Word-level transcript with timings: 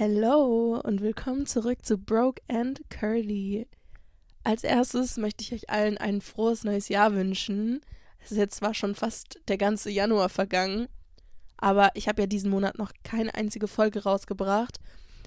Hello 0.00 0.80
und 0.84 1.00
willkommen 1.00 1.44
zurück 1.46 1.84
zu 1.84 1.98
Broke 1.98 2.40
and 2.46 2.88
Curly. 2.88 3.66
Als 4.44 4.62
erstes 4.62 5.16
möchte 5.16 5.42
ich 5.42 5.52
euch 5.52 5.70
allen 5.70 5.98
ein 5.98 6.20
frohes 6.20 6.62
neues 6.62 6.88
Jahr 6.88 7.16
wünschen. 7.16 7.80
Es 8.20 8.30
ist 8.30 8.38
jetzt 8.38 8.58
zwar 8.58 8.74
schon 8.74 8.94
fast 8.94 9.40
der 9.48 9.58
ganze 9.58 9.90
Januar 9.90 10.28
vergangen, 10.28 10.86
aber 11.56 11.90
ich 11.94 12.06
habe 12.06 12.22
ja 12.22 12.26
diesen 12.28 12.48
Monat 12.48 12.78
noch 12.78 12.92
keine 13.02 13.34
einzige 13.34 13.66
Folge 13.66 14.04
rausgebracht. 14.04 14.78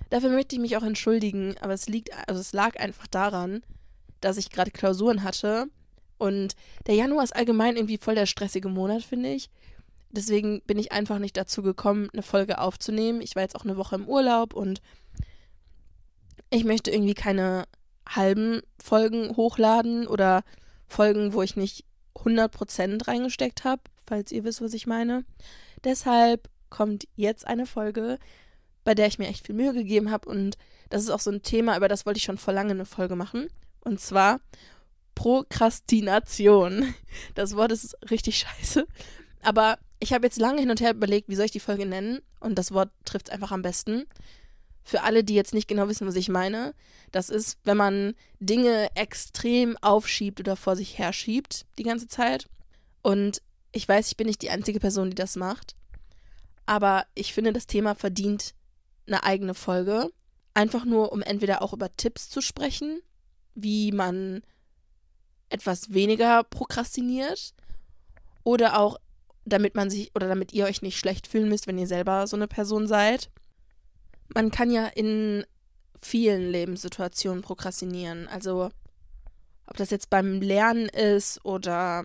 Dafür 0.09 0.30
möchte 0.30 0.55
ich 0.55 0.62
mich 0.62 0.77
auch 0.77 0.84
entschuldigen, 0.84 1.55
aber 1.59 1.73
es 1.73 1.90
liegt, 1.90 2.12
also 2.30 2.40
es 2.40 2.53
lag 2.53 2.80
einfach 2.80 3.08
daran, 3.08 3.63
dass 4.22 4.38
ich 4.38 4.52
gerade 4.52 4.72
Klausuren 4.72 5.23
hatte 5.23 5.67
und 6.17 6.55
der 6.88 6.95
Januar 6.95 7.26
ist 7.26 7.35
allgemein 7.35 7.76
irgendwie 7.76 7.98
voll 7.98 8.16
der 8.16 8.26
stressige 8.26 8.70
Monat, 8.70 9.03
finde 9.03 9.34
ich. 9.34 9.49
Deswegen 10.12 10.62
bin 10.62 10.78
ich 10.78 10.91
einfach 10.91 11.20
nicht 11.20 11.38
dazu 11.38 11.62
gekommen, 11.62 12.09
eine 12.12 12.23
Folge 12.23 12.59
aufzunehmen. 12.59 13.22
Ich 13.22 13.35
war 13.35 13.44
jetzt 13.44 13.55
auch 13.55 13.63
eine 13.63 13.77
Woche 13.77 13.95
im 13.95 14.08
Urlaub 14.08 14.54
und 14.54 14.81
ich 16.49 16.66
möchte 16.66 16.91
irgendwie 16.91 17.13
keine 17.13 17.66
halben 18.08 18.62
Folgen 18.84 19.35
hochladen 19.38 20.08
oder 20.08 20.44
Folgen, 20.88 21.34
wo 21.34 21.41
ich 21.41 21.55
nicht 21.55 21.85
100% 22.16 23.08
reingesteckt 23.08 23.63
habe, 23.63 23.82
falls 24.05 24.32
ihr 24.32 24.44
wisst, 24.44 24.62
was 24.62 24.73
ich 24.73 24.85
meine. 24.85 25.23
Deshalb 25.84 26.49
kommt 26.70 27.07
jetzt 27.16 27.48
eine 27.48 27.66
Folge, 27.66 28.20
bei 28.84 28.96
der 28.96 29.07
ich 29.07 29.18
mir 29.18 29.27
echt 29.27 29.46
viel 29.46 29.55
Mühe 29.55 29.73
gegeben 29.73 30.12
habe 30.12 30.27
und 30.27 30.57
das 30.90 31.04
ist 31.04 31.09
auch 31.09 31.20
so 31.20 31.32
ein 31.32 31.41
Thema, 31.41 31.77
über 31.77 31.88
das 31.88 32.05
wollte 32.05 32.18
ich 32.18 32.23
schon 32.23 32.38
vor 32.38 32.54
lange 32.54 32.71
eine 32.71 32.85
Folge 32.85 33.16
machen. 33.16 33.48
Und 33.80 34.02
zwar 34.02 34.41
Prokrastination. 35.16 36.93
Das 37.35 37.55
Wort 37.55 37.71
ist 37.71 37.98
richtig 38.09 38.40
scheiße. 38.40 38.85
Aber 39.41 39.77
ich 40.02 40.14
habe 40.14 40.26
jetzt 40.26 40.40
lange 40.40 40.60
hin 40.60 40.72
und 40.72 40.82
her 40.82 40.91
überlegt, 40.91 41.30
wie 41.30 41.36
soll 41.36 41.46
ich 41.46 41.52
die 41.52 41.60
Folge 41.60 41.86
nennen? 41.86 42.22
Und 42.40 42.55
das 42.55 42.72
Wort 42.73 42.90
trifft 43.05 43.30
es 43.30 43.34
einfach 43.34 43.52
am 43.52 43.62
besten. 43.62 44.05
Für 44.84 45.04
alle, 45.04 45.24
die 45.24 45.35
jetzt 45.35 45.54
nicht 45.54 45.68
genau 45.68 45.88
wissen, 45.88 46.08
was 46.08 46.16
ich 46.16 46.27
meine, 46.27 46.74
das 47.12 47.30
ist, 47.30 47.60
wenn 47.63 47.77
man 47.77 48.16
Dinge 48.40 48.90
extrem 48.96 49.77
aufschiebt 49.77 50.40
oder 50.40 50.55
vor 50.55 50.76
sich 50.76 50.98
herschiebt 50.98 51.68
die 51.77 51.84
ganze 51.84 52.08
Zeit. 52.08 52.48
Und 53.04 53.43
ich 53.71 53.88
weiß, 53.88 54.08
ich 54.08 54.18
bin 54.18 54.26
nicht 54.26 54.41
die 54.41 54.49
einzige 54.49 54.80
Person, 54.80 55.12
die 55.12 55.16
das 55.16 55.35
macht. 55.35 55.76
Aber 56.65 57.05
ich 57.13 57.34
finde, 57.34 57.54
das 57.54 57.68
Thema 57.68 57.93
verdient 57.93 58.55
eine 59.05 59.24
eigene 59.24 59.54
Folge. 59.54 60.12
Einfach 60.55 60.84
nur, 60.84 61.12
um 61.12 61.21
entweder 61.21 61.62
auch 61.62 61.74
über 61.74 61.96
Tipps 61.96 62.27
zu 62.27 62.41
sprechen, 62.41 63.02
wie 63.54 63.91
man 63.91 64.41
etwas 65.50 65.94
weniger 65.94 66.44
prokrastiniert 66.44 67.53
oder 68.44 68.80
auch 68.80 68.97
damit 69.45 69.75
man 69.75 69.89
sich 69.89 70.11
oder 70.16 70.28
damit 70.28 70.53
ihr 70.53 70.66
euch 70.66 70.81
nicht 70.81 71.00
schlecht 71.00 71.28
fühlen 71.28 71.50
müsst, 71.50 71.67
wenn 71.67 71.78
ihr 71.78 71.88
selber 71.88 72.28
so 72.28 72.35
eine 72.35 72.47
Person 72.47 72.88
seid. 72.88 73.29
Man 74.34 74.51
kann 74.51 74.72
ja 74.72 74.88
in 74.88 75.45
vielen 76.01 76.50
Lebenssituationen 76.51 77.41
prokrastinieren. 77.41 78.28
Also 78.28 78.69
ob 79.67 79.78
das 79.78 79.89
jetzt 79.89 80.09
beim 80.09 80.41
Lernen 80.41 80.89
ist 80.89 81.44
oder 81.45 82.03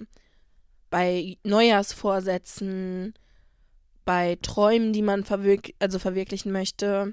bei 0.90 1.36
Neujahrsvorsätzen, 1.42 3.14
bei 4.04 4.38
Träumen, 4.40 4.92
die 4.92 5.02
man 5.02 5.24
verwirk 5.24 5.72
also 5.78 5.98
verwirklichen 5.98 6.52
möchte, 6.52 7.12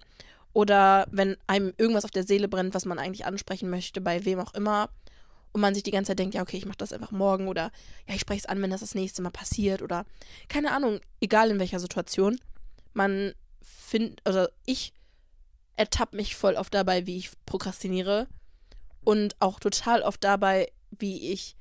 oder 0.53 1.07
wenn 1.11 1.35
einem 1.47 1.73
irgendwas 1.77 2.05
auf 2.05 2.11
der 2.11 2.23
Seele 2.23 2.47
brennt, 2.47 2.75
was 2.75 2.85
man 2.85 2.99
eigentlich 2.99 3.25
ansprechen 3.25 3.69
möchte, 3.69 3.99
bei 3.99 4.23
wem 4.25 4.39
auch 4.39 4.53
immer 4.53 4.89
und 5.53 5.61
man 5.61 5.73
sich 5.73 5.83
die 5.83 5.91
ganze 5.91 6.09
Zeit 6.09 6.19
denkt, 6.19 6.35
ja, 6.35 6.41
okay, 6.41 6.57
ich 6.57 6.65
mache 6.65 6.77
das 6.77 6.93
einfach 6.93 7.11
morgen 7.11 7.47
oder 7.47 7.71
ja, 8.07 8.15
ich 8.15 8.21
spreche 8.21 8.39
es 8.39 8.45
an, 8.45 8.61
wenn 8.61 8.71
das 8.71 8.81
das 8.81 8.95
nächste 8.95 9.21
Mal 9.21 9.31
passiert 9.31 9.81
oder 9.81 10.05
keine 10.49 10.71
Ahnung, 10.71 10.99
egal 11.21 11.51
in 11.51 11.59
welcher 11.59 11.79
Situation. 11.79 12.39
Man 12.93 13.33
findet, 13.61 14.19
also 14.25 14.47
ich 14.65 14.93
ertappe 15.75 16.15
mich 16.15 16.35
voll 16.35 16.55
oft 16.55 16.73
dabei, 16.73 17.07
wie 17.07 17.17
ich 17.17 17.31
prokrastiniere 17.45 18.27
und 19.03 19.35
auch 19.39 19.59
total 19.59 20.01
oft 20.01 20.23
dabei, 20.23 20.71
wie 20.91 21.31
ich 21.31 21.55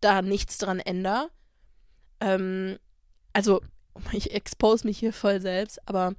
da 0.00 0.22
nichts 0.22 0.58
dran 0.58 0.80
ändere. 0.80 1.30
Ähm, 2.20 2.78
also, 3.32 3.60
ich 4.12 4.32
expose 4.32 4.86
mich 4.86 4.98
hier 4.98 5.12
voll 5.12 5.40
selbst, 5.40 5.80
aber 5.88 6.14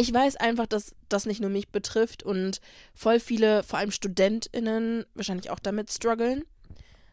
ich 0.00 0.14
weiß 0.14 0.36
einfach, 0.36 0.66
dass 0.66 0.94
das 1.10 1.26
nicht 1.26 1.42
nur 1.42 1.50
mich 1.50 1.68
betrifft 1.68 2.22
und 2.22 2.62
voll 2.94 3.20
viele, 3.20 3.62
vor 3.62 3.78
allem 3.78 3.90
StudentInnen, 3.90 5.04
wahrscheinlich 5.14 5.50
auch 5.50 5.58
damit 5.58 5.92
strugglen. 5.92 6.44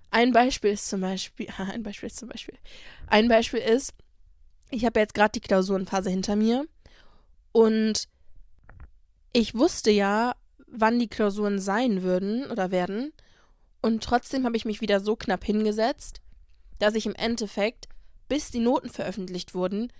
Ein 0.09 0.31
Beispiel 0.31 0.71
ist 0.71 0.87
zum 0.87 1.01
Beispiel, 1.01 1.47
ein 1.57 1.83
Beispiel 1.83 2.07
ist 2.07 2.17
zum 2.17 2.29
Beispiel, 2.29 2.57
ein 3.07 3.27
Beispiel 3.27 3.59
ist, 3.59 3.93
ich 4.69 4.85
habe 4.85 5.01
jetzt 5.01 5.13
gerade 5.13 5.33
die 5.33 5.41
Klausurenphase 5.41 6.09
hinter 6.09 6.37
mir 6.37 6.65
und 7.51 8.07
ich 9.33 9.53
wusste 9.53 9.91
ja, 9.91 10.35
wann 10.65 10.97
die 10.97 11.09
Klausuren 11.09 11.59
sein 11.59 12.03
würden 12.03 12.49
oder 12.49 12.71
werden 12.71 13.11
und 13.81 14.01
trotzdem 14.01 14.45
habe 14.45 14.55
ich 14.55 14.63
mich 14.63 14.79
wieder 14.79 15.01
so 15.01 15.17
knapp 15.17 15.43
hingesetzt, 15.43 16.21
dass 16.79 16.95
ich 16.95 17.05
im 17.05 17.15
Endeffekt, 17.15 17.89
bis 18.29 18.49
die 18.49 18.59
Noten 18.59 18.89
veröffentlicht 18.89 19.53
wurden, 19.53 19.91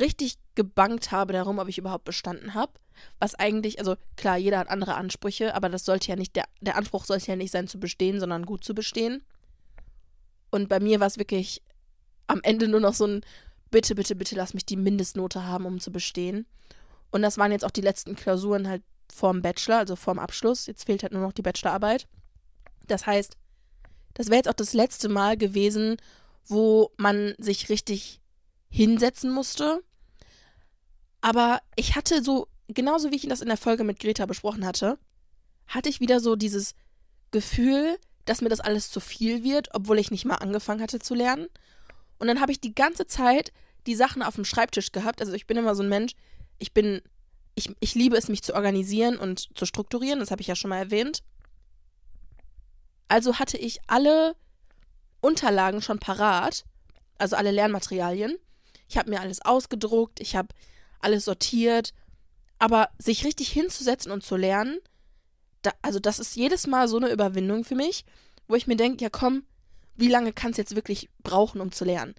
richtig 0.00 0.38
gebankt 0.54 1.10
habe 1.12 1.32
darum, 1.32 1.58
ob 1.58 1.68
ich 1.68 1.78
überhaupt 1.78 2.04
bestanden 2.04 2.54
habe. 2.54 2.72
Was 3.18 3.34
eigentlich, 3.34 3.78
also 3.78 3.96
klar, 4.16 4.36
jeder 4.36 4.58
hat 4.58 4.68
andere 4.68 4.94
Ansprüche, 4.94 5.54
aber 5.54 5.68
das 5.68 5.84
sollte 5.84 6.08
ja 6.08 6.16
nicht, 6.16 6.34
der, 6.36 6.44
der 6.60 6.76
Anspruch 6.76 7.04
sollte 7.04 7.28
ja 7.28 7.36
nicht 7.36 7.50
sein 7.50 7.68
zu 7.68 7.78
bestehen, 7.78 8.20
sondern 8.20 8.46
gut 8.46 8.64
zu 8.64 8.74
bestehen. 8.74 9.22
Und 10.50 10.68
bei 10.68 10.80
mir 10.80 11.00
war 11.00 11.06
es 11.06 11.18
wirklich 11.18 11.62
am 12.26 12.40
Ende 12.42 12.68
nur 12.68 12.80
noch 12.80 12.94
so 12.94 13.06
ein, 13.06 13.20
bitte, 13.70 13.94
bitte, 13.94 14.16
bitte 14.16 14.36
lass 14.36 14.54
mich 14.54 14.64
die 14.64 14.76
Mindestnote 14.76 15.44
haben, 15.44 15.66
um 15.66 15.80
zu 15.80 15.92
bestehen. 15.92 16.46
Und 17.10 17.22
das 17.22 17.38
waren 17.38 17.52
jetzt 17.52 17.64
auch 17.64 17.70
die 17.70 17.82
letzten 17.82 18.16
Klausuren 18.16 18.68
halt 18.68 18.82
vorm 19.12 19.42
Bachelor, 19.42 19.78
also 19.78 19.96
vorm 19.96 20.18
Abschluss. 20.18 20.66
Jetzt 20.66 20.84
fehlt 20.84 21.02
halt 21.02 21.12
nur 21.12 21.22
noch 21.22 21.32
die 21.32 21.42
Bachelorarbeit. 21.42 22.06
Das 22.86 23.06
heißt, 23.06 23.36
das 24.14 24.28
wäre 24.28 24.36
jetzt 24.36 24.48
auch 24.48 24.54
das 24.54 24.72
letzte 24.72 25.08
Mal 25.08 25.36
gewesen, 25.36 25.96
wo 26.46 26.90
man 26.96 27.34
sich 27.38 27.68
richtig 27.68 28.20
hinsetzen 28.68 29.30
musste. 29.30 29.82
Aber 31.26 31.60
ich 31.74 31.96
hatte 31.96 32.22
so, 32.22 32.46
genauso 32.68 33.10
wie 33.10 33.16
ich 33.16 33.26
das 33.26 33.40
in 33.40 33.48
der 33.48 33.56
Folge 33.56 33.82
mit 33.82 33.98
Greta 33.98 34.26
besprochen 34.26 34.64
hatte, 34.64 34.96
hatte 35.66 35.88
ich 35.88 35.98
wieder 35.98 36.20
so 36.20 36.36
dieses 36.36 36.76
Gefühl, 37.32 37.98
dass 38.26 38.42
mir 38.42 38.48
das 38.48 38.60
alles 38.60 38.92
zu 38.92 39.00
viel 39.00 39.42
wird, 39.42 39.70
obwohl 39.74 39.98
ich 39.98 40.12
nicht 40.12 40.24
mal 40.24 40.36
angefangen 40.36 40.80
hatte 40.80 41.00
zu 41.00 41.16
lernen. 41.16 41.48
Und 42.20 42.28
dann 42.28 42.40
habe 42.40 42.52
ich 42.52 42.60
die 42.60 42.76
ganze 42.76 43.08
Zeit 43.08 43.52
die 43.88 43.96
Sachen 43.96 44.22
auf 44.22 44.36
dem 44.36 44.44
Schreibtisch 44.44 44.92
gehabt. 44.92 45.20
Also 45.20 45.32
ich 45.32 45.48
bin 45.48 45.56
immer 45.56 45.74
so 45.74 45.82
ein 45.82 45.88
Mensch, 45.88 46.12
ich 46.60 46.72
bin, 46.72 47.02
ich, 47.56 47.74
ich 47.80 47.96
liebe 47.96 48.16
es, 48.16 48.28
mich 48.28 48.44
zu 48.44 48.54
organisieren 48.54 49.18
und 49.18 49.48
zu 49.58 49.66
strukturieren, 49.66 50.20
das 50.20 50.30
habe 50.30 50.42
ich 50.42 50.46
ja 50.46 50.54
schon 50.54 50.70
mal 50.70 50.78
erwähnt. 50.78 51.24
Also 53.08 53.40
hatte 53.40 53.58
ich 53.58 53.80
alle 53.88 54.36
Unterlagen 55.20 55.82
schon 55.82 55.98
parat, 55.98 56.64
also 57.18 57.34
alle 57.34 57.50
Lernmaterialien. 57.50 58.38
Ich 58.86 58.96
habe 58.96 59.10
mir 59.10 59.20
alles 59.20 59.44
ausgedruckt, 59.44 60.20
ich 60.20 60.36
habe 60.36 60.54
alles 61.06 61.24
sortiert. 61.24 61.94
Aber 62.58 62.90
sich 62.98 63.24
richtig 63.24 63.50
hinzusetzen 63.50 64.12
und 64.12 64.24
zu 64.24 64.36
lernen, 64.36 64.78
da, 65.62 65.72
also 65.82 65.98
das 65.98 66.18
ist 66.18 66.36
jedes 66.36 66.66
Mal 66.66 66.88
so 66.88 66.96
eine 66.96 67.10
Überwindung 67.10 67.64
für 67.64 67.74
mich, 67.74 68.04
wo 68.48 68.54
ich 68.54 68.66
mir 68.66 68.76
denke, 68.76 69.02
ja 69.02 69.10
komm, 69.10 69.44
wie 69.94 70.08
lange 70.08 70.32
kann 70.32 70.50
es 70.50 70.56
jetzt 70.56 70.76
wirklich 70.76 71.08
brauchen, 71.22 71.60
um 71.60 71.72
zu 71.72 71.84
lernen? 71.84 72.14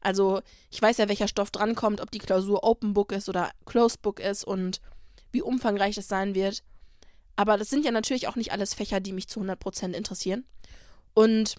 Also 0.00 0.42
ich 0.70 0.80
weiß 0.80 0.98
ja, 0.98 1.08
welcher 1.08 1.28
Stoff 1.28 1.50
drankommt, 1.50 2.00
ob 2.00 2.10
die 2.10 2.18
Klausur 2.18 2.64
Open 2.64 2.94
Book 2.94 3.12
ist 3.12 3.28
oder 3.28 3.50
Closed 3.66 4.02
Book 4.02 4.20
ist 4.20 4.44
und 4.44 4.80
wie 5.32 5.42
umfangreich 5.42 5.96
es 5.98 6.08
sein 6.08 6.34
wird. 6.34 6.62
Aber 7.36 7.56
das 7.56 7.70
sind 7.70 7.84
ja 7.84 7.90
natürlich 7.90 8.28
auch 8.28 8.36
nicht 8.36 8.52
alles 8.52 8.74
Fächer, 8.74 9.00
die 9.00 9.12
mich 9.12 9.28
zu 9.28 9.40
100% 9.40 9.92
interessieren. 9.92 10.44
Und 11.14 11.56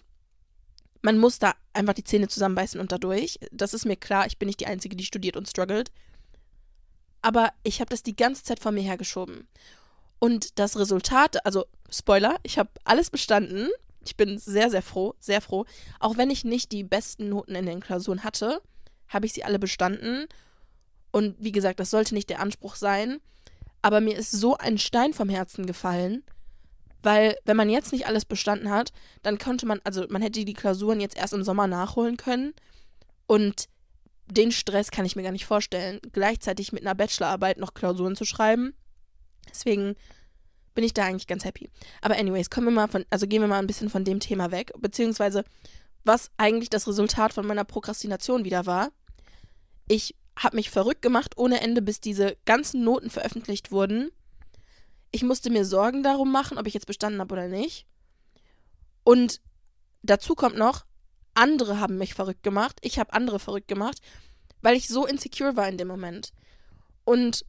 man 1.02 1.18
muss 1.18 1.38
da 1.38 1.54
einfach 1.72 1.94
die 1.94 2.04
Zähne 2.04 2.28
zusammenbeißen 2.28 2.80
und 2.80 2.92
dadurch. 2.92 3.38
Das 3.50 3.74
ist 3.74 3.84
mir 3.84 3.96
klar, 3.96 4.26
ich 4.26 4.38
bin 4.38 4.46
nicht 4.46 4.60
die 4.60 4.66
Einzige, 4.66 4.96
die 4.96 5.04
studiert 5.04 5.36
und 5.36 5.48
struggelt. 5.48 5.90
Aber 7.22 7.52
ich 7.62 7.80
habe 7.80 7.88
das 7.88 8.02
die 8.02 8.16
ganze 8.16 8.42
Zeit 8.42 8.60
vor 8.60 8.72
mir 8.72 8.82
hergeschoben. 8.82 9.48
Und 10.18 10.58
das 10.58 10.78
Resultat, 10.78 11.44
also 11.46 11.64
Spoiler, 11.90 12.36
ich 12.42 12.58
habe 12.58 12.70
alles 12.84 13.10
bestanden. 13.10 13.68
Ich 14.04 14.16
bin 14.16 14.38
sehr, 14.38 14.70
sehr 14.70 14.82
froh, 14.82 15.14
sehr 15.20 15.40
froh. 15.40 15.64
Auch 16.00 16.16
wenn 16.16 16.30
ich 16.30 16.44
nicht 16.44 16.72
die 16.72 16.84
besten 16.84 17.28
Noten 17.28 17.54
in 17.54 17.66
den 17.66 17.80
Klausuren 17.80 18.24
hatte, 18.24 18.60
habe 19.08 19.26
ich 19.26 19.32
sie 19.32 19.44
alle 19.44 19.58
bestanden. 19.58 20.26
Und 21.12 21.36
wie 21.38 21.52
gesagt, 21.52 21.78
das 21.80 21.90
sollte 21.90 22.14
nicht 22.14 22.30
der 22.30 22.40
Anspruch 22.40 22.74
sein. 22.74 23.20
Aber 23.82 24.00
mir 24.00 24.16
ist 24.16 24.30
so 24.30 24.56
ein 24.56 24.78
Stein 24.78 25.12
vom 25.12 25.28
Herzen 25.28 25.66
gefallen, 25.66 26.22
weil, 27.02 27.36
wenn 27.44 27.56
man 27.56 27.68
jetzt 27.68 27.92
nicht 27.92 28.06
alles 28.06 28.24
bestanden 28.24 28.70
hat, 28.70 28.92
dann 29.22 29.38
könnte 29.38 29.66
man, 29.66 29.80
also 29.82 30.06
man 30.08 30.22
hätte 30.22 30.44
die 30.44 30.54
Klausuren 30.54 31.00
jetzt 31.00 31.16
erst 31.16 31.32
im 31.32 31.42
Sommer 31.42 31.66
nachholen 31.66 32.16
können. 32.16 32.54
Und 33.26 33.68
den 34.32 34.52
Stress 34.52 34.90
kann 34.90 35.04
ich 35.04 35.16
mir 35.16 35.22
gar 35.22 35.32
nicht 35.32 35.46
vorstellen, 35.46 36.00
gleichzeitig 36.12 36.72
mit 36.72 36.82
einer 36.82 36.94
Bachelorarbeit 36.94 37.58
noch 37.58 37.74
Klausuren 37.74 38.16
zu 38.16 38.24
schreiben. 38.24 38.74
Deswegen 39.50 39.96
bin 40.74 40.84
ich 40.84 40.94
da 40.94 41.04
eigentlich 41.04 41.26
ganz 41.26 41.44
happy. 41.44 41.68
Aber 42.00 42.16
anyways, 42.16 42.50
kommen 42.50 42.68
wir 42.68 42.72
mal 42.72 42.88
von, 42.88 43.04
also 43.10 43.26
gehen 43.26 43.42
wir 43.42 43.48
mal 43.48 43.58
ein 43.58 43.66
bisschen 43.66 43.90
von 43.90 44.04
dem 44.04 44.20
Thema 44.20 44.50
weg, 44.50 44.72
beziehungsweise 44.78 45.44
was 46.04 46.30
eigentlich 46.36 46.70
das 46.70 46.88
Resultat 46.88 47.32
von 47.32 47.46
meiner 47.46 47.64
Prokrastination 47.64 48.44
wieder 48.44 48.66
war. 48.66 48.90
Ich 49.88 50.16
habe 50.36 50.56
mich 50.56 50.70
verrückt 50.70 51.02
gemacht 51.02 51.34
ohne 51.36 51.60
Ende, 51.60 51.82
bis 51.82 52.00
diese 52.00 52.36
ganzen 52.46 52.84
Noten 52.84 53.10
veröffentlicht 53.10 53.70
wurden 53.70 54.10
ich 55.12 55.22
musste 55.22 55.50
mir 55.50 55.64
Sorgen 55.64 56.02
darum 56.02 56.32
machen, 56.32 56.58
ob 56.58 56.66
ich 56.66 56.74
jetzt 56.74 56.86
bestanden 56.86 57.20
habe 57.20 57.34
oder 57.34 57.46
nicht. 57.46 57.86
Und 59.04 59.40
dazu 60.02 60.34
kommt 60.34 60.56
noch, 60.56 60.86
andere 61.34 61.80
haben 61.80 61.98
mich 61.98 62.14
verrückt 62.14 62.42
gemacht, 62.42 62.78
ich 62.82 62.98
habe 62.98 63.12
andere 63.12 63.38
verrückt 63.38 63.68
gemacht, 63.68 64.00
weil 64.60 64.76
ich 64.76 64.88
so 64.88 65.06
insecure 65.06 65.56
war 65.56 65.68
in 65.68 65.78
dem 65.78 65.88
Moment. 65.88 66.32
Und 67.04 67.44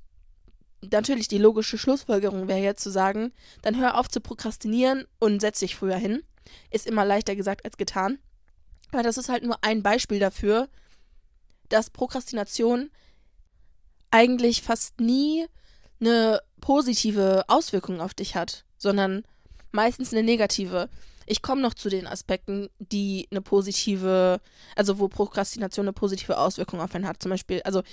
natürlich 0.91 1.27
die 1.27 1.38
logische 1.38 1.77
Schlussfolgerung 1.77 2.47
wäre 2.47 2.59
jetzt 2.59 2.83
zu 2.83 2.89
sagen, 2.89 3.31
dann 3.62 3.80
hör 3.80 3.97
auf 3.97 4.09
zu 4.09 4.21
prokrastinieren 4.21 5.06
und 5.19 5.39
setz 5.39 5.59
dich 5.59 5.75
früher 5.75 5.95
hin. 5.95 6.24
Ist 6.71 6.88
immer 6.88 7.06
leichter 7.06 7.35
gesagt 7.35 7.65
als 7.65 7.77
getan. 7.77 8.19
Aber 8.91 9.03
das 9.03 9.18
ist 9.18 9.30
halt 9.30 9.44
nur 9.44 9.57
ein 9.62 9.81
Beispiel 9.81 10.19
dafür, 10.19 10.69
dass 11.69 11.89
Prokrastination 11.89 12.91
eigentlich 14.12 14.62
fast 14.62 15.00
nie 15.00 15.47
eine 16.00 16.41
positive 16.62 17.45
Auswirkung 17.47 18.01
auf 18.01 18.13
dich 18.13 18.35
hat, 18.35 18.65
sondern 18.77 19.24
meistens 19.71 20.13
eine 20.13 20.24
negative. 20.24 20.89
Ich 21.25 21.42
komme 21.42 21.62
noch 21.62 21.74
zu 21.74 21.90
den 21.90 22.08
Aspekten, 22.08 22.70
die 22.80 23.28
eine 23.31 23.42
positive, 23.42 24.40
also 24.75 25.00
wo 25.00 25.08
Prokrastination 25.08 25.86
eine 25.86 25.94
positive 25.94 26.38
Auswirkung 26.38 26.81
auf 26.81 26.94
einen 26.96 27.08
hat. 27.08 27.22
Zum 27.22 27.31
Beispiel, 27.31 27.62
also 27.64 27.84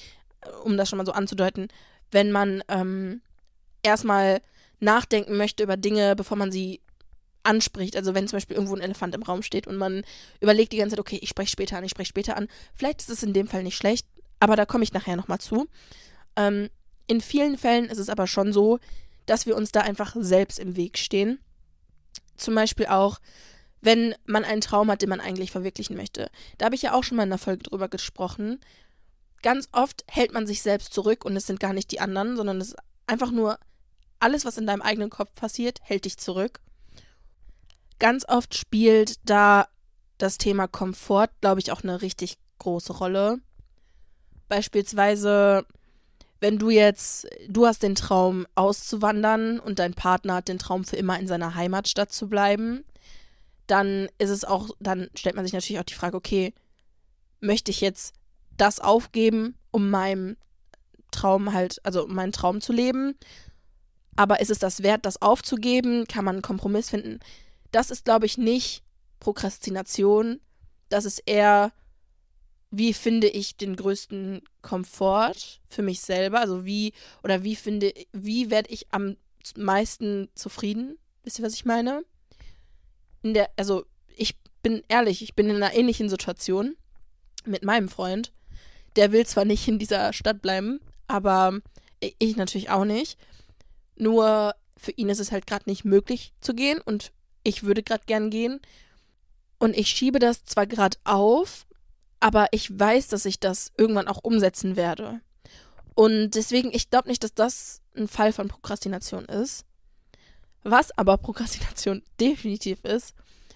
um 0.65 0.77
das 0.77 0.89
schon 0.89 0.97
mal 0.97 1.07
so 1.07 1.13
anzudeuten, 1.13 1.69
wenn 2.11 2.33
man 2.33 2.63
ähm, 2.69 3.21
erstmal 3.83 4.41
nachdenken 4.81 5.37
möchte 5.37 5.63
über 5.63 5.77
Dinge, 5.77 6.17
bevor 6.17 6.37
man 6.37 6.51
sie 6.51 6.81
anspricht. 7.43 7.97
Also 7.97 8.15
wenn 8.15 8.29
zum 8.29 8.37
Beispiel 8.37 8.57
irgendwo 8.57 8.75
ein 8.75 8.83
Elefant 8.83 9.15
im 9.15 9.23
Raum 9.23 9.43
steht 9.43 9.67
und 9.67 9.77
man 9.77 10.03
überlegt 10.41 10.73
die 10.73 10.79
ganze 10.79 10.97
Zeit, 10.97 11.01
okay, 11.01 11.19
ich 11.23 11.29
spreche 11.29 11.51
später 11.51 11.77
an, 11.77 11.85
ich 11.85 11.91
spreche 11.91 12.09
später 12.09 12.37
an. 12.37 12.49
Vielleicht 12.75 13.01
ist 13.01 13.11
es 13.11 13.23
in 13.23 13.33
dem 13.33 13.47
Fall 13.47 13.63
nicht 13.63 13.77
schlecht, 13.77 14.07
aber 14.41 14.57
da 14.57 14.67
komme 14.67 14.85
ich 14.85 14.93
nachher 14.93 15.17
nochmal 15.17 15.39
zu. 15.39 15.69
Ähm, 16.37 16.69
in 17.07 17.21
vielen 17.21 17.59
Fällen 17.59 17.87
ist 17.87 17.99
es 17.99 18.09
aber 18.09 18.27
schon 18.27 18.53
so, 18.53 18.79
dass 19.27 19.47
wir 19.47 19.57
uns 19.57 19.73
da 19.73 19.81
einfach 19.81 20.17
selbst 20.19 20.59
im 20.59 20.77
Weg 20.77 20.99
stehen. 20.99 21.39
Zum 22.41 22.55
Beispiel 22.55 22.87
auch, 22.87 23.21
wenn 23.81 24.15
man 24.27 24.45
einen 24.45 24.61
Traum 24.61 24.91
hat, 24.91 25.03
den 25.03 25.09
man 25.09 25.21
eigentlich 25.21 25.51
verwirklichen 25.51 25.97
möchte. 25.97 26.31
Da 26.59 26.67
habe 26.67 26.75
ich 26.75 26.83
ja 26.83 26.93
auch 26.93 27.05
schon 27.05 27.17
mal 27.17 27.23
in 27.25 27.31
einer 27.31 27.39
Folge 27.39 27.63
drüber 27.63 27.89
gesprochen. 27.89 28.61
Ganz 29.43 29.69
oft 29.73 30.05
hält 30.09 30.33
man 30.33 30.47
sich 30.47 30.63
selbst 30.63 30.93
zurück 30.93 31.25
und 31.25 31.37
es 31.37 31.47
sind 31.47 31.61
gar 31.61 31.73
nicht 31.73 31.91
die 31.91 32.01
anderen, 32.01 32.37
sondern 32.37 32.61
es 32.61 32.69
ist 32.69 32.77
einfach 33.07 33.31
nur 33.31 33.59
alles, 34.19 34.45
was 34.45 34.59
in 34.59 34.67
deinem 34.67 34.83
eigenen 34.83 35.11
Kopf 35.11 35.35
passiert, 35.35 35.79
hält 35.83 36.05
dich 36.05 36.19
zurück. 36.19 36.61
Ganz 37.99 38.27
oft 38.29 38.55
spielt 38.55 39.17
da 39.29 39.69
das 40.19 40.39
Thema 40.39 40.69
Komfort, 40.69 41.29
glaube 41.41 41.61
ich, 41.61 41.73
auch 41.73 41.83
eine 41.83 42.03
richtig 42.03 42.37
große 42.59 42.93
Rolle. 42.93 43.41
Beispielsweise, 44.49 45.67
wenn 46.41 46.59
du 46.59 46.71
jetzt, 46.71 47.27
du 47.49 47.67
hast 47.67 47.83
den 47.83 47.95
Traum 47.95 48.47
auszuwandern 48.55 49.61
und 49.61 49.79
dein 49.79 49.95
Partner 49.95 50.35
hat 50.35 50.49
den 50.49 50.59
Traum 50.59 50.85
für 50.85 50.97
immer 50.97 51.19
in 51.19 51.27
seiner 51.27 51.55
Heimatstadt 51.55 52.13
zu 52.13 52.29
bleiben, 52.29 52.85
dann 53.67 54.09
ist 54.19 54.31
es 54.31 54.45
auch, 54.45 54.71
dann 54.81 55.11
stellt 55.15 55.37
man 55.37 55.45
sich 55.45 55.53
natürlich 55.53 55.81
auch 55.81 55.85
die 55.85 55.95
Frage, 55.95 56.17
okay, 56.17 56.55
möchte 57.41 57.71
ich 57.71 57.81
jetzt 57.81 58.15
das 58.57 58.81
aufgeben, 58.81 59.55
um 59.71 59.91
meinem 59.91 60.37
Traum 61.11 61.53
halt, 61.53 61.81
also 61.85 62.05
um 62.05 62.15
meinen 62.15 62.33
Traum 62.33 62.61
zu 62.61 62.73
leben? 62.73 63.15
Aber 64.17 64.41
ist 64.41 64.51
es 64.51 64.59
das 64.59 64.83
wert, 64.83 65.07
das 65.07 65.23
aufzugeben? 65.23 66.07
Kann 66.07 66.25
man 66.25 66.37
einen 66.37 66.43
Kompromiss 66.43 66.91
finden? 66.91 67.21
das 67.73 67.91
ist, 67.91 68.05
glaube 68.05 68.27
ich, 68.27 68.39
nicht 68.39 68.83
Prokrastination. 69.21 70.41
Das 70.89 71.05
ist 71.05 71.23
eher, 71.27 71.73
wie 72.71 72.95
finde 72.95 73.29
ich 73.29 73.57
den 73.57 73.77
größten 73.77 74.43
Komfort 74.63 75.61
für 75.69 75.83
mich 75.83 76.01
selber? 76.01 76.41
Also 76.41 76.65
wie, 76.65 76.93
oder 77.23 77.43
wie 77.43 77.57
finde, 77.57 77.93
wie 78.13 78.51
werde 78.51 78.71
ich 78.71 78.87
am 78.93 79.17
meisten 79.57 80.29
zufrieden? 80.35 80.97
Wisst 81.25 81.39
ihr, 81.39 81.45
was 81.45 81.55
ich 81.55 81.65
meine? 81.65 82.05
In 83.23 83.35
der, 83.35 83.51
also 83.57 83.85
ich 84.17 84.37
bin 84.63 84.83
ehrlich, 84.89 85.23
ich 85.23 85.35
bin 85.35 85.51
in 85.51 85.57
einer 85.57 85.75
ähnlichen 85.75 86.09
Situation 86.09 86.77
mit 87.45 87.65
meinem 87.65 87.89
Freund. 87.89 88.33
Der 88.97 89.13
will 89.13 89.27
zwar 89.27 89.45
nicht 89.45 89.67
in 89.67 89.79
dieser 89.79 90.13
Stadt 90.13 90.43
bleiben, 90.43 90.81
aber 91.07 91.61
ich 92.01 92.37
natürlich 92.37 92.71
auch 92.71 92.85
nicht. 92.85 93.19
Nur 93.97 94.55
für 94.77 94.93
ihn 94.93 95.09
ist 95.09 95.21
es 95.21 95.33
halt 95.33 95.47
gerade 95.47 95.69
nicht 95.69 95.85
möglich 95.85 96.33
zu 96.41 96.55
gehen 96.55 96.81
und 96.81 97.13
ich 97.43 97.63
würde 97.65 97.83
gerade 97.83 98.05
gern 98.07 98.31
gehen. 98.31 98.61
Und 99.59 99.77
ich 99.77 99.89
schiebe 99.89 100.19
das 100.19 100.45
zwar 100.45 100.67
gerade 100.67 100.97
auf, 101.05 101.67
aber 102.21 102.49
ich 102.53 102.79
weiß, 102.79 103.09
dass 103.09 103.25
ich 103.25 103.41
das 103.41 103.73
irgendwann 103.77 104.09
auch 104.09 104.23
umsetzen 104.23 104.77
werde. 104.77 105.21
Und 105.95 106.31
deswegen, 106.31 106.71
ich 106.73 106.91
glaube 106.91 107.09
nicht, 107.09 107.25
dass 107.25 107.35
das 107.35 107.81
ein 107.97 108.09
Fall 108.09 108.33
von 108.33 108.49
Prokrastination 108.49 109.25
ist. 109.25 109.65
Was 110.63 110.97
aber 110.97 111.17
Prokrastination 111.19 112.03
definitiv 112.21 112.85
ist, 112.85 113.15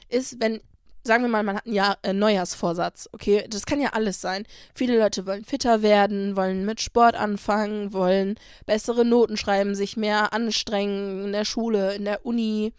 ist, 0.09 0.41
wenn, 0.41 0.61
sagen 1.05 1.23
wir 1.25 1.29
mal, 1.29 1.43
man 1.43 1.57
hat 1.57 1.67
einen 1.67 1.75
Jahr, 1.75 1.99
äh, 2.03 2.13
Neujahrsvorsatz, 2.13 3.09
okay? 3.13 3.47
Das 3.49 3.67
kann 3.67 3.81
ja 3.81 3.91
alles 3.93 4.21
sein. 4.21 4.45
Viele 4.75 4.99
Leute 4.99 5.27
wollen 5.27 5.45
fitter 5.45 5.83
werden, 5.83 6.37
wollen 6.37 6.65
mit 6.65 6.81
Sport 6.81 7.15
anfangen, 7.15 7.93
wollen 7.93 8.39
bessere 8.67 9.05
Noten 9.05 9.37
schreiben, 9.37 9.75
sich 9.75 9.97
mehr 9.97 10.33
anstrengen 10.33 11.25
in 11.25 11.33
der 11.33 11.45
Schule, 11.45 11.95
in 11.95 12.05
der 12.05 12.25
Uni, 12.25 12.73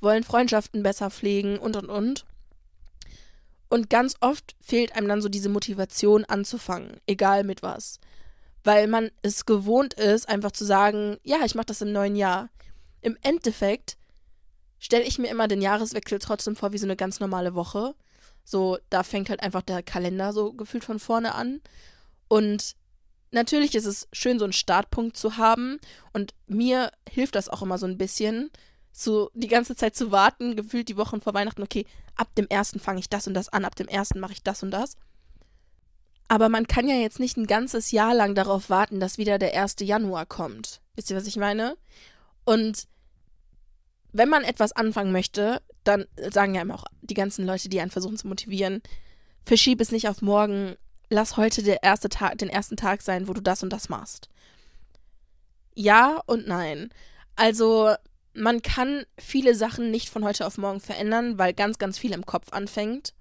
wollen 0.00 0.24
Freundschaften 0.24 0.82
besser 0.82 1.10
pflegen 1.10 1.58
und 1.58 1.76
und 1.76 1.88
und. 1.88 2.24
Und 3.70 3.88
ganz 3.88 4.16
oft 4.20 4.56
fehlt 4.60 4.96
einem 4.96 5.08
dann 5.08 5.22
so 5.22 5.28
diese 5.28 5.48
Motivation 5.48 6.24
anzufangen, 6.24 7.00
egal 7.06 7.44
mit 7.44 7.62
was. 7.62 8.00
Weil 8.64 8.88
man 8.88 9.10
es 9.22 9.46
gewohnt 9.46 9.94
ist, 9.94 10.28
einfach 10.28 10.50
zu 10.50 10.64
sagen, 10.64 11.18
ja, 11.22 11.38
ich 11.44 11.54
mache 11.54 11.66
das 11.66 11.80
im 11.80 11.92
neuen 11.92 12.16
Jahr. 12.16 12.50
Im 13.00 13.16
Endeffekt 13.22 13.96
stelle 14.80 15.04
ich 15.04 15.18
mir 15.18 15.28
immer 15.28 15.46
den 15.46 15.62
Jahreswechsel 15.62 16.18
trotzdem 16.18 16.56
vor 16.56 16.72
wie 16.72 16.78
so 16.78 16.86
eine 16.86 16.96
ganz 16.96 17.20
normale 17.20 17.54
Woche. 17.54 17.94
So, 18.44 18.78
da 18.90 19.04
fängt 19.04 19.30
halt 19.30 19.40
einfach 19.40 19.62
der 19.62 19.84
Kalender 19.84 20.32
so 20.32 20.52
gefühlt 20.52 20.84
von 20.84 20.98
vorne 20.98 21.36
an. 21.36 21.60
Und 22.26 22.74
natürlich 23.30 23.76
ist 23.76 23.86
es 23.86 24.08
schön, 24.12 24.40
so 24.40 24.46
einen 24.46 24.52
Startpunkt 24.52 25.16
zu 25.16 25.36
haben. 25.36 25.78
Und 26.12 26.34
mir 26.48 26.90
hilft 27.08 27.36
das 27.36 27.48
auch 27.48 27.62
immer 27.62 27.78
so 27.78 27.86
ein 27.86 27.98
bisschen, 27.98 28.50
so 28.90 29.30
die 29.34 29.48
ganze 29.48 29.76
Zeit 29.76 29.94
zu 29.94 30.10
warten, 30.10 30.56
gefühlt 30.56 30.88
die 30.88 30.96
Wochen 30.96 31.20
vor 31.20 31.34
Weihnachten, 31.34 31.62
okay, 31.62 31.86
ab 32.20 32.34
dem 32.34 32.46
ersten 32.48 32.80
fange 32.80 33.00
ich 33.00 33.08
das 33.08 33.26
und 33.26 33.34
das 33.34 33.48
an, 33.48 33.64
ab 33.64 33.74
dem 33.76 33.88
ersten 33.88 34.20
mache 34.20 34.32
ich 34.32 34.42
das 34.42 34.62
und 34.62 34.70
das. 34.70 34.96
Aber 36.28 36.48
man 36.48 36.66
kann 36.66 36.86
ja 36.86 36.96
jetzt 36.96 37.18
nicht 37.18 37.36
ein 37.36 37.46
ganzes 37.46 37.90
Jahr 37.90 38.14
lang 38.14 38.34
darauf 38.34 38.68
warten, 38.68 39.00
dass 39.00 39.18
wieder 39.18 39.38
der 39.38 39.58
1. 39.60 39.76
Januar 39.80 40.26
kommt. 40.26 40.80
Wisst 40.94 41.10
ihr, 41.10 41.16
was 41.16 41.26
ich 41.26 41.36
meine? 41.36 41.76
Und 42.44 42.86
wenn 44.12 44.28
man 44.28 44.44
etwas 44.44 44.72
anfangen 44.72 45.12
möchte, 45.12 45.62
dann 45.82 46.04
sagen 46.30 46.54
ja 46.54 46.62
immer 46.62 46.74
auch 46.74 46.84
die 47.00 47.14
ganzen 47.14 47.46
Leute, 47.46 47.68
die 47.70 47.80
einen 47.80 47.90
versuchen 47.90 48.18
zu 48.18 48.28
motivieren, 48.28 48.82
verschieb 49.44 49.80
es 49.80 49.90
nicht 49.90 50.08
auf 50.08 50.20
morgen, 50.20 50.76
lass 51.08 51.38
heute 51.38 51.62
der 51.62 51.82
erste 51.82 52.10
Tag, 52.10 52.36
den 52.38 52.50
ersten 52.50 52.76
Tag 52.76 53.00
sein, 53.02 53.28
wo 53.28 53.32
du 53.32 53.40
das 53.40 53.62
und 53.62 53.72
das 53.72 53.88
machst. 53.88 54.28
Ja 55.74 56.20
und 56.26 56.46
nein. 56.46 56.90
Also 57.34 57.94
man 58.34 58.62
kann 58.62 59.04
viele 59.18 59.54
Sachen 59.54 59.90
nicht 59.90 60.08
von 60.08 60.24
heute 60.24 60.46
auf 60.46 60.58
morgen 60.58 60.80
verändern, 60.80 61.38
weil 61.38 61.52
ganz, 61.52 61.78
ganz 61.78 61.98
viel 61.98 62.12
im 62.12 62.26
Kopf 62.26 62.52
anfängt. 62.52 63.14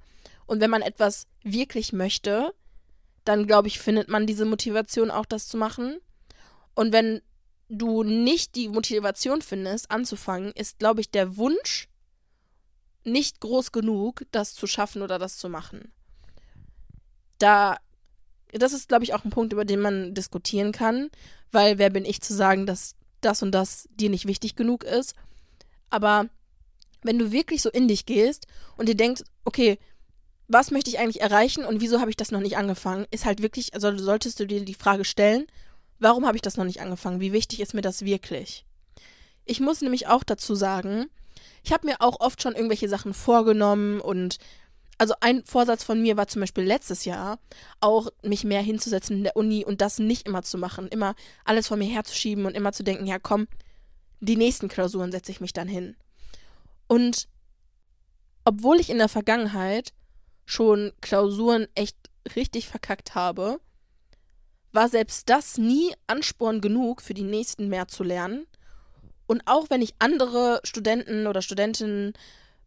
Und 0.45 0.61
wenn 0.61 0.69
man 0.69 0.81
etwas 0.81 1.27
wirklich 1.43 1.93
möchte, 1.93 2.53
dann 3.25 3.47
glaube 3.47 3.67
ich, 3.67 3.79
findet 3.79 4.07
man 4.07 4.27
diese 4.27 4.45
Motivation 4.45 5.11
auch, 5.11 5.25
das 5.25 5.47
zu 5.47 5.57
machen. 5.57 5.99
Und 6.75 6.93
wenn 6.93 7.21
du 7.69 8.03
nicht 8.03 8.55
die 8.55 8.67
Motivation 8.67 9.41
findest, 9.41 9.91
anzufangen, 9.91 10.51
ist, 10.53 10.79
glaube 10.79 11.01
ich, 11.01 11.11
der 11.11 11.37
Wunsch 11.37 11.87
nicht 13.03 13.39
groß 13.39 13.71
genug, 13.71 14.25
das 14.31 14.53
zu 14.53 14.67
schaffen 14.67 15.01
oder 15.01 15.19
das 15.19 15.37
zu 15.37 15.49
machen. 15.49 15.93
Da, 17.37 17.77
das 18.51 18.73
ist, 18.73 18.89
glaube 18.89 19.03
ich, 19.03 19.13
auch 19.13 19.23
ein 19.23 19.29
Punkt, 19.29 19.53
über 19.53 19.65
den 19.65 19.79
man 19.79 20.13
diskutieren 20.13 20.71
kann, 20.71 21.09
weil 21.51 21.77
wer 21.77 21.89
bin 21.89 22.05
ich 22.05 22.21
zu 22.21 22.33
sagen, 22.33 22.65
dass 22.65 22.95
das 23.21 23.43
und 23.43 23.51
das 23.51 23.87
dir 23.91 24.09
nicht 24.09 24.27
wichtig 24.27 24.55
genug 24.55 24.83
ist. 24.83 25.15
Aber 25.89 26.27
wenn 27.03 27.19
du 27.19 27.31
wirklich 27.31 27.61
so 27.61 27.69
in 27.69 27.87
dich 27.87 28.05
gehst 28.05 28.47
und 28.77 28.89
dir 28.89 28.95
denkst, 28.95 29.23
okay, 29.45 29.79
was 30.47 30.71
möchte 30.71 30.89
ich 30.89 30.99
eigentlich 30.99 31.21
erreichen 31.21 31.63
und 31.63 31.79
wieso 31.79 31.99
habe 31.99 32.09
ich 32.09 32.17
das 32.17 32.31
noch 32.31 32.41
nicht 32.41 32.57
angefangen, 32.57 33.05
ist 33.11 33.25
halt 33.25 33.41
wirklich, 33.41 33.73
also 33.73 33.95
solltest 33.97 34.39
du 34.39 34.47
dir 34.47 34.65
die 34.65 34.73
Frage 34.73 35.05
stellen, 35.05 35.45
warum 35.99 36.25
habe 36.25 36.37
ich 36.37 36.41
das 36.41 36.57
noch 36.57 36.65
nicht 36.65 36.81
angefangen? 36.81 37.19
Wie 37.19 37.33
wichtig 37.33 37.59
ist 37.59 37.73
mir 37.73 37.81
das 37.81 38.03
wirklich? 38.03 38.65
Ich 39.45 39.59
muss 39.59 39.81
nämlich 39.81 40.07
auch 40.07 40.23
dazu 40.23 40.55
sagen, 40.55 41.07
ich 41.63 41.71
habe 41.71 41.87
mir 41.87 42.01
auch 42.01 42.19
oft 42.19 42.41
schon 42.41 42.55
irgendwelche 42.55 42.89
Sachen 42.89 43.13
vorgenommen 43.13 44.01
und 44.01 44.37
also 44.99 45.15
ein 45.21 45.43
Vorsatz 45.45 45.83
von 45.83 46.01
mir 46.01 46.17
war 46.17 46.27
zum 46.27 46.41
Beispiel 46.41 46.65
letztes 46.65 47.05
Jahr 47.05 47.39
auch, 47.79 48.09
mich 48.21 48.43
mehr 48.43 48.61
hinzusetzen 48.61 49.17
in 49.17 49.23
der 49.23 49.37
Uni 49.37 49.65
und 49.65 49.81
das 49.81 49.97
nicht 49.97 50.27
immer 50.27 50.43
zu 50.43 50.57
machen, 50.57 50.89
immer 50.89 51.15
alles 51.45 51.69
vor 51.69 51.77
mir 51.77 51.87
herzuschieben 51.87 52.45
und 52.45 52.53
immer 52.55 52.73
zu 52.73 52.83
denken, 52.83 53.07
ja 53.07 53.17
komm, 53.17 53.47
die 54.19 54.35
nächsten 54.35 54.67
Klausuren 54.67 55.11
setze 55.11 55.31
ich 55.31 55.39
mich 55.39 55.53
dann 55.53 55.69
hin. 55.69 55.95
Und 56.87 57.29
obwohl 58.43 58.79
ich 58.79 58.89
in 58.89 58.97
der 58.97 59.07
Vergangenheit 59.07 59.93
schon 60.45 60.91
Klausuren 60.99 61.67
echt 61.75 61.95
richtig 62.35 62.67
verkackt 62.67 63.15
habe, 63.15 63.61
war 64.73 64.89
selbst 64.89 65.29
das 65.29 65.57
nie 65.57 65.93
Ansporn 66.07 66.59
genug, 66.59 67.01
für 67.01 67.13
die 67.13 67.23
nächsten 67.23 67.69
mehr 67.69 67.87
zu 67.87 68.03
lernen 68.03 68.45
Und 69.27 69.43
auch 69.45 69.69
wenn 69.69 69.81
ich 69.81 69.95
andere 69.99 70.59
Studenten 70.63 71.25
oder 71.25 71.41
Studentinnen 71.41 72.13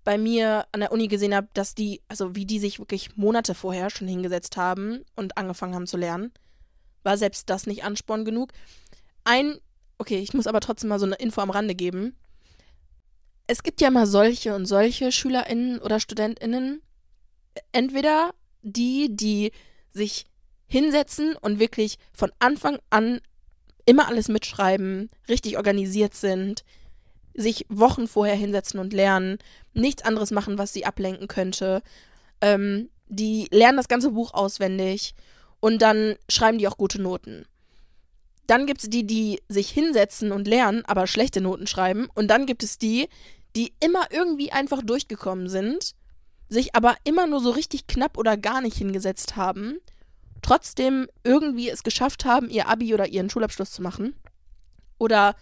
bei 0.05 0.19
mir 0.19 0.67
an 0.73 0.81
der 0.81 0.93
Uni 0.93 1.09
gesehen 1.09 1.35
habe, 1.35 1.49
dass 1.55 1.75
die, 1.75 2.01
also 2.09 2.35
wie 2.35 2.47
die 2.47 2.59
sich 2.59 2.79
wirklich 2.79 3.17
Monate 3.17 3.55
vorher 3.55 3.91
schon 3.91 4.09
hingesetzt 4.09 4.57
haben 4.57 5.05
und 5.15 5.37
angefangen 5.39 5.75
haben 5.75 5.87
zu 5.87 5.97
lernen, 5.97 6.33
war 7.03 7.17
selbst 7.17 7.51
das 7.51 7.67
nicht 7.67 7.85
Ansporn 7.85 8.25
genug. 8.25 8.53
Ein, 9.25 9.59
okay, 9.99 10.19
ich 10.19 10.35
muss 10.35 10.47
aber 10.47 10.61
trotzdem 10.61 10.89
mal 10.89 10.99
so 10.99 11.07
eine 11.07 11.17
Info 11.17 11.41
am 11.41 11.51
Rande 11.51 11.75
geben. 11.75 12.17
Es 13.47 13.63
gibt 13.63 13.81
ja 13.81 13.91
mal 13.91 14.07
solche 14.07 14.55
und 14.55 14.67
solche 14.67 15.13
SchülerInnen 15.13 15.79
oder 15.81 16.01
StudentInnen. 16.01 16.83
Entweder 17.73 18.35
die, 18.63 19.15
die 19.15 19.53
sich 19.91 20.25
hinsetzen 20.67 21.37
und 21.37 21.59
wirklich 21.59 21.99
von 22.13 22.33
Anfang 22.39 22.79
an 22.91 23.21
immer 23.85 24.09
alles 24.09 24.29
mitschreiben, 24.29 25.11
richtig 25.29 25.57
organisiert 25.57 26.15
sind, 26.15 26.65
sich 27.35 27.67
Wochen 27.69 28.07
vorher 28.07 28.35
hinsetzen 28.35 28.81
und 28.81 28.93
lernen, 28.93 29.39
nichts 29.75 30.05
anderes 30.05 30.31
machen, 30.31 30.59
was 30.59 30.73
sie 30.73 30.85
ablenken 30.85 31.29
könnte. 31.29 31.83
Ähm, 32.41 32.91
die 33.09 33.49
lernen 33.51 33.77
das 33.77 33.89
ganze 33.89 34.11
Buch 34.11 34.35
auswendig 34.35 35.15
und 35.61 35.83
dann 35.83 36.17
schreiben 36.29 36.59
die 36.59 36.69
auch 36.69 36.77
gute 36.77 37.01
Noten. 37.01 37.47
Dann 38.47 38.67
gibt 38.67 38.83
es 38.83 38.91
die, 38.91 39.07
die 39.07 39.41
sich 39.49 39.71
hinsetzen 39.71 40.33
und 40.33 40.49
lernen, 40.49 40.85
aber 40.87 41.07
schlechte 41.07 41.41
Noten 41.41 41.67
schreiben. 41.67 42.09
Und 42.15 42.29
dann 42.29 42.47
gibt 42.47 42.63
es 42.63 42.79
die, 42.79 43.09
die 43.55 43.73
immer 43.81 44.07
irgendwie 44.11 44.51
einfach 44.51 44.83
durchgekommen 44.83 45.49
sind, 45.49 45.95
sich 46.49 46.75
aber 46.75 46.97
immer 47.05 47.27
nur 47.27 47.41
so 47.41 47.51
richtig 47.51 47.87
knapp 47.87 48.19
oder 48.19 48.37
gar 48.37 48.61
nicht 48.61 48.77
hingesetzt 48.77 49.37
haben, 49.37 49.79
trotzdem 50.43 51.07
irgendwie 51.25 51.71
es 51.71 51.83
geschafft 51.83 52.25
haben, 52.25 52.51
ihr 52.51 52.69
Abi 52.69 52.93
oder 52.93 53.09
ihren 53.09 53.31
Schulabschluss 53.31 53.71
zu 53.71 53.83
machen. 53.83 54.15
Oder 54.99 55.37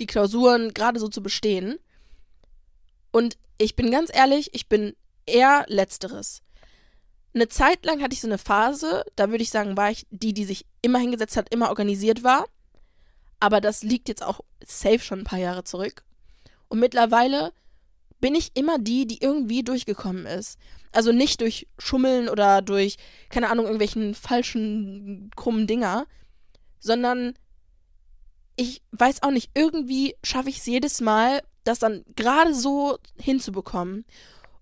die 0.00 0.06
Klausuren 0.06 0.74
gerade 0.74 0.98
so 0.98 1.08
zu 1.08 1.22
bestehen. 1.22 1.78
Und 3.10 3.36
ich 3.58 3.76
bin 3.76 3.90
ganz 3.90 4.10
ehrlich, 4.12 4.50
ich 4.52 4.68
bin 4.68 4.94
eher 5.26 5.64
letzteres. 5.68 6.42
Eine 7.34 7.48
Zeit 7.48 7.84
lang 7.84 8.02
hatte 8.02 8.14
ich 8.14 8.20
so 8.20 8.28
eine 8.28 8.38
Phase, 8.38 9.04
da 9.16 9.30
würde 9.30 9.42
ich 9.42 9.50
sagen, 9.50 9.76
war 9.76 9.90
ich 9.90 10.06
die, 10.10 10.34
die 10.34 10.44
sich 10.44 10.66
immer 10.82 10.98
hingesetzt 10.98 11.36
hat, 11.36 11.52
immer 11.52 11.68
organisiert 11.68 12.22
war. 12.22 12.46
Aber 13.40 13.60
das 13.60 13.82
liegt 13.82 14.08
jetzt 14.08 14.22
auch 14.22 14.40
safe 14.64 15.00
schon 15.00 15.20
ein 15.20 15.24
paar 15.24 15.38
Jahre 15.38 15.64
zurück. 15.64 16.04
Und 16.68 16.80
mittlerweile 16.80 17.52
bin 18.20 18.34
ich 18.34 18.52
immer 18.54 18.78
die, 18.78 19.06
die 19.06 19.20
irgendwie 19.20 19.62
durchgekommen 19.62 20.26
ist. 20.26 20.58
Also 20.92 21.12
nicht 21.12 21.40
durch 21.40 21.66
Schummeln 21.78 22.28
oder 22.28 22.62
durch, 22.62 22.96
keine 23.28 23.50
Ahnung, 23.50 23.66
irgendwelchen 23.66 24.14
falschen, 24.14 25.30
krummen 25.36 25.66
Dinger, 25.66 26.06
sondern 26.78 27.34
ich 28.56 28.82
weiß 28.92 29.22
auch 29.22 29.30
nicht, 29.30 29.50
irgendwie 29.54 30.14
schaffe 30.22 30.48
ich 30.48 30.58
es 30.58 30.66
jedes 30.66 31.00
Mal, 31.00 31.42
das 31.64 31.78
dann 31.78 32.04
gerade 32.14 32.54
so 32.54 32.98
hinzubekommen. 33.16 34.04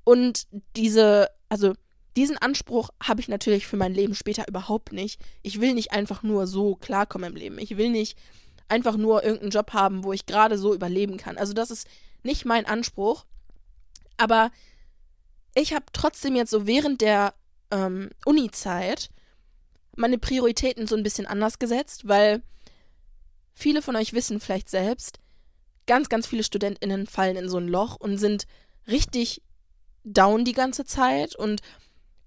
Und 0.05 0.47
diese, 0.77 1.29
also 1.49 1.75
diesen 2.17 2.39
Anspruch 2.39 2.91
habe 3.03 3.21
ich 3.21 3.29
natürlich 3.29 3.67
für 3.67 3.77
mein 3.77 3.95
Leben 3.95 4.15
später 4.15 4.47
überhaupt 4.49 4.93
nicht. 4.93 5.21
Ich 5.43 5.61
will 5.61 5.75
nicht 5.75 5.93
einfach 5.93 6.23
nur 6.23 6.47
so 6.47 6.77
klarkommen 6.77 7.31
im 7.31 7.37
Leben. 7.37 7.59
Ich 7.59 7.77
will 7.77 7.91
nicht 7.91 8.19
einfach 8.69 8.97
nur 8.97 9.23
irgendeinen 9.23 9.51
Job 9.51 9.73
haben, 9.73 10.05
wo 10.05 10.13
ich 10.13 10.27
gerade 10.27 10.59
so 10.59 10.75
überleben 10.75 11.17
kann. 11.17 11.37
Also 11.37 11.53
das 11.53 11.71
ist 11.71 11.87
nicht 12.23 12.45
mein 12.45 12.67
Anspruch. 12.67 13.25
Aber 14.17 14.51
ich 15.55 15.75
habe 15.75 15.87
trotzdem 15.93 16.35
jetzt 16.37 16.51
so 16.51 16.67
während 16.67 17.01
der 17.01 17.35
ähm, 17.71 18.11
Uni-Zeit 18.25 19.11
meine 19.97 20.19
Prioritäten 20.19 20.87
so 20.87 20.97
ein 20.97 21.03
bisschen 21.03 21.27
anders 21.27 21.59
gesetzt, 21.59 22.09
weil 22.09 22.43
viele 23.55 23.83
von 23.83 23.97
euch 23.97 24.13
wissen 24.13 24.41
vielleicht 24.41 24.69
selbst, 24.69 25.19
ganz, 25.87 26.09
ganz 26.09 26.27
viele 26.27 26.45
StudentInnen 26.45 27.07
fallen 27.07 27.37
in 27.37 27.49
so 27.49 27.59
ein 27.59 27.69
Loch 27.69 27.97
und 27.97 28.19
sind 28.19 28.47
richtig 28.87 29.43
down 30.05 30.45
die 30.45 30.53
ganze 30.53 30.85
Zeit 30.85 31.37
und 31.37 31.61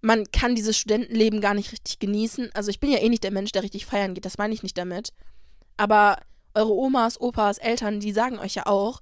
man 0.01 0.25
kann 0.31 0.55
dieses 0.55 0.77
Studentenleben 0.77 1.41
gar 1.41 1.55
nicht 1.55 1.71
richtig 1.71 1.99
genießen. 1.99 2.51
Also 2.53 2.69
ich 2.69 2.79
bin 2.79 2.91
ja 2.91 2.99
eh 2.99 3.09
nicht 3.09 3.23
der 3.23 3.31
Mensch, 3.31 3.51
der 3.51 3.63
richtig 3.63 3.85
feiern 3.85 4.13
geht, 4.13 4.25
das 4.25 4.37
meine 4.37 4.53
ich 4.53 4.63
nicht 4.63 4.77
damit. 4.77 5.13
Aber 5.77 6.19
eure 6.53 6.73
Omas, 6.73 7.19
Opas, 7.19 7.57
Eltern, 7.57 7.99
die 7.99 8.11
sagen 8.11 8.37
euch 8.39 8.55
ja 8.55 8.65
auch, 8.67 9.01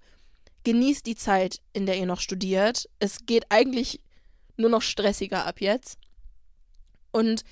genießt 0.64 1.06
die 1.06 1.16
Zeit, 1.16 1.62
in 1.74 1.86
der 1.86 1.98
ihr 1.98 2.06
noch 2.06 2.22
studiert. 2.22 2.90
Es 3.00 3.26
geht 3.26 3.46
eigentlich 3.50 4.00
nur 4.56 4.70
noch 4.70 4.82
stressiger 4.82 5.46
ab 5.46 5.62
jetzt. 5.62 5.98
Und 7.12 7.44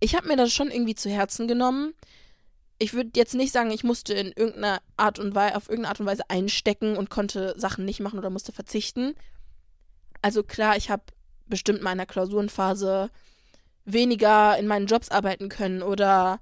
ich 0.00 0.14
habe 0.16 0.28
mir 0.28 0.36
das 0.36 0.52
schon 0.52 0.70
irgendwie 0.70 0.96
zu 0.96 1.08
Herzen 1.08 1.46
genommen, 1.46 1.94
ich 2.82 2.94
würde 2.94 3.10
jetzt 3.14 3.34
nicht 3.34 3.52
sagen, 3.52 3.70
ich 3.70 3.84
musste 3.84 4.12
in 4.12 4.32
irgendeiner 4.32 4.82
Art 4.96 5.20
und 5.20 5.36
Weise, 5.36 5.56
auf 5.56 5.68
irgendeine 5.68 5.90
Art 5.90 6.00
und 6.00 6.06
Weise 6.06 6.28
einstecken 6.28 6.96
und 6.96 7.10
konnte 7.10 7.54
Sachen 7.56 7.84
nicht 7.84 8.00
machen 8.00 8.18
oder 8.18 8.28
musste 8.28 8.50
verzichten. 8.50 9.14
Also 10.20 10.42
klar, 10.42 10.76
ich 10.76 10.90
habe 10.90 11.04
bestimmt 11.46 11.78
in 11.78 11.84
meiner 11.84 12.06
Klausurenphase 12.06 13.10
weniger 13.84 14.58
in 14.58 14.66
meinen 14.66 14.86
Jobs 14.86 15.10
arbeiten 15.10 15.48
können 15.48 15.82
oder 15.82 16.40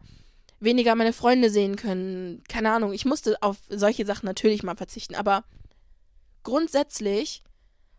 weniger 0.61 0.95
meine 0.95 1.13
Freunde 1.13 1.51
sehen 1.51 1.77
können. 1.77 2.43
Keine 2.49 2.73
Ahnung, 2.73 2.95
ich 2.95 3.05
musste 3.05 3.37
auf 3.43 3.59
solche 3.69 4.07
Sachen 4.07 4.27
natürlich 4.27 4.63
mal 4.63 4.77
verzichten, 4.77 5.15
aber 5.15 5.45
grundsätzlich 6.43 7.43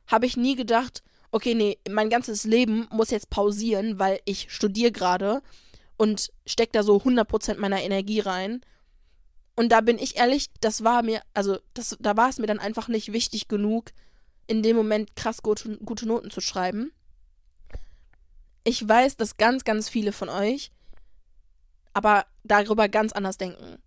habe 0.07 0.25
ich 0.25 0.35
nie 0.35 0.55
gedacht, 0.55 1.03
okay, 1.29 1.53
nee, 1.53 1.77
mein 1.89 2.09
ganzes 2.09 2.43
Leben 2.43 2.87
muss 2.91 3.11
jetzt 3.11 3.29
pausieren, 3.29 3.99
weil 3.99 4.19
ich 4.25 4.51
studiere 4.51 4.91
gerade 4.91 5.43
und 6.01 6.33
stecke 6.47 6.71
da 6.71 6.81
so 6.81 6.97
100% 6.97 7.57
meiner 7.59 7.79
Energie 7.83 8.21
rein. 8.21 8.61
Und 9.55 9.71
da 9.71 9.81
bin 9.81 9.99
ich 9.99 10.17
ehrlich, 10.17 10.47
das 10.59 10.83
war 10.83 11.03
mir, 11.03 11.21
also 11.35 11.59
das, 11.75 11.95
da 11.99 12.17
war 12.17 12.27
es 12.27 12.39
mir 12.39 12.47
dann 12.47 12.57
einfach 12.57 12.87
nicht 12.87 13.13
wichtig 13.13 13.47
genug, 13.47 13.91
in 14.47 14.63
dem 14.63 14.75
Moment 14.75 15.15
krass 15.15 15.43
gute, 15.43 15.77
gute 15.77 16.07
Noten 16.07 16.31
zu 16.31 16.41
schreiben. 16.41 16.91
Ich 18.63 18.89
weiß, 18.89 19.15
dass 19.17 19.37
ganz, 19.37 19.63
ganz 19.63 19.89
viele 19.89 20.11
von 20.11 20.29
euch 20.29 20.71
aber 21.93 22.25
darüber 22.43 22.89
ganz 22.89 23.11
anders 23.11 23.37
denken. 23.37 23.77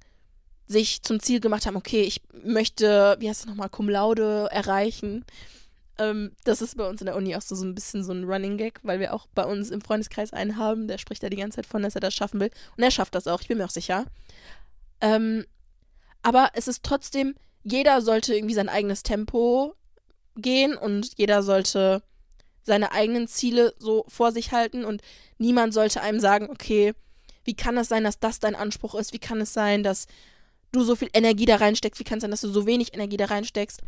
Sich 0.69 1.03
zum 1.03 1.19
Ziel 1.19 1.41
gemacht 1.41 1.67
haben, 1.67 1.77
okay, 1.77 2.03
ich 2.03 2.23
möchte, 2.45 3.17
wie 3.19 3.29
heißt 3.29 3.41
es 3.41 3.47
nochmal, 3.47 3.71
Cum 3.71 3.89
Laude 3.89 4.47
erreichen. 4.53 5.25
Ähm, 5.99 6.33
das 6.45 6.61
ist 6.61 6.77
bei 6.77 6.89
uns 6.89 7.01
in 7.01 7.07
der 7.07 7.17
Uni 7.17 7.37
auch 7.37 7.43
so, 7.43 7.55
so 7.55 7.65
ein 7.65 7.75
bisschen 7.75 8.03
so 8.03 8.13
ein 8.13 8.25
Running 8.25 8.57
Gag, 8.57 8.81
weil 8.83 9.01
wir 9.01 9.15
auch 9.15 9.27
bei 9.35 9.45
uns 9.45 9.71
im 9.71 9.81
Freundeskreis 9.81 10.33
einen 10.33 10.57
haben, 10.57 10.89
der 10.89 10.99
spricht 10.99 11.23
da 11.23 11.29
die 11.29 11.37
ganze 11.37 11.57
Zeit 11.57 11.67
von, 11.67 11.83
dass 11.83 11.95
er 11.95 12.01
das 12.01 12.15
schaffen 12.15 12.41
will. 12.41 12.51
Und 12.77 12.83
er 12.83 12.91
schafft 12.91 13.15
das 13.15 13.27
auch, 13.27 13.41
ich 13.41 13.49
bin 13.49 13.59
mir 13.59 13.65
auch 13.65 13.71
sicher. 13.71 14.07
Ähm, 15.01 15.45
aber 16.23 16.51
es 16.55 16.69
ist 16.69 16.83
trotzdem, 16.83 17.35
jeder 17.63 18.01
sollte 18.03 18.35
irgendwie 18.35 18.55
sein 18.55 18.69
eigenes 18.69 19.03
Tempo 19.03 19.75
gehen 20.37 20.77
und 20.77 21.13
jeder 21.17 21.43
sollte 21.43 22.03
seine 22.63 22.93
eigenen 22.93 23.29
Ziele 23.29 23.75
so 23.79 24.05
vor 24.09 24.33
sich 24.33 24.53
halten 24.53 24.85
und 24.85 25.03
niemand 25.39 25.75
sollte 25.75 26.01
einem 26.01 26.19
sagen, 26.19 26.49
okay, 26.51 26.95
wie 27.45 27.55
kann 27.55 27.77
es 27.77 27.89
sein, 27.89 28.05
dass 28.05 28.19
das 28.19 28.41
dein 28.41 28.55
Anspruch 28.55 28.95
ist? 28.95 29.13
Wie 29.13 29.19
kann 29.19 29.41
es 29.41 29.53
sein, 29.53 29.83
dass 29.83 30.07
du 30.73 30.83
so 30.83 30.97
viel 30.97 31.11
Energie 31.13 31.45
da 31.45 31.57
reinsteckst? 31.57 32.01
Wie 32.01 32.05
kann 32.05 32.19
es 32.19 32.23
sein, 32.23 32.31
dass 32.31 32.41
du 32.41 32.49
so 32.49 32.67
wenig 32.67 32.95
Energie 32.95 33.19
da 33.19 33.27
reinsteckst? 33.27 33.83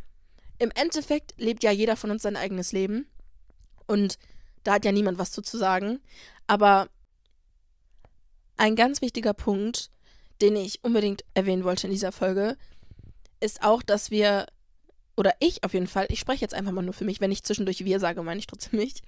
Im 0.58 0.70
Endeffekt 0.74 1.34
lebt 1.38 1.62
ja 1.62 1.70
jeder 1.70 1.96
von 1.96 2.10
uns 2.10 2.22
sein 2.22 2.36
eigenes 2.36 2.72
Leben. 2.72 3.06
Und 3.86 4.18
da 4.64 4.74
hat 4.74 4.84
ja 4.84 4.92
niemand 4.92 5.18
was 5.18 5.30
zu, 5.30 5.42
zu 5.42 5.58
sagen. 5.58 6.00
Aber 6.46 6.88
ein 8.56 8.76
ganz 8.76 9.02
wichtiger 9.02 9.34
Punkt, 9.34 9.90
den 10.40 10.56
ich 10.56 10.82
unbedingt 10.82 11.24
erwähnen 11.34 11.64
wollte 11.64 11.86
in 11.86 11.92
dieser 11.92 12.12
Folge, 12.12 12.56
ist 13.40 13.62
auch, 13.62 13.82
dass 13.82 14.10
wir, 14.10 14.46
oder 15.16 15.34
ich 15.40 15.62
auf 15.64 15.74
jeden 15.74 15.86
Fall, 15.86 16.06
ich 16.08 16.20
spreche 16.20 16.42
jetzt 16.42 16.54
einfach 16.54 16.72
mal 16.72 16.82
nur 16.82 16.94
für 16.94 17.04
mich, 17.04 17.20
wenn 17.20 17.32
ich 17.32 17.44
zwischendurch 17.44 17.84
wir 17.84 18.00
sage, 18.00 18.22
meine 18.22 18.38
ich 18.38 18.46
trotzdem 18.46 18.80
mich. 18.80 19.02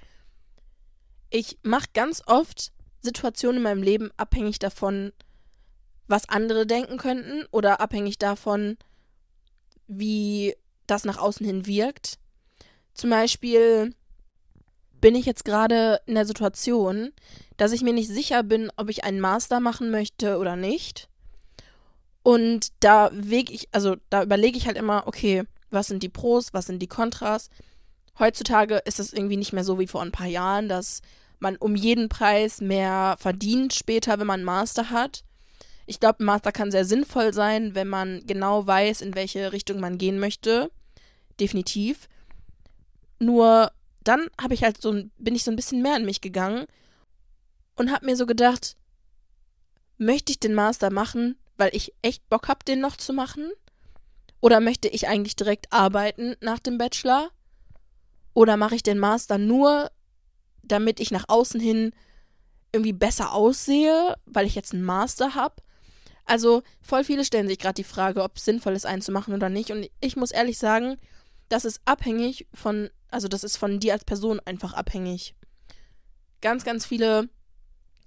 Ich 1.30 1.58
mache 1.62 1.88
ganz 1.92 2.22
oft 2.26 2.72
Situationen 3.00 3.58
in 3.58 3.62
meinem 3.62 3.82
Leben 3.82 4.10
abhängig 4.16 4.58
davon, 4.58 5.12
was 6.06 6.28
andere 6.28 6.66
denken 6.66 6.96
könnten 6.98 7.46
oder 7.50 7.80
abhängig 7.80 8.18
davon, 8.18 8.76
wie 9.86 10.54
das 10.90 11.04
nach 11.04 11.18
außen 11.18 11.46
hin 11.46 11.66
wirkt. 11.66 12.18
Zum 12.94 13.10
Beispiel 13.10 13.94
bin 15.00 15.14
ich 15.14 15.26
jetzt 15.26 15.44
gerade 15.44 16.00
in 16.06 16.14
der 16.14 16.26
Situation, 16.26 17.12
dass 17.56 17.72
ich 17.72 17.82
mir 17.82 17.92
nicht 17.92 18.08
sicher 18.08 18.42
bin, 18.42 18.70
ob 18.76 18.88
ich 18.90 19.04
einen 19.04 19.20
Master 19.20 19.60
machen 19.60 19.90
möchte 19.90 20.38
oder 20.38 20.56
nicht. 20.56 21.08
Und 22.22 22.72
da 22.80 23.10
wege 23.12 23.52
ich, 23.52 23.68
also 23.72 23.96
da 24.10 24.22
überlege 24.22 24.58
ich 24.58 24.66
halt 24.66 24.76
immer, 24.76 25.06
okay, 25.06 25.44
was 25.70 25.86
sind 25.86 26.02
die 26.02 26.08
Pros, 26.08 26.52
was 26.52 26.66
sind 26.66 26.80
die 26.80 26.88
Kontras. 26.88 27.50
Heutzutage 28.18 28.78
ist 28.84 28.98
es 28.98 29.12
irgendwie 29.12 29.36
nicht 29.36 29.52
mehr 29.52 29.64
so 29.64 29.78
wie 29.78 29.86
vor 29.86 30.02
ein 30.02 30.12
paar 30.12 30.26
Jahren, 30.26 30.68
dass 30.68 31.00
man 31.38 31.56
um 31.56 31.76
jeden 31.76 32.08
Preis 32.08 32.60
mehr 32.60 33.16
verdient 33.18 33.74
später, 33.74 34.18
wenn 34.18 34.26
man 34.26 34.40
einen 34.40 34.44
Master 34.44 34.90
hat. 34.90 35.22
Ich 35.86 36.00
glaube, 36.00 36.22
ein 36.22 36.26
Master 36.26 36.52
kann 36.52 36.72
sehr 36.72 36.84
sinnvoll 36.84 37.32
sein, 37.32 37.74
wenn 37.74 37.88
man 37.88 38.22
genau 38.26 38.66
weiß, 38.66 39.00
in 39.00 39.14
welche 39.14 39.52
Richtung 39.52 39.78
man 39.78 39.98
gehen 39.98 40.18
möchte 40.18 40.70
definitiv. 41.40 42.08
Nur 43.18 43.72
dann 44.04 44.28
habe 44.40 44.54
ich 44.54 44.62
halt 44.62 44.80
so 44.80 45.02
bin 45.18 45.34
ich 45.34 45.44
so 45.44 45.50
ein 45.50 45.56
bisschen 45.56 45.82
mehr 45.82 45.96
in 45.96 46.04
mich 46.04 46.20
gegangen 46.20 46.66
und 47.76 47.90
habe 47.90 48.06
mir 48.06 48.16
so 48.16 48.26
gedacht, 48.26 48.76
möchte 49.98 50.32
ich 50.32 50.40
den 50.40 50.54
Master 50.54 50.90
machen, 50.90 51.36
weil 51.56 51.74
ich 51.74 51.92
echt 52.02 52.28
Bock 52.28 52.48
habe, 52.48 52.64
den 52.64 52.80
noch 52.80 52.96
zu 52.96 53.12
machen? 53.12 53.50
Oder 54.40 54.60
möchte 54.60 54.88
ich 54.88 55.08
eigentlich 55.08 55.36
direkt 55.36 55.72
arbeiten 55.72 56.36
nach 56.40 56.60
dem 56.60 56.78
Bachelor? 56.78 57.30
Oder 58.34 58.56
mache 58.56 58.76
ich 58.76 58.82
den 58.82 58.98
Master 58.98 59.36
nur, 59.36 59.90
damit 60.62 61.00
ich 61.00 61.10
nach 61.10 61.24
außen 61.28 61.60
hin 61.60 61.92
irgendwie 62.72 62.92
besser 62.92 63.32
aussehe, 63.32 64.16
weil 64.26 64.46
ich 64.46 64.54
jetzt 64.54 64.72
einen 64.72 64.84
Master 64.84 65.34
habe? 65.34 65.56
Also 66.24 66.62
voll 66.80 67.04
viele 67.04 67.24
stellen 67.24 67.48
sich 67.48 67.58
gerade 67.58 67.74
die 67.74 67.84
Frage, 67.84 68.22
ob 68.22 68.36
es 68.36 68.44
sinnvoll 68.44 68.74
ist, 68.74 68.86
einen 68.86 69.02
zu 69.02 69.12
machen 69.12 69.34
oder 69.34 69.48
nicht. 69.48 69.70
Und 69.72 69.88
ich 70.00 70.14
muss 70.14 70.30
ehrlich 70.30 70.58
sagen, 70.58 70.98
das 71.48 71.64
ist 71.64 71.80
abhängig 71.84 72.46
von, 72.52 72.90
also 73.10 73.28
das 73.28 73.44
ist 73.44 73.56
von 73.56 73.80
dir 73.80 73.92
als 73.92 74.04
Person 74.04 74.40
einfach 74.40 74.74
abhängig. 74.74 75.34
Ganz, 76.40 76.64
ganz 76.64 76.86
viele 76.86 77.28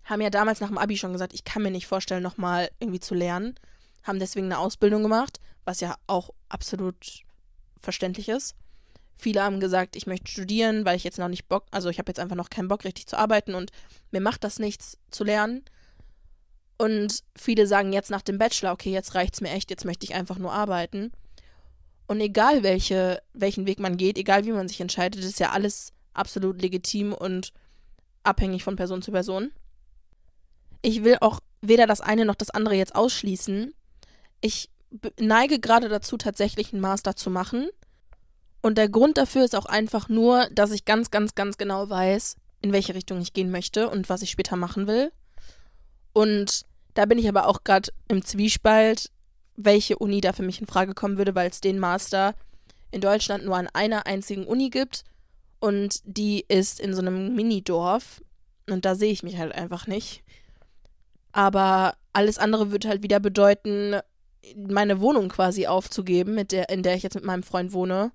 haben 0.03 0.21
ja 0.21 0.29
damals 0.29 0.59
nach 0.59 0.69
dem 0.69 0.77
Abi 0.77 0.97
schon 0.97 1.13
gesagt, 1.13 1.33
ich 1.33 1.43
kann 1.43 1.63
mir 1.63 1.71
nicht 1.71 1.87
vorstellen, 1.87 2.23
nochmal 2.23 2.69
irgendwie 2.79 2.99
zu 2.99 3.13
lernen. 3.13 3.55
Haben 4.03 4.19
deswegen 4.19 4.47
eine 4.47 4.57
Ausbildung 4.57 5.03
gemacht, 5.03 5.39
was 5.63 5.79
ja 5.79 5.95
auch 6.07 6.31
absolut 6.49 7.23
verständlich 7.79 8.29
ist. 8.29 8.55
Viele 9.15 9.43
haben 9.43 9.59
gesagt, 9.59 9.95
ich 9.95 10.07
möchte 10.07 10.31
studieren, 10.31 10.85
weil 10.85 10.97
ich 10.97 11.03
jetzt 11.03 11.19
noch 11.19 11.27
nicht 11.27 11.47
Bock, 11.47 11.65
also 11.69 11.89
ich 11.89 11.99
habe 11.99 12.09
jetzt 12.09 12.19
einfach 12.19 12.35
noch 12.35 12.49
keinen 12.49 12.67
Bock, 12.67 12.83
richtig 12.83 13.05
zu 13.05 13.17
arbeiten 13.17 13.53
und 13.53 13.71
mir 14.09 14.21
macht 14.21 14.43
das 14.43 14.57
nichts 14.57 14.97
zu 15.11 15.23
lernen. 15.23 15.63
Und 16.77 17.23
viele 17.35 17.67
sagen 17.67 17.93
jetzt 17.93 18.09
nach 18.09 18.23
dem 18.23 18.39
Bachelor, 18.39 18.71
okay, 18.71 18.91
jetzt 18.91 19.13
reicht's 19.13 19.39
mir 19.39 19.51
echt, 19.51 19.69
jetzt 19.69 19.85
möchte 19.85 20.05
ich 20.05 20.15
einfach 20.15 20.39
nur 20.39 20.51
arbeiten. 20.51 21.11
Und 22.11 22.19
egal 22.19 22.61
welche, 22.61 23.23
welchen 23.31 23.65
Weg 23.65 23.79
man 23.79 23.95
geht, 23.95 24.17
egal 24.17 24.43
wie 24.43 24.51
man 24.51 24.67
sich 24.67 24.81
entscheidet, 24.81 25.23
ist 25.23 25.39
ja 25.39 25.51
alles 25.51 25.93
absolut 26.13 26.61
legitim 26.61 27.13
und 27.13 27.53
abhängig 28.23 28.65
von 28.65 28.75
Person 28.75 29.01
zu 29.01 29.13
Person. 29.13 29.53
Ich 30.81 31.05
will 31.05 31.15
auch 31.21 31.39
weder 31.61 31.87
das 31.87 32.01
eine 32.01 32.25
noch 32.25 32.35
das 32.35 32.49
andere 32.49 32.75
jetzt 32.75 32.95
ausschließen. 32.95 33.73
Ich 34.41 34.69
neige 35.21 35.61
gerade 35.61 35.87
dazu, 35.87 36.17
tatsächlich 36.17 36.73
einen 36.73 36.81
Master 36.81 37.15
zu 37.15 37.29
machen. 37.29 37.69
Und 38.61 38.77
der 38.77 38.89
Grund 38.89 39.17
dafür 39.17 39.45
ist 39.45 39.55
auch 39.55 39.65
einfach 39.65 40.09
nur, 40.09 40.49
dass 40.51 40.71
ich 40.71 40.83
ganz, 40.83 41.11
ganz, 41.11 41.33
ganz 41.33 41.57
genau 41.57 41.89
weiß, 41.89 42.35
in 42.61 42.73
welche 42.73 42.93
Richtung 42.93 43.21
ich 43.21 43.31
gehen 43.31 43.51
möchte 43.51 43.89
und 43.89 44.09
was 44.09 44.21
ich 44.21 44.31
später 44.31 44.57
machen 44.57 44.85
will. 44.85 45.13
Und 46.11 46.65
da 46.93 47.05
bin 47.05 47.19
ich 47.19 47.29
aber 47.29 47.47
auch 47.47 47.63
gerade 47.63 47.89
im 48.09 48.21
Zwiespalt, 48.21 49.11
welche 49.65 49.97
Uni 49.97 50.21
da 50.21 50.33
für 50.33 50.43
mich 50.43 50.59
in 50.61 50.67
Frage 50.67 50.93
kommen 50.93 51.17
würde, 51.17 51.35
weil 51.35 51.49
es 51.49 51.61
den 51.61 51.79
Master 51.79 52.35
in 52.91 53.01
Deutschland 53.01 53.45
nur 53.45 53.55
an 53.55 53.69
einer 53.73 54.05
einzigen 54.05 54.45
Uni 54.45 54.69
gibt 54.69 55.03
und 55.59 56.01
die 56.05 56.45
ist 56.47 56.79
in 56.79 56.93
so 56.93 57.01
einem 57.01 57.35
Minidorf 57.35 58.21
und 58.69 58.85
da 58.85 58.95
sehe 58.95 59.11
ich 59.11 59.23
mich 59.23 59.37
halt 59.37 59.53
einfach 59.53 59.87
nicht. 59.87 60.23
Aber 61.31 61.95
alles 62.13 62.37
andere 62.37 62.71
würde 62.71 62.89
halt 62.89 63.03
wieder 63.03 63.19
bedeuten, 63.19 63.95
meine 64.55 64.99
Wohnung 64.99 65.29
quasi 65.29 65.67
aufzugeben, 65.67 66.35
mit 66.35 66.51
der, 66.51 66.69
in 66.69 66.83
der 66.83 66.95
ich 66.95 67.03
jetzt 67.03 67.15
mit 67.15 67.23
meinem 67.23 67.43
Freund 67.43 67.73
wohne, 67.73 68.11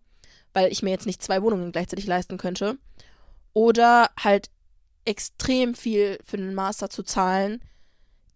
weil 0.53 0.73
ich 0.73 0.83
mir 0.83 0.91
jetzt 0.91 1.07
nicht 1.07 1.23
zwei 1.23 1.43
Wohnungen 1.43 1.73
gleichzeitig 1.73 2.07
leisten 2.07 2.37
könnte. 2.37 2.79
Oder 3.53 4.11
halt 4.19 4.51
extrem 5.05 5.75
viel 5.75 6.19
für 6.25 6.37
einen 6.37 6.55
Master 6.55 6.91
zu 6.91 7.03
zahlen, 7.03 7.61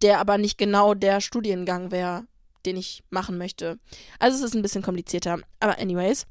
der 0.03 0.19
aber 0.21 0.39
nicht 0.39 0.57
genau 0.57 0.95
der 0.95 1.21
Studiengang 1.21 1.91
wäre, 1.91 2.25
den 2.67 2.77
ich 2.77 3.03
machen 3.11 3.39
möchte. 3.39 3.79
Also 4.19 4.39
es 4.39 4.43
ist 4.43 4.55
ein 4.55 4.63
bisschen 4.63 4.83
komplizierter. 4.83 5.39
Aber 5.61 5.79
anyways, 5.79 6.27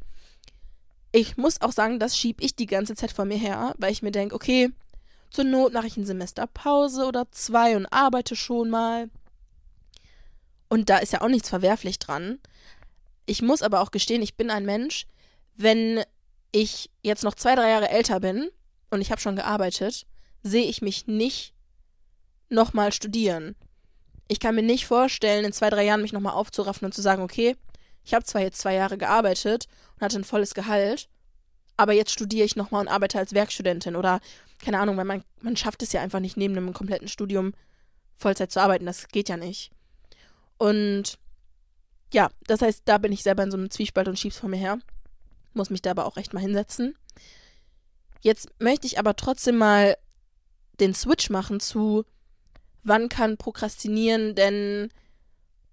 ich 1.12 1.38
muss 1.38 1.62
auch 1.62 1.72
sagen, 1.72 2.00
das 2.00 2.18
schiebe 2.18 2.44
ich 2.44 2.56
die 2.56 2.66
ganze 2.66 2.96
Zeit 2.96 3.12
vor 3.12 3.26
mir 3.26 3.38
her, 3.38 3.74
weil 3.78 3.92
ich 3.92 4.02
mir 4.02 4.12
denke, 4.12 4.36
okay, 4.36 4.72
zur 5.32 5.44
Not 5.44 5.74
mache 5.74 5.88
ich 5.88 5.98
ein 5.98 6.06
Semester 6.06 6.48
Pause 6.48 7.06
oder 7.06 7.32
zwei 7.32 7.76
und 7.76 7.86
arbeite 7.88 8.36
schon 8.36 8.70
mal. 8.70 9.10
Und 10.70 10.90
da 10.90 10.98
ist 10.98 11.14
ja 11.14 11.22
auch 11.22 11.30
nichts 11.30 11.50
verwerflich 11.50 12.00
dran. 12.00 12.40
Ich 13.26 13.42
muss 13.42 13.62
aber 13.62 13.82
auch 13.82 13.92
gestehen, 13.92 14.22
ich 14.22 14.36
bin 14.36 14.50
ein 14.50 14.66
Mensch, 14.66 15.06
wenn 15.56 16.04
ich 16.52 16.90
jetzt 17.04 17.24
noch 17.24 17.36
zwei, 17.36 17.56
drei 17.56 17.70
Jahre 17.70 17.90
älter 17.90 18.20
bin 18.20 18.50
und 18.90 19.02
ich 19.02 19.12
habe 19.12 19.22
schon 19.22 19.36
gearbeitet, 19.36 20.06
sehe 20.42 20.66
ich 20.66 20.82
mich 20.82 21.08
nicht 21.08 21.54
nochmal 22.50 22.92
studieren. 22.92 23.56
Ich 24.30 24.40
kann 24.40 24.56
mir 24.56 24.64
nicht 24.64 24.86
vorstellen, 24.86 25.44
in 25.44 25.52
zwei, 25.52 25.70
drei 25.70 25.84
Jahren 25.84 26.02
mich 26.02 26.14
nochmal 26.14 26.34
aufzuraffen 26.34 26.86
und 26.86 26.94
zu 26.94 27.02
sagen, 27.02 27.22
okay, 27.22 27.58
ich 28.06 28.14
habe 28.14 28.24
zwar 28.24 28.42
jetzt 28.42 28.60
zwei 28.60 28.76
Jahre 28.76 28.98
gearbeitet 28.98 29.68
und 29.96 30.02
hatte 30.02 30.18
ein 30.18 30.24
volles 30.24 30.54
Gehalt, 30.54 31.10
aber 31.76 31.94
jetzt 31.94 32.12
studiere 32.12 32.46
ich 32.46 32.56
nochmal 32.56 32.82
und 32.82 32.88
arbeite 32.88 33.20
als 33.20 33.34
Werkstudentin 33.34 33.96
oder 33.98 34.22
keine 34.64 34.80
Ahnung, 34.80 34.98
weil 34.98 35.06
man, 35.06 35.24
man 35.42 35.58
schafft 35.58 35.82
es 35.84 35.94
ja 35.94 36.02
einfach 36.02 36.20
nicht, 36.20 36.38
neben 36.38 36.56
einem 36.56 36.74
kompletten 36.74 37.08
Studium 37.08 37.54
Vollzeit 38.16 38.52
zu 38.52 38.62
arbeiten. 38.62 38.86
Das 38.86 39.08
geht 39.08 39.30
ja 39.30 39.38
nicht. 39.38 39.72
Und 40.58 41.18
ja, 42.14 42.30
das 42.48 42.62
heißt, 42.62 42.84
da 42.86 42.98
bin 42.98 43.12
ich 43.12 43.24
selber 43.24 43.44
in 43.44 43.52
so 43.52 43.58
einem 43.58 43.72
Zwiespalt 43.72 44.08
und 44.08 44.20
schieb's 44.20 44.38
vor 44.38 44.50
mir 44.50 44.58
her. 44.58 44.80
Muss 45.54 45.70
mich 45.70 45.82
da 45.82 45.92
aber 45.92 46.06
auch 46.06 46.18
recht 46.18 46.34
mal 46.34 46.42
hinsetzen. 46.42 46.96
Jetzt 48.22 48.50
möchte 48.60 48.86
ich 48.86 49.00
aber 49.00 49.16
trotzdem 49.16 49.58
mal 49.58 49.98
den 50.80 50.94
Switch 50.94 51.30
machen 51.30 51.60
zu, 51.60 52.06
wann 52.84 53.10
kann 53.10 53.38
Prokrastinieren 53.38 54.36
denn 54.36 54.90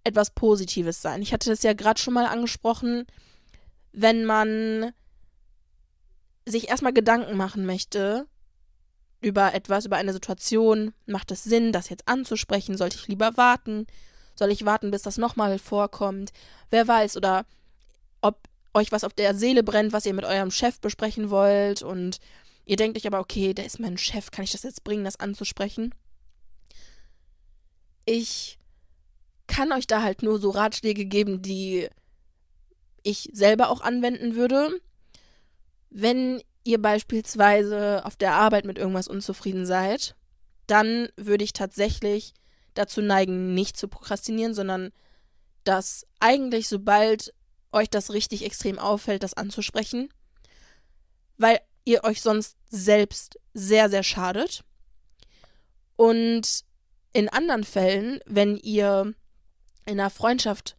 etwas 0.05 0.31
Positives 0.31 1.03
sein? 1.03 1.23
Ich 1.23 1.33
hatte 1.33 1.51
das 1.51 1.63
ja 1.63 1.73
gerade 1.73 2.01
schon 2.01 2.15
mal 2.15 2.27
angesprochen, 2.27 3.07
wenn 3.93 4.25
man 4.25 4.93
sich 6.45 6.69
erstmal 6.69 6.93
Gedanken 6.93 7.37
machen 7.37 7.67
möchte 7.67 8.27
über 9.21 9.55
etwas, 9.55 9.87
über 9.87 9.97
eine 9.97 10.13
Situation, 10.13 10.93
macht 11.07 11.31
es 11.33 11.43
Sinn, 11.43 11.73
das 11.73 11.89
jetzt 11.89 12.07
anzusprechen? 12.07 12.77
Sollte 12.77 12.97
ich 12.97 13.09
lieber 13.09 13.37
warten? 13.37 13.87
Soll 14.37 14.51
ich 14.51 14.65
warten, 14.65 14.91
bis 14.91 15.03
das 15.03 15.19
nochmal 15.19 15.59
vorkommt? 15.59 16.33
Wer 16.71 16.87
weiß, 16.87 17.17
oder 17.17 17.47
ob 18.21 18.39
euch 18.75 18.93
was 18.93 19.05
auf 19.05 19.15
der 19.15 19.35
Seele 19.35 19.63
brennt, 19.63 19.93
was 19.93 20.07
ihr 20.07 20.15
mit 20.15 20.25
eurem 20.25 20.51
Chef 20.51 20.81
besprechen 20.81 21.31
wollt 21.31 21.83
und 21.83 22.19
ihr 22.67 22.77
denkt 22.77 22.99
euch 22.99 23.07
aber, 23.07 23.21
okay, 23.21 23.55
der 23.55 23.65
ist 23.65 23.81
mein 23.81 23.99
Chef, 23.99 24.31
kann 24.31 24.45
ich 24.45 24.53
das 24.53 24.63
jetzt 24.63 24.85
bringen, 24.85 25.05
das 25.05 25.19
anzusprechen? 25.19 25.95
Ich 28.07 28.59
kann 29.47 29.73
euch 29.73 29.87
da 29.87 30.03
halt 30.03 30.23
nur 30.23 30.39
so 30.39 30.51
Ratschläge 30.51 31.05
geben, 31.05 31.43
die 31.43 31.89
ich 33.03 33.29
selber 33.33 33.69
auch 33.69 33.83
anwenden 33.83 34.35
würde. 34.35 34.81
Wenn 35.91 36.43
ihr 36.65 36.81
beispielsweise 36.81 38.05
auf 38.05 38.17
der 38.17 38.35
Arbeit 38.35 38.65
mit 38.65 38.79
irgendwas 38.79 39.09
unzufrieden 39.09 39.67
seid, 39.67 40.17
dann 40.67 41.09
würde 41.17 41.45
ich 41.45 41.53
tatsächlich 41.53 42.35
dazu 42.75 43.01
neigen, 43.01 43.55
nicht 43.55 43.77
zu 43.77 43.89
prokrastinieren, 43.89 44.55
sondern 44.55 44.93
dass 45.65 46.07
eigentlich, 46.21 46.69
sobald 46.69 47.33
euch 47.73 47.89
das 47.91 48.13
richtig 48.13 48.45
extrem 48.45 48.79
auffällt, 48.79 49.23
das 49.23 49.35
anzusprechen, 49.35 50.09
weil 51.39 51.61
ihr 51.85 52.05
euch 52.05 52.23
sonst 52.23 52.57
selbst 52.69 53.39
sehr, 53.55 53.89
sehr 53.89 54.03
schadet. 54.03 54.65
Und 55.97 56.66
in 57.17 57.31
anderen 57.31 57.65
Fällen, 57.65 58.21
wenn 58.27 58.59
ihr 58.59 59.15
in 59.87 59.99
einer 59.99 60.11
Freundschaft 60.11 60.77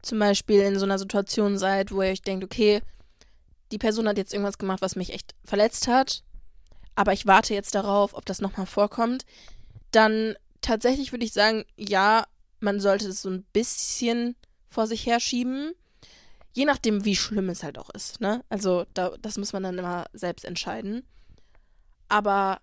zum 0.00 0.18
Beispiel 0.18 0.60
in 0.60 0.78
so 0.78 0.86
einer 0.86 0.98
Situation 0.98 1.58
seid, 1.58 1.92
wo 1.92 2.00
ihr 2.00 2.12
euch 2.12 2.22
denkt, 2.22 2.44
okay, 2.44 2.80
die 3.72 3.78
Person 3.78 4.08
hat 4.08 4.16
jetzt 4.16 4.32
irgendwas 4.32 4.56
gemacht, 4.56 4.80
was 4.80 4.96
mich 4.96 5.12
echt 5.12 5.34
verletzt 5.44 5.86
hat, 5.86 6.22
aber 6.94 7.12
ich 7.12 7.26
warte 7.26 7.52
jetzt 7.52 7.74
darauf, 7.74 8.14
ob 8.14 8.24
das 8.24 8.40
nochmal 8.40 8.64
vorkommt, 8.64 9.26
dann 9.90 10.34
tatsächlich 10.62 11.12
würde 11.12 11.26
ich 11.26 11.34
sagen, 11.34 11.66
ja, 11.76 12.24
man 12.60 12.80
sollte 12.80 13.08
es 13.08 13.20
so 13.20 13.28
ein 13.28 13.44
bisschen 13.52 14.34
vor 14.70 14.86
sich 14.86 15.04
herschieben. 15.04 15.72
Je 16.54 16.64
nachdem, 16.64 17.04
wie 17.04 17.16
schlimm 17.16 17.50
es 17.50 17.62
halt 17.62 17.76
auch 17.78 17.90
ist, 17.90 18.22
ne? 18.22 18.42
Also, 18.48 18.86
da, 18.94 19.12
das 19.20 19.36
muss 19.36 19.52
man 19.52 19.62
dann 19.62 19.76
immer 19.76 20.06
selbst 20.14 20.46
entscheiden. 20.46 21.04
Aber 22.08 22.60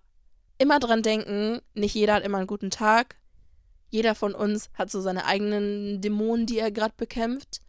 immer 0.64 0.80
dran 0.80 1.02
denken, 1.02 1.60
nicht 1.74 1.94
jeder 1.94 2.14
hat 2.14 2.24
immer 2.24 2.38
einen 2.38 2.46
guten 2.46 2.70
Tag. 2.70 3.16
Jeder 3.90 4.14
von 4.14 4.34
uns 4.34 4.70
hat 4.72 4.90
so 4.90 5.02
seine 5.02 5.26
eigenen 5.26 6.00
Dämonen, 6.00 6.46
die 6.46 6.58
er 6.58 6.70
gerade 6.70 6.94
bekämpft. 6.96 7.60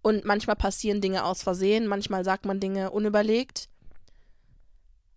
Und 0.00 0.24
manchmal 0.24 0.56
passieren 0.56 1.02
Dinge 1.02 1.24
aus 1.24 1.42
Versehen, 1.42 1.86
manchmal 1.86 2.24
sagt 2.24 2.46
man 2.46 2.60
Dinge 2.60 2.90
unüberlegt. 2.90 3.68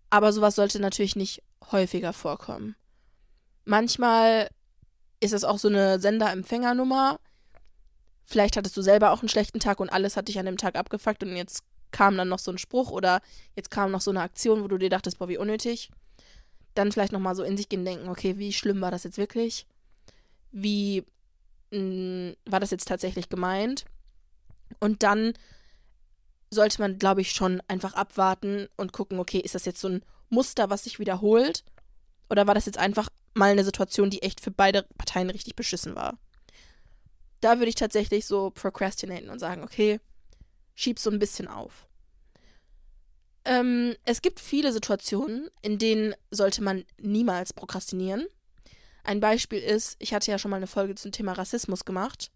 Aber 0.10 0.34
sowas 0.34 0.56
sollte 0.56 0.82
natürlich 0.82 1.16
nicht 1.16 1.44
häufiger 1.72 2.12
vorkommen. 2.12 2.76
Manchmal 3.64 4.50
ist 5.22 5.34
es 5.34 5.46
auch 5.46 5.60
so 5.60 5.70
eine 5.70 6.00
Sender-Empfänger-Nummer. 6.00 7.20
Vielleicht 8.26 8.58
hattest 8.58 8.76
du 8.76 8.82
selber 8.82 9.12
auch 9.12 9.22
einen 9.22 9.30
schlechten 9.30 9.62
Tag 9.62 9.80
und 9.80 9.90
alles 9.90 10.18
hat 10.18 10.28
dich 10.28 10.40
an 10.40 10.46
dem 10.46 10.58
Tag 10.58 10.76
abgefuckt 10.76 11.24
und 11.24 11.38
jetzt 11.38 11.64
kam 11.92 12.18
dann 12.18 12.28
noch 12.28 12.40
so 12.40 12.52
ein 12.52 12.58
Spruch 12.58 12.92
oder 12.92 13.22
jetzt 13.56 13.72
kam 13.72 13.92
noch 13.92 14.02
so 14.02 14.12
eine 14.12 14.22
Aktion, 14.22 14.62
wo 14.62 14.68
du 14.68 14.78
dir 14.78 14.90
dachtest, 14.90 15.20
boah, 15.20 15.30
wie 15.30 15.38
unnötig 15.38 15.90
dann 16.78 16.92
vielleicht 16.92 17.14
nochmal 17.14 17.36
so 17.36 17.44
in 17.44 17.58
sich 17.58 17.70
gehen 17.70 17.86
denken, 17.86 18.10
okay, 18.10 18.38
wie 18.38 18.54
schlimm 18.54 18.82
war 18.82 18.92
das 18.92 19.04
jetzt 19.04 19.18
wirklich? 19.18 19.66
Wie 20.52 21.06
mh, 21.72 21.80
mm, 21.80 22.36
war 22.46 22.60
das 22.60 22.72
jetzt 22.72 22.88
tatsächlich 22.88 23.30
gemeint? 23.30 23.86
Und 24.80 25.04
dann 25.04 25.34
sollte 26.50 26.82
man, 26.82 26.98
glaube 26.98 27.22
ich, 27.22 27.32
schon 27.32 27.62
einfach 27.68 27.94
abwarten 27.94 28.68
und 28.78 28.94
gucken, 28.94 29.20
okay, 29.20 29.40
ist 29.40 29.56
das 29.56 29.66
jetzt 29.66 29.82
so 29.82 29.90
ein 29.90 30.04
Muster, 30.30 30.70
was 30.70 30.84
sich 30.84 31.00
wiederholt? 31.00 31.64
Oder 32.30 32.48
war 32.48 32.54
das 32.54 32.66
jetzt 32.66 32.78
einfach 32.78 33.10
mal 33.34 33.52
eine 33.52 33.64
Situation, 33.64 34.10
die 34.10 34.22
echt 34.22 34.42
für 34.42 34.52
beide 34.52 34.84
Parteien 34.98 35.30
richtig 35.30 35.56
beschissen 35.56 35.96
war? 35.96 36.18
Da 37.42 37.60
würde 37.60 37.70
ich 37.70 37.76
tatsächlich 37.76 38.26
so 38.26 38.50
procrastinaten 38.52 39.30
und 39.30 39.40
sagen, 39.40 39.64
okay, 39.64 40.00
schiebst 40.76 41.04
so 41.04 41.12
ein 41.12 41.20
bisschen 41.20 41.48
auf. 41.48 41.87
Ähm, 43.48 43.96
es 44.04 44.22
gibt 44.22 44.42
viele 44.42 44.74
Situationen, 44.74 45.50
in 45.62 45.78
denen 45.80 46.14
sollte 46.32 46.62
man 46.62 46.84
niemals 47.00 47.54
prokrastinieren. 47.54 48.28
Ein 49.06 49.22
Beispiel 49.22 49.60
ist, 49.60 49.96
ich 50.00 50.14
hatte 50.14 50.30
ja 50.30 50.38
schon 50.38 50.52
mal 50.52 50.58
eine 50.58 50.68
Folge 50.68 50.96
zum 50.96 51.14
Thema 51.14 51.32
Rassismus 51.32 51.86
gemacht. 51.86 52.30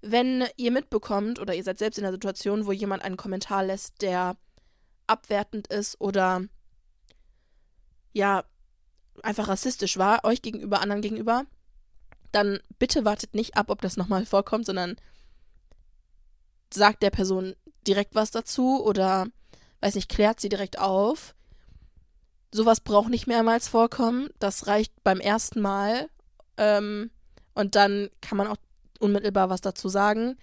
Wenn 0.00 0.46
ihr 0.56 0.70
mitbekommt 0.70 1.38
oder 1.38 1.54
ihr 1.54 1.62
seid 1.62 1.78
selbst 1.78 1.98
in 1.98 2.04
der 2.04 2.12
Situation, 2.12 2.64
wo 2.64 2.72
jemand 2.72 3.02
einen 3.02 3.18
Kommentar 3.18 3.62
lässt, 3.62 4.00
der 4.00 4.38
abwertend 5.06 5.66
ist 5.66 6.00
oder 6.00 6.46
ja, 8.14 8.44
einfach 9.22 9.48
rassistisch 9.48 9.98
war, 9.98 10.24
euch 10.24 10.40
gegenüber, 10.40 10.80
anderen 10.80 11.02
gegenüber, 11.02 11.44
dann 12.32 12.58
bitte 12.78 13.04
wartet 13.04 13.34
nicht 13.34 13.54
ab, 13.54 13.68
ob 13.68 13.82
das 13.82 13.98
nochmal 13.98 14.24
vorkommt, 14.24 14.64
sondern 14.64 14.96
sagt 16.72 17.02
der 17.02 17.10
Person 17.10 17.54
direkt 17.86 18.14
was 18.14 18.30
dazu 18.30 18.82
oder, 18.82 19.26
weiß 19.80 19.94
nicht, 19.94 20.08
klärt 20.08 20.40
sie 20.40 20.48
direkt 20.48 20.78
auf. 20.78 21.34
Sowas 22.52 22.80
braucht 22.80 23.10
nicht 23.10 23.26
mehrmals 23.26 23.68
vorkommen. 23.68 24.28
Das 24.38 24.66
reicht 24.66 24.92
beim 25.04 25.20
ersten 25.20 25.60
Mal. 25.60 26.08
Ähm, 26.56 27.10
und 27.54 27.74
dann 27.74 28.10
kann 28.20 28.38
man 28.38 28.46
auch 28.46 28.56
unmittelbar 28.98 29.50
was 29.50 29.60
dazu 29.60 29.88
sagen 29.88 30.36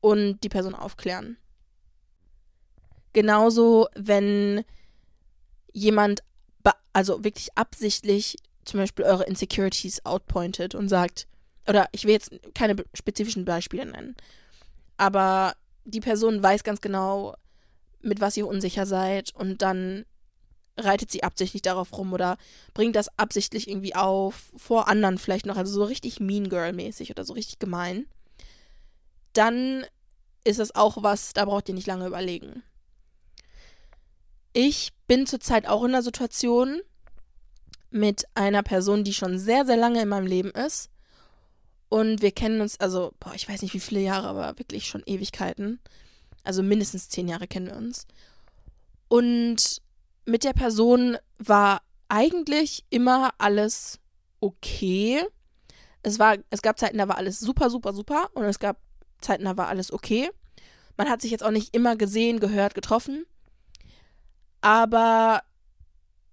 und 0.00 0.40
die 0.42 0.48
Person 0.48 0.74
aufklären. 0.74 1.36
Genauso, 3.12 3.88
wenn 3.94 4.64
jemand 5.72 6.22
also 6.96 7.22
wirklich 7.22 7.50
absichtlich 7.56 8.38
zum 8.64 8.80
Beispiel 8.80 9.04
eure 9.04 9.24
Insecurities 9.24 10.06
outpointet 10.06 10.74
und 10.74 10.88
sagt, 10.88 11.26
oder 11.68 11.88
ich 11.92 12.04
will 12.04 12.12
jetzt 12.12 12.30
keine 12.54 12.74
spezifischen 12.94 13.44
Beispiele 13.44 13.84
nennen, 13.84 14.16
aber 14.96 15.54
die 15.84 16.00
Person 16.00 16.42
weiß 16.42 16.64
ganz 16.64 16.80
genau, 16.80 17.34
mit 18.00 18.20
was 18.20 18.36
ihr 18.36 18.46
unsicher 18.46 18.86
seid 18.86 19.34
und 19.34 19.62
dann 19.62 20.04
reitet 20.78 21.10
sie 21.10 21.22
absichtlich 21.22 21.62
darauf 21.62 21.96
rum 21.96 22.12
oder 22.12 22.36
bringt 22.74 22.96
das 22.96 23.08
absichtlich 23.18 23.68
irgendwie 23.68 23.94
auf, 23.94 24.52
vor 24.56 24.88
anderen 24.88 25.18
vielleicht 25.18 25.46
noch, 25.46 25.56
also 25.56 25.72
so 25.72 25.84
richtig 25.84 26.20
Mean 26.20 26.48
Girl-mäßig 26.48 27.10
oder 27.10 27.24
so 27.24 27.32
richtig 27.32 27.58
gemein, 27.58 28.06
dann 29.32 29.84
ist 30.44 30.60
es 30.60 30.74
auch 30.74 31.02
was, 31.02 31.32
da 31.32 31.44
braucht 31.44 31.68
ihr 31.68 31.74
nicht 31.74 31.86
lange 31.86 32.06
überlegen. 32.06 32.62
Ich 34.52 34.92
bin 35.06 35.26
zurzeit 35.26 35.66
auch 35.66 35.82
in 35.82 35.90
einer 35.90 36.02
Situation 36.02 36.80
mit 37.90 38.24
einer 38.34 38.62
Person, 38.62 39.04
die 39.04 39.14
schon 39.14 39.38
sehr, 39.38 39.66
sehr 39.66 39.76
lange 39.76 40.02
in 40.02 40.08
meinem 40.08 40.26
Leben 40.26 40.50
ist. 40.50 40.90
Und 41.88 42.22
wir 42.22 42.32
kennen 42.32 42.60
uns, 42.60 42.80
also, 42.80 43.12
boah, 43.20 43.34
ich 43.34 43.48
weiß 43.48 43.62
nicht 43.62 43.74
wie 43.74 43.80
viele 43.80 44.00
Jahre, 44.00 44.28
aber 44.28 44.58
wirklich 44.58 44.86
schon 44.86 45.02
Ewigkeiten. 45.06 45.80
Also 46.46 46.62
mindestens 46.62 47.08
zehn 47.08 47.28
Jahre 47.28 47.46
kennen 47.46 47.66
wir 47.66 47.76
uns. 47.76 48.06
Und 49.08 49.82
mit 50.24 50.44
der 50.44 50.52
Person 50.52 51.16
war 51.38 51.82
eigentlich 52.08 52.84
immer 52.90 53.30
alles 53.38 54.00
okay. 54.40 55.24
Es, 56.02 56.18
war, 56.18 56.36
es 56.50 56.62
gab 56.62 56.78
Zeiten, 56.78 56.98
da 56.98 57.08
war 57.08 57.16
alles 57.16 57.40
super, 57.40 57.70
super, 57.70 57.92
super. 57.92 58.30
Und 58.34 58.44
es 58.44 58.58
gab 58.58 58.78
Zeiten, 59.20 59.44
da 59.44 59.56
war 59.56 59.68
alles 59.68 59.92
okay. 59.92 60.30
Man 60.96 61.08
hat 61.08 61.20
sich 61.20 61.30
jetzt 61.30 61.44
auch 61.44 61.50
nicht 61.50 61.74
immer 61.74 61.96
gesehen, 61.96 62.40
gehört, 62.40 62.74
getroffen. 62.74 63.26
Aber 64.60 65.42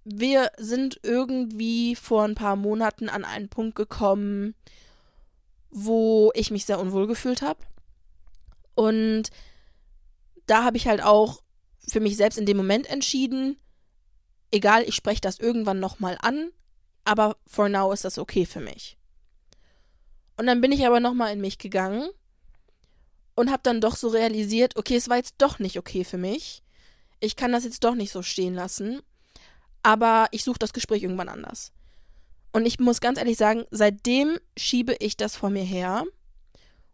wir 0.04 0.50
sind 0.58 1.00
irgendwie 1.02 1.96
vor 1.96 2.24
ein 2.24 2.34
paar 2.34 2.56
Monaten 2.56 3.08
an 3.08 3.24
einen 3.24 3.48
Punkt 3.48 3.74
gekommen, 3.74 4.54
wo 5.70 6.30
ich 6.34 6.50
mich 6.50 6.66
sehr 6.66 6.78
unwohl 6.78 7.06
gefühlt 7.06 7.42
habe. 7.42 7.60
Und 8.74 9.30
da 10.46 10.64
habe 10.64 10.76
ich 10.76 10.86
halt 10.86 11.02
auch 11.02 11.42
für 11.88 12.00
mich 12.00 12.16
selbst 12.16 12.38
in 12.38 12.46
dem 12.46 12.56
Moment 12.56 12.86
entschieden, 12.86 13.56
egal, 14.50 14.84
ich 14.84 14.94
spreche 14.94 15.20
das 15.20 15.38
irgendwann 15.38 15.80
nochmal 15.80 16.18
an, 16.20 16.50
aber 17.04 17.36
for 17.46 17.68
now 17.68 17.92
ist 17.92 18.04
das 18.04 18.18
okay 18.18 18.46
für 18.46 18.60
mich. 18.60 18.96
Und 20.36 20.46
dann 20.46 20.60
bin 20.60 20.72
ich 20.72 20.86
aber 20.86 21.00
nochmal 21.00 21.32
in 21.32 21.40
mich 21.40 21.58
gegangen 21.58 22.08
und 23.34 23.50
habe 23.50 23.62
dann 23.62 23.80
doch 23.80 23.96
so 23.96 24.08
realisiert, 24.08 24.76
okay, 24.76 24.96
es 24.96 25.08
war 25.08 25.16
jetzt 25.16 25.34
doch 25.38 25.58
nicht 25.58 25.78
okay 25.78 26.04
für 26.04 26.18
mich. 26.18 26.62
Ich 27.20 27.36
kann 27.36 27.52
das 27.52 27.64
jetzt 27.64 27.84
doch 27.84 27.94
nicht 27.94 28.12
so 28.12 28.22
stehen 28.22 28.54
lassen. 28.54 29.00
Aber 29.82 30.28
ich 30.30 30.44
suche 30.44 30.58
das 30.58 30.72
Gespräch 30.72 31.02
irgendwann 31.02 31.28
anders. 31.28 31.72
Und 32.52 32.66
ich 32.66 32.78
muss 32.78 33.00
ganz 33.00 33.18
ehrlich 33.18 33.36
sagen, 33.36 33.64
seitdem 33.70 34.38
schiebe 34.56 34.96
ich 34.98 35.16
das 35.16 35.36
vor 35.36 35.50
mir 35.50 35.62
her 35.62 36.04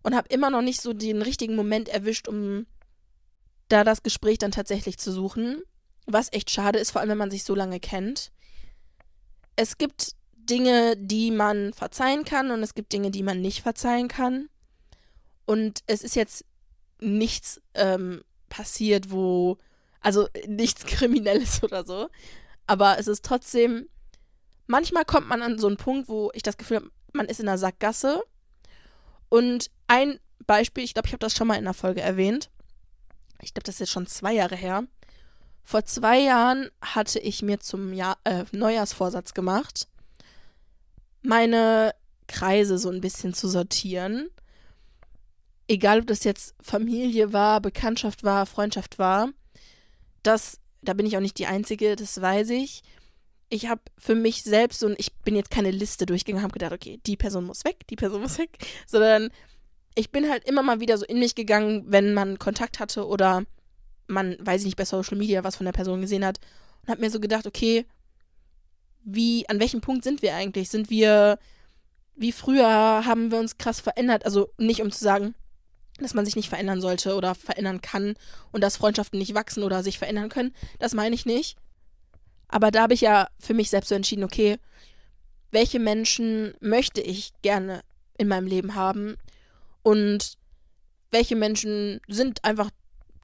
und 0.03 0.15
habe 0.17 0.29
immer 0.29 0.51
noch 0.51 0.63
nicht 0.63 0.81
so 0.81 0.93
den 0.93 1.23
richtigen 1.23 1.55
Moment 1.55 1.89
erwischt, 1.89 2.27
um 2.27 2.67
da 3.71 3.85
das 3.85 4.03
Gespräch 4.03 4.39
dann 4.39 4.53
tatsächlich 4.53 4.99
zu 4.99 5.13
suchen. 5.13 5.63
Was 6.07 6.33
echt 6.33 6.51
schade 6.51 6.79
ist, 6.79 6.91
vor 6.91 7.01
allem 7.01 7.11
wenn 7.11 7.19
man 7.19 7.31
sich 7.31 7.45
so 7.45 7.55
lange 7.55 7.81
kennt. 7.81 8.33
Es 9.57 9.79
gibt 9.79 10.15
Dinge, 10.35 10.97
die 10.97 11.31
man 11.31 11.73
verzeihen 11.73 12.25
kann 12.25 12.51
und 12.51 12.63
es 12.63 12.75
gibt 12.75 12.93
Dinge, 12.93 13.11
die 13.11 13.23
man 13.23 13.41
nicht 13.41 13.63
verzeihen 13.63 14.09
kann. 14.09 14.49
Und 15.47 15.81
es 15.87 16.03
ist 16.03 16.17
jetzt 16.17 16.45
nichts 17.01 17.61
ähm, 17.75 18.23
passiert, 18.49 19.11
wo, 19.11 19.59
also 20.01 20.29
nichts 20.47 20.85
Kriminelles 20.87 21.63
oder 21.63 21.85
so. 21.85 22.09
Aber 22.67 22.99
es 22.99 23.07
ist 23.07 23.25
trotzdem, 23.25 23.89
manchmal 24.67 25.05
kommt 25.05 25.29
man 25.29 25.43
an 25.43 25.59
so 25.59 25.69
einen 25.69 25.77
Punkt, 25.77 26.09
wo 26.09 26.31
ich 26.35 26.43
das 26.43 26.57
Gefühl 26.57 26.79
habe, 26.79 26.91
man 27.13 27.27
ist 27.27 27.41
in 27.41 27.49
einer 27.49 27.59
Sackgasse. 27.59 28.23
Und 29.29 29.71
ein 29.87 30.19
Beispiel, 30.47 30.83
ich 30.83 30.95
glaube, 30.95 31.07
ich 31.07 31.13
habe 31.13 31.21
das 31.21 31.37
schon 31.37 31.47
mal 31.47 31.55
in 31.55 31.65
einer 31.65 31.75
Folge 31.75 32.01
erwähnt. 32.01 32.51
Ich 33.43 33.55
glaube, 33.55 33.65
das 33.65 33.77
ist 33.77 33.81
jetzt 33.81 33.93
schon 33.93 34.07
zwei 34.07 34.35
Jahre 34.35 34.57
her. 34.57 34.85
Vor 35.63 35.85
zwei 35.85 36.19
Jahren 36.21 36.71
hatte 36.81 37.19
ich 37.19 37.43
mir 37.43 37.61
zum 37.61 37.93
Jahr, 37.93 38.19
äh, 38.25 38.45
Neujahrsvorsatz 38.53 39.35
gemacht, 39.35 39.89
meine 41.23 41.95
Kreise 42.27 42.79
so 42.79 42.91
ein 42.91 43.01
bisschen 43.01 43.35
zu 43.35 43.49
sortieren. 43.49 44.31
Egal, 45.69 46.01
ob 46.01 46.07
das 46.07 46.25
jetzt 46.25 46.55
Familie 46.61 47.33
war, 47.33 47.61
Bekanntschaft 47.61 48.25
war, 48.25 48.47
Freundschaft 48.47 48.99
war. 48.99 49.31
Das, 50.23 50.59
da 50.83 50.95
bin 50.95 51.07
ich 51.07 51.17
auch 51.17 51.21
nicht 51.21 51.39
die 51.39 51.47
Einzige, 51.47 51.97
das 51.97 52.21
weiß 52.21 52.51
ich. 52.51 52.83
Ich 53.49 53.67
habe 53.67 53.81
für 53.99 54.15
mich 54.15 54.43
selbst 54.43 54.83
und 54.85 54.99
ich 54.99 55.13
bin 55.19 55.35
jetzt 55.35 55.51
keine 55.51 55.71
Liste 55.71 56.07
durchgegangen, 56.07 56.43
habe 56.43 56.53
gedacht, 56.53 56.73
okay, 56.73 57.01
die 57.07 57.17
Person 57.17 57.45
muss 57.45 57.65
weg, 57.65 57.87
die 57.89 57.97
Person 57.97 58.23
muss 58.23 58.39
weg, 58.39 58.59
sondern 58.87 59.31
ich 59.95 60.11
bin 60.11 60.29
halt 60.29 60.45
immer 60.49 60.63
mal 60.63 60.81
wieder 60.81 60.97
so 60.99 61.05
in 61.05 61.19
mich 61.19 61.35
gegangen, 61.35 61.85
wenn 61.89 62.15
man 62.15 62.39
Kontakt 62.39 62.79
hatte 62.79 63.07
oder 63.07 63.45
man, 64.07 64.37
weiß 64.41 64.63
ich 64.63 64.67
nicht, 64.67 64.77
bei 64.77 64.85
Social 64.85 65.17
Media 65.17 65.45
was 65.45 65.57
von 65.57 65.67
der 65.67 65.73
Person 65.73 66.01
gesehen 66.01 66.25
hat 66.25 66.41
und 66.83 66.91
habe 66.91 67.01
mir 67.01 67.11
so 67.11 67.21
gedacht, 67.21 67.47
okay, 67.47 67.87
wie, 69.03 69.49
an 69.49 69.61
welchem 69.61 69.81
Punkt 69.81 70.05
sind 70.05 70.23
wir 70.23 70.35
eigentlich? 70.35 70.69
Sind 70.69 70.91
wir, 70.91 71.39
wie 72.17 72.33
früher 72.33 72.67
haben 72.67 73.31
wir 73.31 73.39
uns 73.39 73.59
krass 73.59 73.81
verändert? 73.81 74.25
Also 74.25 74.51
nicht 74.59 74.83
um 74.83 74.91
zu 74.91 75.03
sagen, 75.03 75.35
dass 75.99 76.15
man 76.15 76.25
sich 76.25 76.37
nicht 76.37 76.49
verändern 76.49 76.81
sollte 76.81 77.15
oder 77.15 77.35
verändern 77.35 77.81
kann 77.81 78.15
und 78.53 78.63
dass 78.63 78.77
Freundschaften 78.77 79.19
nicht 79.19 79.35
wachsen 79.35 79.63
oder 79.63 79.83
sich 79.83 79.99
verändern 79.99 80.29
können. 80.29 80.55
Das 80.79 80.95
meine 80.95 81.15
ich 81.15 81.27
nicht. 81.27 81.57
Aber 82.49 82.71
da 82.71 82.83
habe 82.83 82.95
ich 82.95 83.01
ja 83.01 83.29
für 83.39 83.55
mich 83.55 83.71
selbst 83.71 83.89
so 83.89 83.95
entschieden, 83.95 84.25
okay, 84.25 84.59
welche 85.51 85.79
Menschen 85.79 86.55
möchte 86.61 87.01
ich 87.01 87.33
gerne 87.43 87.83
in 88.19 88.29
meinem 88.29 88.47
Leben 88.47 88.75
haben 88.75 89.17
und 89.83 90.37
welche 91.11 91.37
Menschen 91.37 92.01
sind 92.09 92.45
einfach 92.45 92.71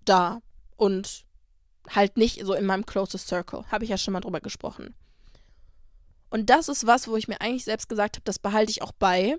da 0.04 0.40
und 0.76 1.24
halt 1.88 2.16
nicht 2.16 2.44
so 2.44 2.54
in 2.54 2.66
meinem 2.66 2.86
closest 2.86 3.28
circle. 3.28 3.64
Habe 3.70 3.84
ich 3.84 3.90
ja 3.90 3.98
schon 3.98 4.12
mal 4.12 4.20
drüber 4.20 4.40
gesprochen. 4.40 4.94
Und 6.30 6.50
das 6.50 6.68
ist 6.68 6.86
was, 6.86 7.08
wo 7.08 7.16
ich 7.16 7.28
mir 7.28 7.40
eigentlich 7.40 7.64
selbst 7.64 7.88
gesagt 7.88 8.16
habe, 8.16 8.24
das 8.24 8.38
behalte 8.38 8.70
ich 8.70 8.82
auch 8.82 8.92
bei. 8.92 9.36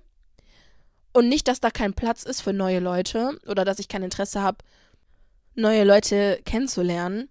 Und 1.14 1.30
nicht, 1.30 1.48
dass 1.48 1.60
da 1.60 1.70
kein 1.70 1.94
Platz 1.94 2.24
ist 2.24 2.42
für 2.42 2.54
neue 2.54 2.80
Leute 2.80 3.40
oder 3.48 3.66
dass 3.66 3.80
ich 3.80 3.88
kein 3.88 4.04
Interesse 4.04 4.42
habe, 4.42 4.60
neue 5.56 5.84
Leute 5.84 6.40
kennenzulernen. 6.46 7.30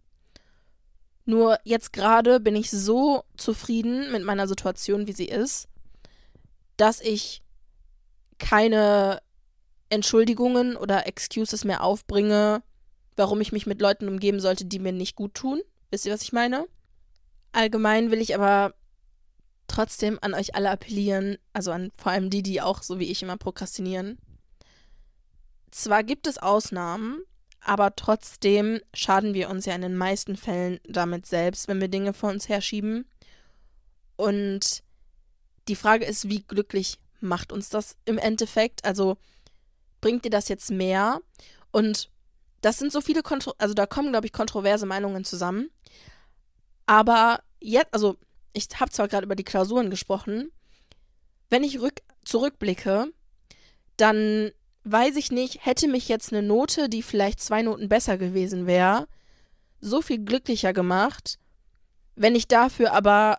Nur 1.24 1.58
jetzt 1.64 1.92
gerade 1.92 2.40
bin 2.40 2.54
ich 2.54 2.70
so 2.70 3.24
zufrieden 3.36 4.12
mit 4.12 4.22
meiner 4.22 4.46
Situation, 4.46 5.06
wie 5.06 5.12
sie 5.12 5.26
ist, 5.26 5.68
dass 6.76 7.00
ich 7.00 7.42
keine 8.38 9.20
Entschuldigungen 9.88 10.76
oder 10.76 11.06
Excuses 11.06 11.64
mehr 11.64 11.82
aufbringe, 11.82 12.62
warum 13.16 13.40
ich 13.40 13.52
mich 13.52 13.66
mit 13.66 13.80
Leuten 13.80 14.08
umgeben 14.08 14.40
sollte, 14.40 14.64
die 14.64 14.78
mir 14.78 14.92
nicht 14.92 15.16
gut 15.16 15.34
tun. 15.34 15.60
Wisst 15.90 16.06
ihr, 16.06 16.12
was 16.12 16.22
ich 16.22 16.32
meine? 16.32 16.66
Allgemein 17.52 18.10
will 18.10 18.20
ich 18.20 18.34
aber 18.34 18.74
trotzdem 19.68 20.18
an 20.20 20.34
euch 20.34 20.54
alle 20.54 20.70
appellieren, 20.70 21.38
also 21.52 21.72
an 21.72 21.90
vor 21.96 22.12
allem 22.12 22.30
die, 22.30 22.42
die 22.42 22.60
auch 22.60 22.82
so 22.82 22.98
wie 22.98 23.10
ich 23.10 23.22
immer 23.22 23.36
prokrastinieren. 23.36 24.18
Zwar 25.70 26.04
gibt 26.04 26.26
es 26.26 26.38
Ausnahmen, 26.38 27.22
aber 27.60 27.96
trotzdem 27.96 28.80
schaden 28.94 29.34
wir 29.34 29.50
uns 29.50 29.66
ja 29.66 29.74
in 29.74 29.82
den 29.82 29.96
meisten 29.96 30.36
Fällen 30.36 30.78
damit 30.88 31.26
selbst, 31.26 31.68
wenn 31.68 31.80
wir 31.80 31.88
Dinge 31.88 32.12
vor 32.12 32.30
uns 32.30 32.48
herschieben. 32.48 33.06
Und 34.16 34.82
die 35.68 35.76
Frage 35.76 36.04
ist, 36.04 36.28
wie 36.28 36.42
glücklich 36.42 36.98
macht 37.20 37.52
uns 37.52 37.68
das 37.68 37.96
im 38.04 38.18
Endeffekt? 38.18 38.84
Also 38.84 39.16
bringt 40.00 40.24
dir 40.24 40.30
das 40.30 40.48
jetzt 40.48 40.70
mehr? 40.70 41.20
Und 41.70 42.10
das 42.60 42.78
sind 42.78 42.92
so 42.92 43.00
viele, 43.00 43.22
Kontro 43.22 43.54
also 43.58 43.74
da 43.74 43.86
kommen, 43.86 44.10
glaube 44.10 44.26
ich, 44.26 44.32
kontroverse 44.32 44.86
Meinungen 44.86 45.24
zusammen. 45.24 45.70
Aber 46.86 47.40
jetzt, 47.60 47.92
also 47.92 48.16
ich 48.52 48.68
habe 48.80 48.90
zwar 48.90 49.08
gerade 49.08 49.24
über 49.24 49.36
die 49.36 49.44
Klausuren 49.44 49.90
gesprochen, 49.90 50.50
wenn 51.50 51.64
ich 51.64 51.80
rück 51.80 52.00
zurückblicke, 52.24 53.12
dann 53.96 54.50
weiß 54.84 55.16
ich 55.16 55.30
nicht, 55.32 55.64
hätte 55.64 55.88
mich 55.88 56.08
jetzt 56.08 56.32
eine 56.32 56.42
Note, 56.42 56.88
die 56.88 57.02
vielleicht 57.02 57.40
zwei 57.40 57.62
Noten 57.62 57.88
besser 57.88 58.18
gewesen 58.18 58.66
wäre, 58.66 59.08
so 59.80 60.00
viel 60.00 60.18
glücklicher 60.18 60.72
gemacht, 60.72 61.38
wenn 62.14 62.34
ich 62.34 62.48
dafür 62.48 62.92
aber 62.92 63.38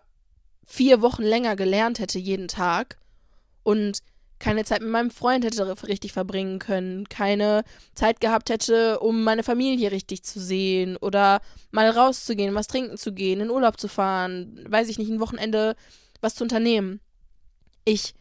vier 0.66 1.00
Wochen 1.00 1.22
länger 1.22 1.56
gelernt 1.56 1.98
hätte 1.98 2.18
jeden 2.18 2.48
Tag 2.48 2.98
und 3.62 4.02
keine 4.38 4.64
Zeit 4.64 4.82
mit 4.82 4.90
meinem 4.90 5.10
Freund 5.10 5.44
hätte 5.44 5.66
richtig 5.86 6.12
verbringen 6.12 6.58
können, 6.58 7.08
keine 7.08 7.64
Zeit 7.94 8.20
gehabt 8.20 8.50
hätte, 8.50 9.00
um 9.00 9.24
meine 9.24 9.42
Familie 9.42 9.90
richtig 9.90 10.22
zu 10.22 10.40
sehen 10.40 10.96
oder 10.96 11.40
mal 11.70 11.90
rauszugehen, 11.90 12.54
was 12.54 12.68
trinken 12.68 12.96
zu 12.96 13.12
gehen, 13.12 13.40
in 13.40 13.50
Urlaub 13.50 13.80
zu 13.80 13.88
fahren, 13.88 14.64
weiß 14.68 14.88
ich 14.88 14.98
nicht, 14.98 15.10
ein 15.10 15.20
Wochenende 15.20 15.74
was 16.20 16.34
zu 16.34 16.44
unternehmen. 16.44 17.00
Ich 17.84 18.14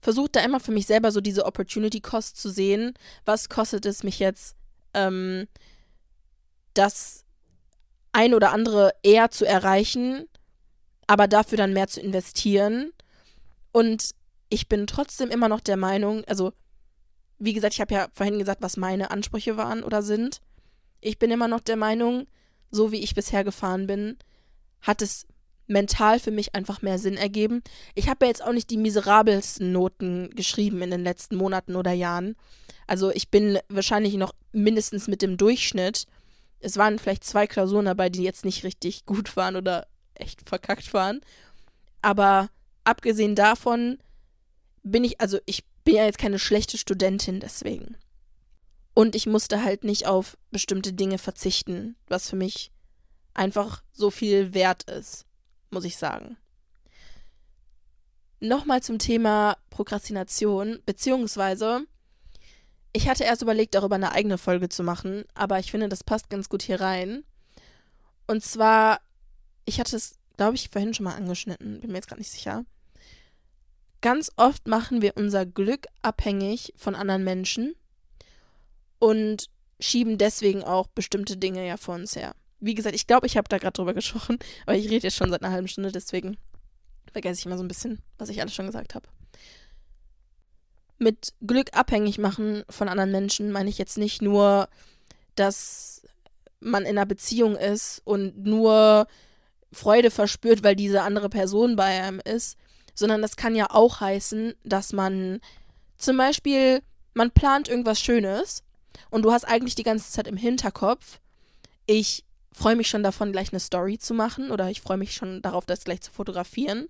versuche 0.00 0.30
da 0.32 0.40
immer 0.40 0.60
für 0.60 0.72
mich 0.72 0.86
selber 0.86 1.12
so 1.12 1.20
diese 1.20 1.46
Opportunity 1.46 2.00
Cost 2.00 2.36
zu 2.36 2.50
sehen. 2.50 2.94
Was 3.24 3.48
kostet 3.48 3.86
es 3.86 4.02
mich 4.02 4.18
jetzt, 4.18 4.56
ähm, 4.94 5.46
das 6.74 7.24
ein 8.12 8.34
oder 8.34 8.52
andere 8.52 8.92
eher 9.02 9.30
zu 9.30 9.46
erreichen, 9.46 10.26
aber 11.06 11.28
dafür 11.28 11.56
dann 11.56 11.72
mehr 11.72 11.88
zu 11.88 12.00
investieren? 12.00 12.92
Und 13.70 14.10
ich 14.52 14.68
bin 14.68 14.86
trotzdem 14.86 15.30
immer 15.30 15.48
noch 15.48 15.60
der 15.60 15.78
Meinung, 15.78 16.26
also 16.26 16.52
wie 17.38 17.54
gesagt, 17.54 17.72
ich 17.72 17.80
habe 17.80 17.94
ja 17.94 18.08
vorhin 18.12 18.38
gesagt, 18.38 18.60
was 18.60 18.76
meine 18.76 19.10
Ansprüche 19.10 19.56
waren 19.56 19.82
oder 19.82 20.02
sind. 20.02 20.42
Ich 21.00 21.18
bin 21.18 21.30
immer 21.30 21.48
noch 21.48 21.60
der 21.60 21.76
Meinung, 21.76 22.26
so 22.70 22.92
wie 22.92 22.98
ich 22.98 23.14
bisher 23.14 23.44
gefahren 23.44 23.86
bin, 23.86 24.18
hat 24.82 25.00
es 25.00 25.26
mental 25.68 26.20
für 26.20 26.30
mich 26.30 26.54
einfach 26.54 26.82
mehr 26.82 26.98
Sinn 26.98 27.16
ergeben. 27.16 27.62
Ich 27.94 28.10
habe 28.10 28.26
ja 28.26 28.28
jetzt 28.28 28.44
auch 28.44 28.52
nicht 28.52 28.68
die 28.68 28.76
miserabelsten 28.76 29.72
Noten 29.72 30.28
geschrieben 30.36 30.82
in 30.82 30.90
den 30.90 31.02
letzten 31.02 31.36
Monaten 31.36 31.74
oder 31.74 31.92
Jahren. 31.92 32.36
Also 32.86 33.10
ich 33.10 33.30
bin 33.30 33.58
wahrscheinlich 33.70 34.14
noch 34.14 34.34
mindestens 34.52 35.08
mit 35.08 35.22
dem 35.22 35.38
Durchschnitt. 35.38 36.04
Es 36.60 36.76
waren 36.76 36.98
vielleicht 36.98 37.24
zwei 37.24 37.46
Klausuren 37.46 37.86
dabei, 37.86 38.10
die 38.10 38.22
jetzt 38.22 38.44
nicht 38.44 38.64
richtig 38.64 39.06
gut 39.06 39.34
waren 39.34 39.56
oder 39.56 39.86
echt 40.12 40.46
verkackt 40.46 40.92
waren. 40.92 41.22
Aber 42.02 42.50
abgesehen 42.84 43.34
davon 43.34 43.96
bin 44.82 45.04
ich, 45.04 45.20
also 45.20 45.38
ich 45.46 45.64
bin 45.84 45.96
ja 45.96 46.04
jetzt 46.04 46.18
keine 46.18 46.38
schlechte 46.38 46.78
Studentin 46.78 47.40
deswegen. 47.40 47.96
Und 48.94 49.14
ich 49.14 49.26
musste 49.26 49.64
halt 49.64 49.84
nicht 49.84 50.06
auf 50.06 50.36
bestimmte 50.50 50.92
Dinge 50.92 51.18
verzichten, 51.18 51.96
was 52.08 52.28
für 52.28 52.36
mich 52.36 52.70
einfach 53.34 53.82
so 53.92 54.10
viel 54.10 54.52
wert 54.52 54.84
ist 54.90 55.26
muss 55.72 55.84
ich 55.84 55.96
sagen. 55.96 56.36
Nochmal 58.40 58.82
zum 58.82 58.98
Thema 58.98 59.56
Prokrastination, 59.70 60.80
beziehungsweise 60.84 61.86
ich 62.92 63.08
hatte 63.08 63.24
erst 63.24 63.42
überlegt, 63.42 63.74
darüber 63.74 63.94
eine 63.94 64.12
eigene 64.12 64.36
Folge 64.36 64.68
zu 64.68 64.82
machen, 64.82 65.24
aber 65.34 65.58
ich 65.58 65.70
finde, 65.70 65.88
das 65.88 66.04
passt 66.04 66.28
ganz 66.28 66.48
gut 66.48 66.62
hier 66.62 66.80
rein. 66.80 67.24
Und 68.26 68.44
zwar, 68.44 69.00
ich 69.64 69.80
hatte 69.80 69.96
es, 69.96 70.18
glaube 70.36 70.56
ich, 70.56 70.68
vorhin 70.68 70.92
schon 70.92 71.04
mal 71.04 71.14
angeschnitten, 71.14 71.80
bin 71.80 71.90
mir 71.90 71.98
jetzt 71.98 72.08
gar 72.08 72.18
nicht 72.18 72.30
sicher. 72.30 72.64
Ganz 74.02 74.30
oft 74.36 74.68
machen 74.68 75.00
wir 75.00 75.16
unser 75.16 75.46
Glück 75.46 75.86
abhängig 76.02 76.74
von 76.76 76.94
anderen 76.94 77.24
Menschen 77.24 77.74
und 78.98 79.48
schieben 79.80 80.18
deswegen 80.18 80.62
auch 80.62 80.88
bestimmte 80.88 81.36
Dinge 81.36 81.66
ja 81.66 81.76
vor 81.76 81.94
uns 81.94 82.14
her 82.14 82.34
wie 82.62 82.74
gesagt, 82.74 82.94
ich 82.94 83.06
glaube, 83.06 83.26
ich 83.26 83.36
habe 83.36 83.48
da 83.48 83.58
gerade 83.58 83.72
drüber 83.72 83.92
gesprochen, 83.92 84.38
aber 84.66 84.76
ich 84.76 84.88
rede 84.88 85.06
jetzt 85.06 85.16
schon 85.16 85.30
seit 85.30 85.42
einer 85.42 85.52
halben 85.52 85.68
Stunde, 85.68 85.92
deswegen 85.92 86.38
vergesse 87.12 87.40
ich 87.40 87.46
immer 87.46 87.58
so 87.58 87.64
ein 87.64 87.68
bisschen, 87.68 88.00
was 88.16 88.30
ich 88.30 88.40
alles 88.40 88.54
schon 88.54 88.66
gesagt 88.66 88.94
habe. 88.94 89.06
Mit 90.98 91.34
Glück 91.44 91.76
abhängig 91.76 92.18
machen 92.18 92.62
von 92.70 92.88
anderen 92.88 93.10
Menschen 93.10 93.50
meine 93.50 93.68
ich 93.68 93.76
jetzt 93.76 93.98
nicht 93.98 94.22
nur, 94.22 94.68
dass 95.34 96.02
man 96.60 96.84
in 96.84 96.90
einer 96.90 97.06
Beziehung 97.06 97.56
ist 97.56 98.00
und 98.04 98.44
nur 98.44 99.08
Freude 99.72 100.12
verspürt, 100.12 100.62
weil 100.62 100.76
diese 100.76 101.02
andere 101.02 101.28
Person 101.28 101.74
bei 101.74 102.00
einem 102.00 102.20
ist, 102.24 102.56
sondern 102.94 103.22
das 103.22 103.36
kann 103.36 103.54
ja 103.54 103.70
auch 103.70 104.00
heißen, 104.00 104.54
dass 104.64 104.92
man 104.92 105.40
zum 105.96 106.16
Beispiel, 106.16 106.82
man 107.14 107.30
plant 107.30 107.68
irgendwas 107.68 108.00
Schönes 108.00 108.62
und 109.10 109.22
du 109.22 109.32
hast 109.32 109.44
eigentlich 109.44 109.74
die 109.74 109.82
ganze 109.82 110.10
Zeit 110.10 110.26
im 110.26 110.36
Hinterkopf, 110.36 111.20
ich 111.86 112.24
freue 112.52 112.76
mich 112.76 112.88
schon 112.88 113.02
davon, 113.02 113.32
gleich 113.32 113.52
eine 113.52 113.60
Story 113.60 113.98
zu 113.98 114.14
machen 114.14 114.50
oder 114.50 114.70
ich 114.70 114.80
freue 114.80 114.98
mich 114.98 115.14
schon 115.14 115.42
darauf, 115.42 115.66
das 115.66 115.84
gleich 115.84 116.00
zu 116.00 116.12
fotografieren. 116.12 116.88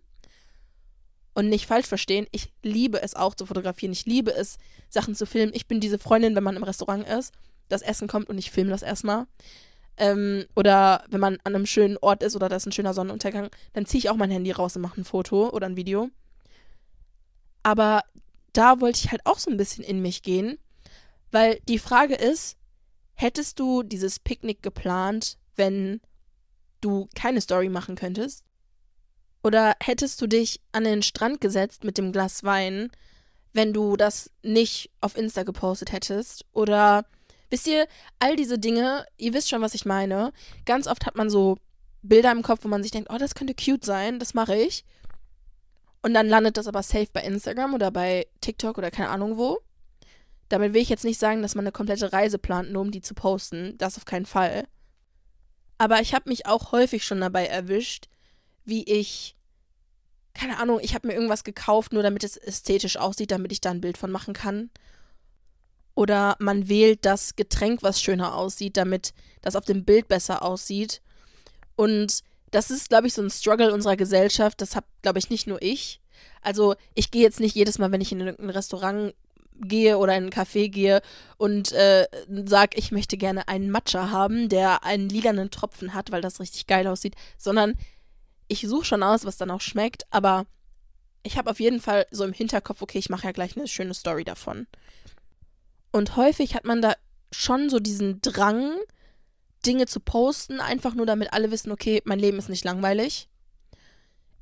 Und 1.34 1.48
nicht 1.48 1.66
falsch 1.66 1.86
verstehen, 1.86 2.26
ich 2.30 2.52
liebe 2.62 3.00
es 3.00 3.14
auch 3.14 3.34
zu 3.34 3.46
fotografieren. 3.46 3.92
Ich 3.92 4.04
liebe 4.04 4.34
es, 4.34 4.58
Sachen 4.90 5.14
zu 5.14 5.24
filmen. 5.24 5.52
Ich 5.54 5.66
bin 5.66 5.80
diese 5.80 5.98
Freundin, 5.98 6.34
wenn 6.36 6.44
man 6.44 6.56
im 6.56 6.62
Restaurant 6.62 7.08
ist, 7.08 7.32
das 7.70 7.80
Essen 7.80 8.06
kommt 8.06 8.28
und 8.28 8.36
ich 8.36 8.50
filme 8.50 8.70
das 8.70 8.82
erstmal. 8.82 9.26
Ähm, 9.96 10.46
oder 10.56 11.04
wenn 11.08 11.20
man 11.20 11.38
an 11.44 11.54
einem 11.54 11.66
schönen 11.66 11.96
Ort 11.98 12.22
ist 12.22 12.34
oder 12.34 12.48
da 12.48 12.56
ist 12.56 12.66
ein 12.66 12.72
schöner 12.72 12.94
Sonnenuntergang, 12.94 13.50
dann 13.72 13.86
ziehe 13.86 13.98
ich 13.98 14.10
auch 14.10 14.16
mein 14.16 14.30
Handy 14.30 14.50
raus 14.50 14.76
und 14.76 14.82
mache 14.82 15.00
ein 15.00 15.04
Foto 15.04 15.50
oder 15.50 15.66
ein 15.66 15.76
Video. 15.76 16.08
Aber 17.62 18.02
da 18.52 18.80
wollte 18.80 19.00
ich 19.00 19.10
halt 19.10 19.24
auch 19.26 19.38
so 19.38 19.50
ein 19.50 19.56
bisschen 19.56 19.84
in 19.84 20.02
mich 20.02 20.22
gehen, 20.22 20.58
weil 21.30 21.60
die 21.68 21.78
Frage 21.78 22.14
ist, 22.14 22.56
hättest 23.14 23.58
du 23.60 23.82
dieses 23.82 24.18
Picknick 24.18 24.62
geplant, 24.62 25.38
wenn 25.56 26.00
du 26.80 27.08
keine 27.14 27.40
Story 27.40 27.68
machen 27.68 27.94
könntest? 27.94 28.44
Oder 29.42 29.74
hättest 29.80 30.20
du 30.20 30.26
dich 30.26 30.60
an 30.72 30.84
den 30.84 31.02
Strand 31.02 31.40
gesetzt 31.40 31.84
mit 31.84 31.98
dem 31.98 32.12
Glas 32.12 32.44
Wein, 32.44 32.90
wenn 33.52 33.72
du 33.72 33.96
das 33.96 34.30
nicht 34.42 34.90
auf 35.00 35.16
Insta 35.16 35.42
gepostet 35.42 35.92
hättest? 35.92 36.44
Oder 36.52 37.04
wisst 37.52 37.66
ihr, 37.66 37.86
all 38.18 38.34
diese 38.34 38.58
Dinge, 38.58 39.06
ihr 39.18 39.34
wisst 39.34 39.50
schon, 39.50 39.62
was 39.62 39.74
ich 39.74 39.84
meine. 39.84 40.32
Ganz 40.64 40.86
oft 40.86 41.06
hat 41.06 41.16
man 41.16 41.30
so 41.30 41.58
Bilder 42.02 42.32
im 42.32 42.42
Kopf, 42.42 42.64
wo 42.64 42.68
man 42.68 42.82
sich 42.82 42.90
denkt, 42.90 43.10
oh, 43.12 43.18
das 43.18 43.34
könnte 43.34 43.54
cute 43.54 43.84
sein, 43.84 44.18
das 44.18 44.34
mache 44.34 44.56
ich. 44.56 44.84
Und 46.02 46.14
dann 46.14 46.28
landet 46.28 46.56
das 46.56 46.66
aber 46.66 46.82
safe 46.82 47.08
bei 47.12 47.22
Instagram 47.22 47.74
oder 47.74 47.92
bei 47.92 48.26
TikTok 48.40 48.78
oder 48.78 48.90
keine 48.90 49.10
Ahnung 49.10 49.36
wo. 49.36 49.60
Damit 50.48 50.74
will 50.74 50.82
ich 50.82 50.88
jetzt 50.88 51.04
nicht 51.04 51.20
sagen, 51.20 51.42
dass 51.42 51.54
man 51.54 51.64
eine 51.64 51.72
komplette 51.72 52.12
Reise 52.12 52.38
plant, 52.38 52.72
nur 52.72 52.82
um 52.82 52.90
die 52.90 53.00
zu 53.00 53.14
posten. 53.14 53.78
Das 53.78 53.96
auf 53.96 54.04
keinen 54.04 54.26
Fall. 54.26 54.66
Aber 55.78 56.00
ich 56.00 56.14
habe 56.14 56.28
mich 56.28 56.46
auch 56.46 56.72
häufig 56.72 57.04
schon 57.04 57.20
dabei 57.20 57.46
erwischt, 57.46 58.08
wie 58.64 58.82
ich, 58.84 59.36
keine 60.34 60.58
Ahnung, 60.58 60.80
ich 60.82 60.94
habe 60.94 61.06
mir 61.06 61.14
irgendwas 61.14 61.44
gekauft, 61.44 61.92
nur 61.92 62.02
damit 62.02 62.24
es 62.24 62.36
ästhetisch 62.36 62.96
aussieht, 62.96 63.30
damit 63.30 63.52
ich 63.52 63.60
da 63.60 63.70
ein 63.70 63.80
Bild 63.80 63.98
von 63.98 64.10
machen 64.10 64.34
kann. 64.34 64.70
Oder 65.94 66.36
man 66.38 66.68
wählt 66.68 67.04
das 67.04 67.36
Getränk, 67.36 67.82
was 67.82 68.00
schöner 68.00 68.34
aussieht, 68.34 68.76
damit 68.76 69.12
das 69.42 69.56
auf 69.56 69.64
dem 69.64 69.84
Bild 69.84 70.08
besser 70.08 70.42
aussieht. 70.42 71.02
Und 71.76 72.22
das 72.50 72.70
ist, 72.70 72.88
glaube 72.88 73.06
ich, 73.06 73.14
so 73.14 73.22
ein 73.22 73.30
Struggle 73.30 73.72
unserer 73.72 73.96
Gesellschaft. 73.96 74.60
Das 74.60 74.76
habe, 74.76 74.86
glaube 75.02 75.18
ich, 75.18 75.30
nicht 75.30 75.46
nur 75.46 75.60
ich. 75.60 76.00
Also 76.40 76.74
ich 76.94 77.10
gehe 77.10 77.22
jetzt 77.22 77.40
nicht 77.40 77.54
jedes 77.54 77.78
Mal, 77.78 77.92
wenn 77.92 78.00
ich 78.00 78.12
in 78.12 78.20
ein 78.22 78.50
Restaurant 78.50 79.14
gehe 79.60 79.98
oder 79.98 80.16
in 80.16 80.24
einen 80.24 80.32
Café 80.32 80.68
gehe 80.68 81.02
und 81.36 81.72
äh, 81.72 82.06
sage, 82.46 82.76
ich 82.76 82.90
möchte 82.90 83.16
gerne 83.16 83.48
einen 83.48 83.70
Matcha 83.70 84.10
haben, 84.10 84.48
der 84.48 84.84
einen 84.84 85.08
lilanen 85.08 85.50
Tropfen 85.50 85.94
hat, 85.94 86.10
weil 86.10 86.20
das 86.20 86.40
richtig 86.40 86.66
geil 86.66 86.86
aussieht, 86.86 87.14
sondern 87.38 87.74
ich 88.48 88.62
suche 88.62 88.84
schon 88.84 89.02
aus, 89.02 89.24
was 89.24 89.36
dann 89.36 89.50
auch 89.50 89.60
schmeckt, 89.60 90.04
aber 90.10 90.46
ich 91.22 91.38
habe 91.38 91.50
auf 91.50 91.60
jeden 91.60 91.80
Fall 91.80 92.06
so 92.10 92.24
im 92.24 92.32
Hinterkopf, 92.32 92.82
okay, 92.82 92.98
ich 92.98 93.08
mache 93.08 93.24
ja 93.26 93.32
gleich 93.32 93.56
eine 93.56 93.68
schöne 93.68 93.94
Story 93.94 94.24
davon. 94.24 94.66
Und 95.92 96.16
häufig 96.16 96.54
hat 96.54 96.64
man 96.64 96.82
da 96.82 96.94
schon 97.30 97.70
so 97.70 97.78
diesen 97.78 98.20
Drang, 98.22 98.76
Dinge 99.64 99.86
zu 99.86 100.00
posten, 100.00 100.60
einfach 100.60 100.94
nur 100.94 101.06
damit 101.06 101.32
alle 101.32 101.50
wissen, 101.50 101.70
okay, 101.70 102.02
mein 102.04 102.18
Leben 102.18 102.38
ist 102.38 102.48
nicht 102.48 102.64
langweilig. 102.64 103.28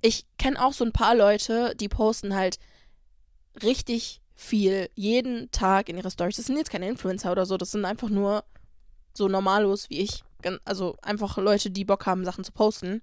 Ich 0.00 0.24
kenne 0.38 0.64
auch 0.64 0.72
so 0.72 0.84
ein 0.84 0.92
paar 0.92 1.14
Leute, 1.14 1.74
die 1.76 1.88
posten 1.88 2.34
halt 2.34 2.58
richtig 3.62 4.22
viel 4.34 4.88
jeden 4.94 5.50
Tag 5.50 5.90
in 5.90 5.98
ihre 5.98 6.10
Stories. 6.10 6.36
Das 6.36 6.46
sind 6.46 6.56
jetzt 6.56 6.70
keine 6.70 6.88
Influencer 6.88 7.30
oder 7.32 7.44
so, 7.44 7.58
das 7.58 7.72
sind 7.72 7.84
einfach 7.84 8.08
nur 8.08 8.44
so 9.12 9.28
normalos 9.28 9.90
wie 9.90 9.98
ich. 9.98 10.22
Also 10.64 10.96
einfach 11.02 11.36
Leute, 11.36 11.70
die 11.70 11.84
Bock 11.84 12.06
haben, 12.06 12.24
Sachen 12.24 12.44
zu 12.44 12.52
posten. 12.52 13.02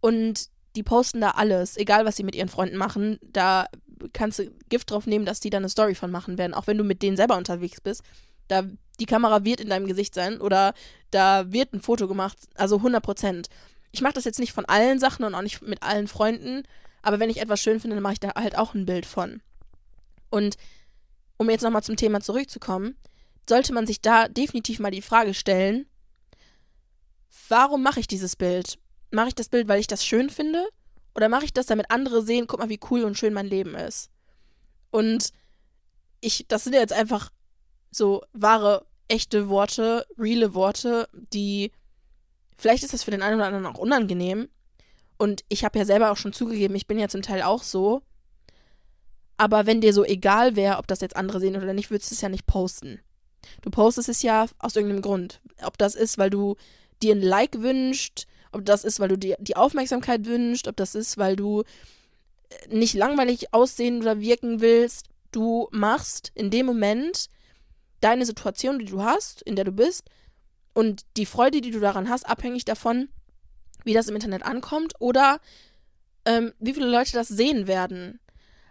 Und 0.00 0.50
die 0.76 0.82
posten 0.82 1.20
da 1.20 1.30
alles, 1.30 1.76
egal 1.76 2.04
was 2.04 2.16
sie 2.16 2.24
mit 2.24 2.34
ihren 2.34 2.48
Freunden 2.48 2.76
machen. 2.76 3.18
Da 3.22 3.66
kannst 4.12 4.38
du 4.38 4.50
Gift 4.68 4.90
drauf 4.90 5.06
nehmen, 5.06 5.26
dass 5.26 5.40
die 5.40 5.50
da 5.50 5.58
eine 5.58 5.68
Story 5.68 5.94
von 5.94 6.10
machen 6.10 6.38
werden, 6.38 6.54
auch 6.54 6.66
wenn 6.66 6.78
du 6.78 6.84
mit 6.84 7.02
denen 7.02 7.16
selber 7.16 7.36
unterwegs 7.36 7.80
bist. 7.80 8.02
Da 8.48 8.64
die 9.00 9.06
Kamera 9.06 9.44
wird 9.44 9.60
in 9.60 9.68
deinem 9.68 9.86
Gesicht 9.86 10.14
sein 10.14 10.40
oder 10.40 10.74
da 11.10 11.52
wird 11.52 11.72
ein 11.72 11.80
Foto 11.80 12.08
gemacht, 12.08 12.36
also 12.54 12.76
100 12.76 13.02
Prozent. 13.02 13.48
Ich 13.90 14.00
mache 14.00 14.14
das 14.14 14.24
jetzt 14.24 14.38
nicht 14.38 14.52
von 14.52 14.64
allen 14.64 14.98
Sachen 14.98 15.24
und 15.24 15.34
auch 15.34 15.42
nicht 15.42 15.62
mit 15.62 15.82
allen 15.82 16.08
Freunden, 16.08 16.62
aber 17.02 17.18
wenn 17.20 17.30
ich 17.30 17.40
etwas 17.40 17.60
schön 17.60 17.80
finde, 17.80 17.96
dann 17.96 18.02
mache 18.02 18.14
ich 18.14 18.20
da 18.20 18.34
halt 18.34 18.56
auch 18.56 18.74
ein 18.74 18.86
Bild 18.86 19.06
von. 19.06 19.42
Und 20.30 20.56
um 21.36 21.50
jetzt 21.50 21.62
nochmal 21.62 21.82
zum 21.82 21.96
Thema 21.96 22.20
zurückzukommen, 22.20 22.96
sollte 23.48 23.72
man 23.72 23.86
sich 23.86 24.00
da 24.00 24.28
definitiv 24.28 24.78
mal 24.78 24.90
die 24.90 25.02
Frage 25.02 25.34
stellen, 25.34 25.86
warum 27.48 27.82
mache 27.82 28.00
ich 28.00 28.06
dieses 28.06 28.36
Bild? 28.36 28.78
Mache 29.10 29.28
ich 29.28 29.34
das 29.34 29.48
Bild, 29.48 29.68
weil 29.68 29.80
ich 29.80 29.88
das 29.88 30.06
schön 30.06 30.30
finde? 30.30 30.66
Oder 31.14 31.28
mache 31.28 31.44
ich 31.44 31.52
das, 31.52 31.66
damit 31.66 31.90
andere 31.90 32.22
sehen, 32.22 32.46
guck 32.46 32.60
mal, 32.60 32.68
wie 32.68 32.80
cool 32.90 33.04
und 33.04 33.18
schön 33.18 33.34
mein 33.34 33.46
Leben 33.46 33.74
ist? 33.74 34.10
Und 34.90 35.32
ich, 36.20 36.46
das 36.48 36.64
sind 36.64 36.74
ja 36.74 36.80
jetzt 36.80 36.92
einfach 36.92 37.30
so 37.90 38.22
wahre, 38.32 38.86
echte 39.08 39.48
Worte, 39.48 40.06
reale 40.18 40.54
Worte, 40.54 41.08
die, 41.32 41.72
vielleicht 42.56 42.82
ist 42.82 42.94
das 42.94 43.02
für 43.02 43.10
den 43.10 43.22
einen 43.22 43.36
oder 43.36 43.46
anderen 43.46 43.66
auch 43.66 43.78
unangenehm. 43.78 44.48
Und 45.18 45.44
ich 45.48 45.64
habe 45.64 45.78
ja 45.78 45.84
selber 45.84 46.10
auch 46.10 46.16
schon 46.16 46.32
zugegeben, 46.32 46.74
ich 46.74 46.86
bin 46.86 46.98
ja 46.98 47.08
zum 47.08 47.22
Teil 47.22 47.42
auch 47.42 47.62
so. 47.62 48.02
Aber 49.36 49.66
wenn 49.66 49.80
dir 49.80 49.92
so 49.92 50.04
egal 50.04 50.56
wäre, 50.56 50.78
ob 50.78 50.86
das 50.86 51.00
jetzt 51.00 51.16
andere 51.16 51.40
sehen 51.40 51.56
oder 51.56 51.74
nicht, 51.74 51.90
würdest 51.90 52.10
du 52.10 52.14
es 52.14 52.20
ja 52.20 52.28
nicht 52.28 52.46
posten. 52.46 53.00
Du 53.60 53.70
postest 53.70 54.08
es 54.08 54.22
ja 54.22 54.46
aus 54.58 54.76
irgendeinem 54.76 55.02
Grund. 55.02 55.40
Ob 55.62 55.76
das 55.78 55.94
ist, 55.94 56.16
weil 56.16 56.30
du 56.30 56.56
dir 57.02 57.14
ein 57.14 57.22
Like 57.22 57.60
wünscht, 57.60 58.26
ob 58.52 58.64
das 58.64 58.84
ist, 58.84 59.00
weil 59.00 59.08
du 59.08 59.18
dir 59.18 59.36
die 59.40 59.56
Aufmerksamkeit 59.56 60.26
wünscht, 60.26 60.68
ob 60.68 60.76
das 60.76 60.94
ist, 60.94 61.18
weil 61.18 61.36
du 61.36 61.62
äh, 61.62 62.74
nicht 62.74 62.94
langweilig 62.94 63.52
aussehen 63.52 64.00
oder 64.00 64.20
wirken 64.20 64.60
willst. 64.60 65.08
Du 65.30 65.68
machst 65.70 66.30
in 66.34 66.50
dem 66.50 66.66
Moment 66.66 67.28
deine 68.00 68.26
Situation, 68.26 68.78
die 68.78 68.84
du 68.84 69.02
hast, 69.02 69.42
in 69.42 69.56
der 69.56 69.64
du 69.64 69.72
bist, 69.72 70.04
und 70.74 71.04
die 71.16 71.26
Freude, 71.26 71.60
die 71.60 71.70
du 71.70 71.80
daran 71.80 72.08
hast, 72.08 72.24
abhängig 72.24 72.64
davon, 72.64 73.08
wie 73.84 73.94
das 73.94 74.08
im 74.08 74.14
Internet 74.14 74.42
ankommt 74.44 74.94
oder 75.00 75.40
ähm, 76.24 76.52
wie 76.58 76.72
viele 76.72 76.88
Leute 76.88 77.12
das 77.12 77.28
sehen 77.28 77.66
werden. 77.66 78.20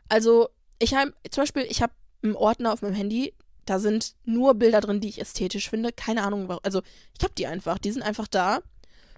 Also, 0.09 0.49
ich 0.79 0.93
habe 0.95 1.13
zum 1.29 1.43
Beispiel, 1.43 1.65
ich 1.69 1.81
habe 1.81 1.93
einen 2.23 2.35
Ordner 2.35 2.73
auf 2.73 2.81
meinem 2.81 2.95
Handy, 2.95 3.33
da 3.65 3.79
sind 3.79 4.15
nur 4.25 4.55
Bilder 4.55 4.81
drin, 4.81 4.99
die 4.99 5.09
ich 5.09 5.21
ästhetisch 5.21 5.69
finde. 5.69 5.91
Keine 5.91 6.23
Ahnung, 6.23 6.47
warum. 6.47 6.61
Also, 6.63 6.81
ich 7.17 7.23
habe 7.23 7.33
die 7.35 7.47
einfach, 7.47 7.77
die 7.77 7.91
sind 7.91 8.01
einfach 8.01 8.27
da. 8.27 8.61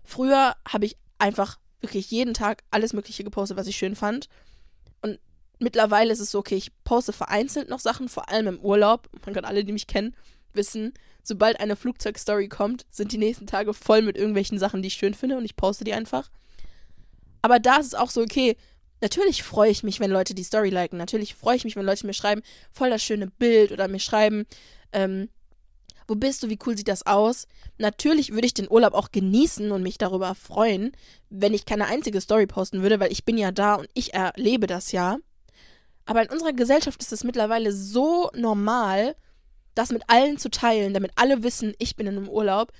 Früher 0.03 0.55
habe 0.67 0.85
ich 0.85 0.97
einfach 1.17 1.59
wirklich 1.81 2.09
jeden 2.11 2.33
Tag 2.33 2.63
alles 2.71 2.93
Mögliche 2.93 3.23
gepostet, 3.23 3.57
was 3.57 3.67
ich 3.67 3.75
schön 3.75 3.95
fand. 3.95 4.29
Und 5.01 5.19
mittlerweile 5.59 6.11
ist 6.11 6.19
es 6.19 6.31
so, 6.31 6.39
okay, 6.39 6.55
ich 6.55 6.71
poste 6.83 7.13
vereinzelt 7.13 7.69
noch 7.69 7.79
Sachen, 7.79 8.09
vor 8.09 8.29
allem 8.29 8.47
im 8.47 8.59
Urlaub. 8.59 9.09
Man 9.25 9.33
kann 9.33 9.45
alle, 9.45 9.63
die 9.63 9.73
mich 9.73 9.87
kennen, 9.87 10.15
wissen, 10.53 10.93
sobald 11.23 11.59
eine 11.59 11.75
Flugzeugstory 11.75 12.47
kommt, 12.47 12.85
sind 12.89 13.11
die 13.11 13.17
nächsten 13.17 13.47
Tage 13.47 13.73
voll 13.73 14.01
mit 14.01 14.17
irgendwelchen 14.17 14.59
Sachen, 14.59 14.81
die 14.81 14.87
ich 14.87 14.95
schön 14.95 15.13
finde 15.13 15.37
und 15.37 15.45
ich 15.45 15.55
poste 15.55 15.83
die 15.83 15.93
einfach. 15.93 16.29
Aber 17.41 17.59
da 17.59 17.77
ist 17.77 17.87
es 17.87 17.95
auch 17.95 18.09
so, 18.09 18.21
okay, 18.21 18.55
natürlich 19.01 19.43
freue 19.43 19.71
ich 19.71 19.83
mich, 19.83 19.99
wenn 19.99 20.11
Leute 20.11 20.33
die 20.33 20.43
Story 20.43 20.69
liken. 20.69 20.97
Natürlich 20.97 21.35
freue 21.35 21.57
ich 21.57 21.65
mich, 21.65 21.75
wenn 21.75 21.85
Leute 21.85 22.05
mir 22.05 22.13
schreiben, 22.13 22.41
voll 22.71 22.89
das 22.89 23.03
schöne 23.03 23.27
Bild 23.27 23.71
oder 23.71 23.87
mir 23.87 23.99
schreiben, 23.99 24.45
ähm, 24.93 25.29
wo 26.07 26.15
bist 26.15 26.43
du, 26.43 26.49
wie 26.49 26.59
cool 26.65 26.77
sieht 26.77 26.87
das 26.87 27.05
aus? 27.05 27.47
Natürlich 27.77 28.31
würde 28.31 28.45
ich 28.45 28.53
den 28.53 28.69
Urlaub 28.69 28.93
auch 28.93 29.11
genießen 29.11 29.71
und 29.71 29.83
mich 29.83 29.97
darüber 29.97 30.35
freuen, 30.35 30.91
wenn 31.29 31.53
ich 31.53 31.65
keine 31.65 31.87
einzige 31.87 32.21
Story 32.21 32.47
posten 32.47 32.81
würde, 32.81 32.99
weil 32.99 33.11
ich 33.11 33.25
bin 33.25 33.37
ja 33.37 33.51
da 33.51 33.75
und 33.75 33.87
ich 33.93 34.13
erlebe 34.13 34.67
das 34.67 34.91
ja. 34.91 35.17
Aber 36.05 36.21
in 36.21 36.29
unserer 36.29 36.53
Gesellschaft 36.53 37.01
ist 37.01 37.13
es 37.13 37.23
mittlerweile 37.23 37.71
so 37.71 38.29
normal, 38.35 39.15
das 39.75 39.91
mit 39.91 40.03
allen 40.07 40.37
zu 40.37 40.49
teilen, 40.49 40.93
damit 40.93 41.11
alle 41.15 41.43
wissen, 41.43 41.73
ich 41.79 41.95
bin 41.95 42.07
in 42.07 42.17
einem 42.17 42.29
Urlaub, 42.29 42.71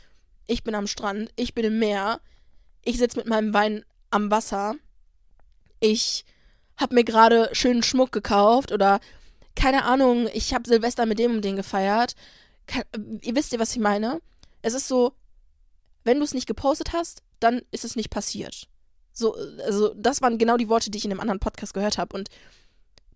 ich 0.48 0.64
bin 0.64 0.76
am 0.76 0.88
Strand, 0.88 1.32
ich 1.36 1.54
bin 1.54 1.66
im 1.66 1.80
Meer, 1.80 2.20
ich 2.84 2.98
sitze 2.98 3.18
mit 3.18 3.28
meinem 3.28 3.54
Wein 3.54 3.86
am 4.12 4.30
Wasser, 4.30 4.76
ich 5.80 6.26
habe 6.78 6.96
mir 6.96 7.04
gerade 7.04 7.50
schönen 7.54 7.84
Schmuck 7.84 8.12
gekauft 8.12 8.72
oder 8.72 9.00
keine 9.56 9.86
Ahnung, 9.86 10.28
ich 10.34 10.54
habe 10.54 10.68
Silvester 10.68 11.06
mit 11.06 11.20
dem 11.20 11.36
und 11.36 11.46
dem 11.46 11.56
gefeiert. 11.56 12.16
Ihr 13.22 13.36
wisst 13.36 13.54
ihr, 13.54 13.60
was 13.60 13.72
ich 13.72 13.82
meine? 13.82 14.22
Es 14.62 14.74
ist 14.74 14.88
so, 14.88 15.14
wenn 16.04 16.18
du 16.18 16.24
es 16.24 16.34
nicht 16.34 16.48
gepostet 16.48 16.94
hast, 16.94 17.24
dann 17.40 17.62
ist 17.72 17.86
es 17.86 17.96
nicht 17.96 18.10
passiert. 18.10 18.68
So, 19.12 19.36
also 19.66 19.94
das 19.96 20.22
waren 20.22 20.38
genau 20.38 20.58
die 20.58 20.70
Worte, 20.70 20.90
die 20.90 20.98
ich 20.98 21.04
in 21.04 21.12
dem 21.12 21.20
anderen 21.20 21.40
Podcast 21.40 21.74
gehört 21.74 21.98
habe 21.98 22.16
und 22.18 22.30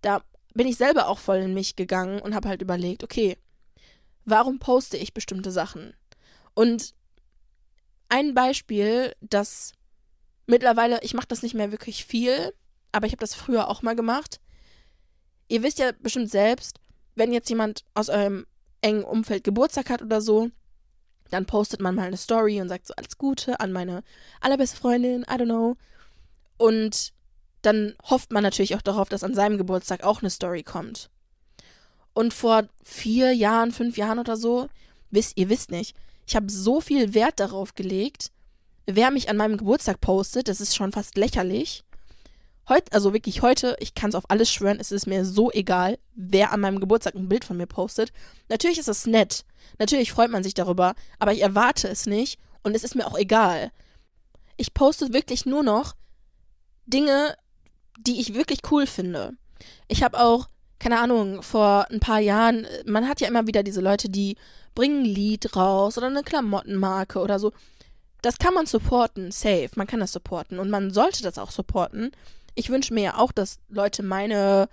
da 0.01 0.21
bin 0.53 0.67
ich 0.67 0.77
selber 0.77 1.07
auch 1.07 1.19
voll 1.19 1.37
in 1.37 1.53
mich 1.53 1.75
gegangen 1.75 2.19
und 2.19 2.35
habe 2.35 2.49
halt 2.49 2.61
überlegt, 2.61 3.03
okay, 3.03 3.37
warum 4.25 4.59
poste 4.59 4.97
ich 4.97 5.13
bestimmte 5.13 5.51
Sachen? 5.51 5.93
Und 6.53 6.93
ein 8.09 8.33
Beispiel, 8.33 9.15
das 9.21 9.73
mittlerweile, 10.45 10.99
ich 11.03 11.13
mache 11.13 11.27
das 11.27 11.43
nicht 11.43 11.53
mehr 11.53 11.71
wirklich 11.71 12.05
viel, 12.05 12.53
aber 12.91 13.05
ich 13.05 13.13
habe 13.13 13.19
das 13.19 13.35
früher 13.35 13.67
auch 13.67 13.81
mal 13.81 13.95
gemacht. 13.95 14.39
Ihr 15.47 15.63
wisst 15.63 15.79
ja 15.79 15.91
bestimmt 15.99 16.29
selbst, 16.29 16.79
wenn 17.15 17.33
jetzt 17.33 17.49
jemand 17.49 17.83
aus 17.93 18.09
eurem 18.09 18.45
engen 18.81 19.03
Umfeld 19.03 19.43
Geburtstag 19.43 19.89
hat 19.89 20.01
oder 20.01 20.21
so, 20.21 20.49
dann 21.29 21.45
postet 21.45 21.81
man 21.81 21.95
mal 21.95 22.07
eine 22.07 22.17
Story 22.17 22.61
und 22.61 22.69
sagt 22.69 22.87
so 22.87 22.93
alles 22.95 23.17
Gute 23.17 23.59
an 23.59 23.71
meine 23.71 24.03
allerbeste 24.41 24.77
Freundin, 24.77 25.23
I 25.23 25.33
don't 25.33 25.45
know. 25.45 25.77
Und 26.57 27.13
dann 27.61 27.95
hofft 28.09 28.31
man 28.31 28.43
natürlich 28.43 28.75
auch 28.75 28.81
darauf, 28.81 29.09
dass 29.09 29.23
an 29.23 29.33
seinem 29.33 29.57
Geburtstag 29.57 30.03
auch 30.03 30.21
eine 30.21 30.29
Story 30.29 30.63
kommt. 30.63 31.09
Und 32.13 32.33
vor 32.33 32.67
vier 32.83 33.33
Jahren, 33.33 33.71
fünf 33.71 33.97
Jahren 33.97 34.19
oder 34.19 34.37
so, 34.37 34.69
wisst 35.11 35.37
ihr 35.37 35.49
wisst 35.49 35.71
nicht, 35.71 35.95
ich 36.25 36.35
habe 36.35 36.49
so 36.49 36.81
viel 36.81 37.13
Wert 37.13 37.39
darauf 37.39 37.75
gelegt, 37.75 38.31
wer 38.85 39.11
mich 39.11 39.29
an 39.29 39.37
meinem 39.37 39.57
Geburtstag 39.57 40.01
postet, 40.01 40.47
das 40.47 40.61
ist 40.61 40.75
schon 40.75 40.91
fast 40.91 41.17
lächerlich. 41.17 41.83
Heute, 42.69 42.91
also 42.91 43.13
wirklich 43.13 43.41
heute, 43.41 43.77
ich 43.79 43.95
kann 43.95 44.09
es 44.09 44.15
auf 44.15 44.29
alles 44.29 44.51
schwören, 44.51 44.79
es 44.79 44.91
ist 44.91 45.07
mir 45.07 45.23
so 45.23 45.51
egal, 45.51 45.99
wer 46.15 46.51
an 46.51 46.59
meinem 46.59 46.79
Geburtstag 46.79 47.15
ein 47.15 47.29
Bild 47.29 47.45
von 47.45 47.57
mir 47.57 47.67
postet. 47.67 48.11
Natürlich 48.49 48.77
ist 48.77 48.89
es 48.89 49.05
nett, 49.05 49.45
natürlich 49.79 50.11
freut 50.11 50.31
man 50.31 50.43
sich 50.43 50.53
darüber, 50.53 50.93
aber 51.17 51.31
ich 51.31 51.41
erwarte 51.41 51.87
es 51.87 52.05
nicht 52.05 52.39
und 52.63 52.75
es 52.75 52.83
ist 52.83 52.95
mir 52.95 53.07
auch 53.07 53.17
egal. 53.17 53.71
Ich 54.57 54.73
poste 54.73 55.13
wirklich 55.13 55.45
nur 55.45 55.63
noch 55.63 55.95
Dinge, 56.85 57.37
die 57.99 58.19
ich 58.19 58.33
wirklich 58.33 58.59
cool 58.71 58.85
finde. 58.85 59.33
Ich 59.87 60.03
habe 60.03 60.19
auch 60.19 60.47
keine 60.79 60.99
Ahnung, 60.99 61.41
vor 61.41 61.87
ein 61.89 61.99
paar 61.99 62.19
Jahren, 62.19 62.67
man 62.85 63.07
hat 63.07 63.19
ja 63.19 63.27
immer 63.27 63.47
wieder 63.47 63.63
diese 63.63 63.81
Leute, 63.81 64.09
die 64.09 64.37
bringen 64.75 65.01
ein 65.01 65.05
Lied 65.05 65.55
raus 65.55 65.97
oder 65.97 66.07
eine 66.07 66.23
Klamottenmarke 66.23 67.19
oder 67.19 67.39
so. 67.39 67.51
Das 68.21 68.37
kann 68.37 68.53
man 68.53 68.65
supporten, 68.65 69.31
safe. 69.31 69.69
Man 69.75 69.87
kann 69.87 69.99
das 69.99 70.11
supporten 70.11 70.59
und 70.59 70.69
man 70.69 70.91
sollte 70.91 71.23
das 71.23 71.37
auch 71.37 71.51
supporten. 71.51 72.11
Ich 72.57 72.71
wünsche 72.71 72.91
mir 72.91 73.03
ja 73.03 73.17
auch, 73.17 73.31
dass 73.31 73.59
Leute 73.69 74.01
meine 74.01 74.67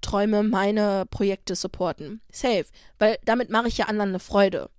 Träume, 0.00 0.42
meine 0.42 1.04
Projekte 1.10 1.54
supporten. 1.54 2.22
Safe. 2.32 2.64
Weil 2.98 3.18
damit 3.26 3.50
mache 3.50 3.68
ich 3.68 3.76
ja 3.76 3.86
anderen 3.86 4.08
eine 4.08 4.20
Freude. 4.20 4.70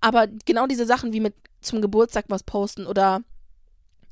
Aber 0.00 0.28
genau 0.44 0.68
diese 0.68 0.86
Sachen 0.86 1.12
wie 1.12 1.18
mit 1.18 1.34
zum 1.60 1.82
Geburtstag 1.82 2.26
was 2.28 2.44
posten 2.44 2.86
oder 2.86 3.22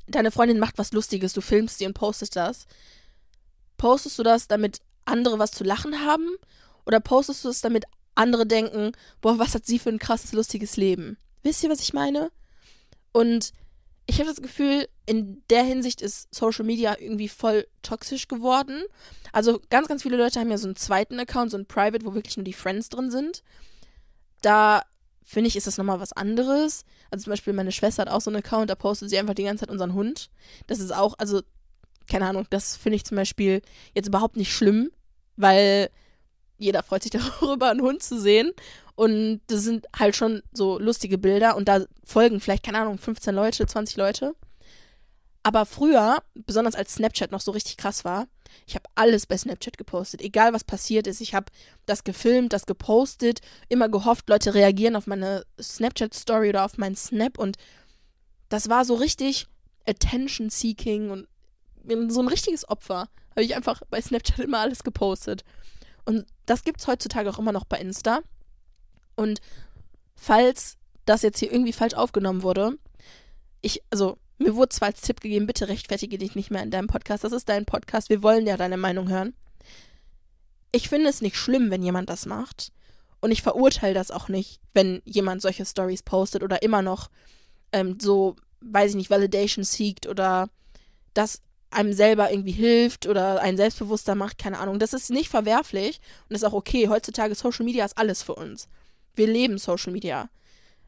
deine 0.07 0.31
Freundin 0.31 0.59
macht 0.59 0.77
was 0.77 0.91
Lustiges, 0.91 1.31
du 1.31 1.39
filmst 1.39 1.77
sie 1.77 1.85
und 1.85 1.93
postest 1.93 2.35
das. 2.35 2.67
Postest 3.77 4.19
du 4.19 4.23
das, 4.23 4.49
damit 4.49 4.81
andere 5.05 5.39
was 5.39 5.51
zu 5.51 5.63
lachen 5.63 6.05
haben? 6.05 6.27
Oder 6.85 6.99
postest 6.99 7.45
du 7.45 7.49
es, 7.49 7.61
damit 7.61 7.85
andere 8.15 8.45
denken, 8.45 8.91
boah, 9.21 9.39
was 9.39 9.55
hat 9.55 9.65
sie 9.65 9.79
für 9.79 9.91
ein 9.91 9.99
krasses, 9.99 10.33
lustiges 10.33 10.75
Leben? 10.75 11.15
Wisst 11.41 11.63
ihr, 11.63 11.69
was 11.69 11.79
ich 11.79 11.93
meine? 11.93 12.31
Und 13.13 13.53
ich 14.07 14.19
habe 14.19 14.29
das 14.29 14.41
Gefühl, 14.41 14.87
in 15.05 15.43
der 15.49 15.63
Hinsicht 15.63 16.01
ist 16.01 16.33
Social 16.33 16.65
Media 16.65 16.95
irgendwie 16.99 17.29
voll 17.29 17.67
toxisch 17.81 18.27
geworden. 18.27 18.83
Also 19.31 19.61
ganz, 19.69 19.87
ganz 19.87 20.03
viele 20.03 20.17
Leute 20.17 20.39
haben 20.39 20.49
ja 20.49 20.57
so 20.57 20.67
einen 20.67 20.75
zweiten 20.75 21.19
Account, 21.19 21.51
so 21.51 21.57
ein 21.57 21.65
Private, 21.65 22.05
wo 22.05 22.13
wirklich 22.13 22.37
nur 22.37 22.43
die 22.43 22.53
Friends 22.53 22.89
drin 22.89 23.11
sind. 23.11 23.43
Da 24.41 24.83
finde 25.23 25.49
ich, 25.49 25.55
ist 25.55 25.67
das 25.67 25.77
nochmal 25.77 25.99
was 25.99 26.13
anderes. 26.13 26.85
Also 27.11 27.25
zum 27.25 27.31
Beispiel 27.31 27.53
meine 27.53 27.71
Schwester 27.71 28.01
hat 28.01 28.09
auch 28.09 28.21
so 28.21 28.29
einen 28.29 28.37
Account, 28.37 28.69
da 28.69 28.75
postet 28.75 29.09
sie 29.09 29.17
einfach 29.17 29.33
die 29.33 29.43
ganze 29.43 29.65
Zeit 29.65 29.71
unseren 29.71 29.93
Hund. 29.93 30.29
Das 30.67 30.79
ist 30.79 30.93
auch, 30.93 31.15
also, 31.17 31.41
keine 32.09 32.27
Ahnung, 32.27 32.45
das 32.49 32.77
finde 32.77 32.95
ich 32.95 33.05
zum 33.05 33.17
Beispiel 33.17 33.61
jetzt 33.93 34.07
überhaupt 34.07 34.37
nicht 34.37 34.53
schlimm 34.53 34.89
weil 35.37 35.89
jeder 36.57 36.83
freut 36.83 37.03
sich 37.03 37.11
darüber, 37.39 37.69
einen 37.69 37.81
Hund 37.81 38.03
zu 38.03 38.19
sehen. 38.19 38.51
Und 38.97 39.41
das 39.45 39.61
sind 39.61 39.85
halt 39.95 40.15
schon 40.15 40.41
so 40.51 40.79
lustige 40.79 41.19
Bilder 41.19 41.55
und 41.55 41.67
da 41.67 41.85
folgen 42.03 42.39
vielleicht, 42.39 42.63
keine 42.63 42.79
Ahnung, 42.79 42.97
15 42.97 43.33
Leute, 43.35 43.67
20 43.67 43.95
Leute. 43.95 44.35
Aber 45.43 45.67
früher, 45.67 46.23
besonders 46.33 46.73
als 46.73 46.95
Snapchat 46.95 47.31
noch 47.31 47.41
so 47.41 47.51
richtig 47.51 47.77
krass 47.77 48.03
war, 48.03 48.27
ich 48.65 48.73
habe 48.73 48.89
alles 48.95 49.27
bei 49.27 49.37
Snapchat 49.37 49.77
gepostet. 49.77 50.21
Egal 50.21 50.51
was 50.51 50.63
passiert 50.63 51.05
ist, 51.05 51.21
ich 51.21 51.35
habe 51.35 51.45
das 51.85 52.05
gefilmt, 52.05 52.53
das 52.53 52.65
gepostet, 52.65 53.41
immer 53.69 53.87
gehofft, 53.87 54.29
Leute 54.29 54.55
reagieren 54.55 54.95
auf 54.95 55.05
meine 55.05 55.45
Snapchat-Story 55.61 56.49
oder 56.49 56.65
auf 56.65 56.79
meinen 56.79 56.95
Snap. 56.95 57.37
Und 57.37 57.57
das 58.49 58.67
war 58.67 58.83
so 58.83 58.95
richtig 58.95 59.45
Attention-Seeking 59.85 61.11
und 61.11 61.27
so 62.11 62.19
ein 62.19 62.27
richtiges 62.27 62.67
Opfer 62.67 63.09
habe 63.29 63.43
ich 63.43 63.55
einfach 63.55 63.81
bei 63.91 64.01
Snapchat 64.01 64.39
immer 64.39 64.57
alles 64.57 64.83
gepostet. 64.83 65.43
Und 66.03 66.25
das 66.47 66.63
gibt 66.63 66.79
es 66.79 66.87
heutzutage 66.87 67.29
auch 67.29 67.37
immer 67.37 67.51
noch 67.51 67.65
bei 67.65 67.77
Insta. 67.77 68.21
Und 69.17 69.41
falls 70.15 70.77
das 71.05 71.23
jetzt 71.23 71.39
hier 71.39 71.51
irgendwie 71.51 71.73
falsch 71.73 71.95
aufgenommen 71.95 72.43
wurde, 72.43 72.77
ich, 73.61 73.83
also 73.89 74.17
mir 74.37 74.55
wurde 74.55 74.69
zwar 74.69 74.89
als 74.89 75.01
Tipp 75.01 75.19
gegeben, 75.19 75.47
bitte 75.47 75.67
rechtfertige 75.67 76.17
dich 76.17 76.35
nicht 76.35 76.51
mehr 76.51 76.63
in 76.63 76.71
deinem 76.71 76.87
Podcast. 76.87 77.23
Das 77.23 77.33
ist 77.33 77.49
dein 77.49 77.65
Podcast. 77.65 78.09
Wir 78.09 78.23
wollen 78.23 78.45
ja 78.45 78.55
deine 78.55 78.77
Meinung 78.77 79.09
hören. 79.09 79.33
Ich 80.71 80.89
finde 80.89 81.09
es 81.09 81.21
nicht 81.21 81.35
schlimm, 81.35 81.71
wenn 81.71 81.83
jemand 81.83 82.09
das 82.09 82.25
macht. 82.25 82.71
Und 83.19 83.31
ich 83.31 83.41
verurteile 83.41 83.95
das 83.95 84.11
auch 84.11 84.29
nicht, 84.29 84.61
wenn 84.73 85.01
jemand 85.03 85.41
solche 85.41 85.65
Stories 85.65 86.03
postet 86.03 86.43
oder 86.43 86.61
immer 86.61 86.83
noch 86.83 87.09
ähm, 87.71 87.97
so, 87.99 88.35
weiß 88.61 88.91
ich 88.91 88.95
nicht, 88.95 89.09
Validation 89.09 89.63
seekt 89.63 90.05
oder 90.07 90.49
das 91.15 91.41
einem 91.71 91.93
selber 91.93 92.31
irgendwie 92.31 92.51
hilft 92.51 93.07
oder 93.07 93.41
einen 93.41 93.57
selbstbewusster 93.57 94.15
macht, 94.15 94.37
keine 94.37 94.59
Ahnung. 94.59 94.77
Das 94.79 94.93
ist 94.93 95.09
nicht 95.09 95.29
verwerflich 95.29 95.99
und 96.29 96.35
ist 96.35 96.45
auch 96.45 96.53
okay. 96.53 96.87
Heutzutage 96.89 97.35
Social 97.35 97.65
Media 97.65 97.83
ist 97.83 97.97
alles 97.97 98.21
für 98.21 98.35
uns. 98.35 98.67
Wir 99.17 99.27
leben 99.27 99.57
Social 99.57 99.91
Media. 99.91 100.29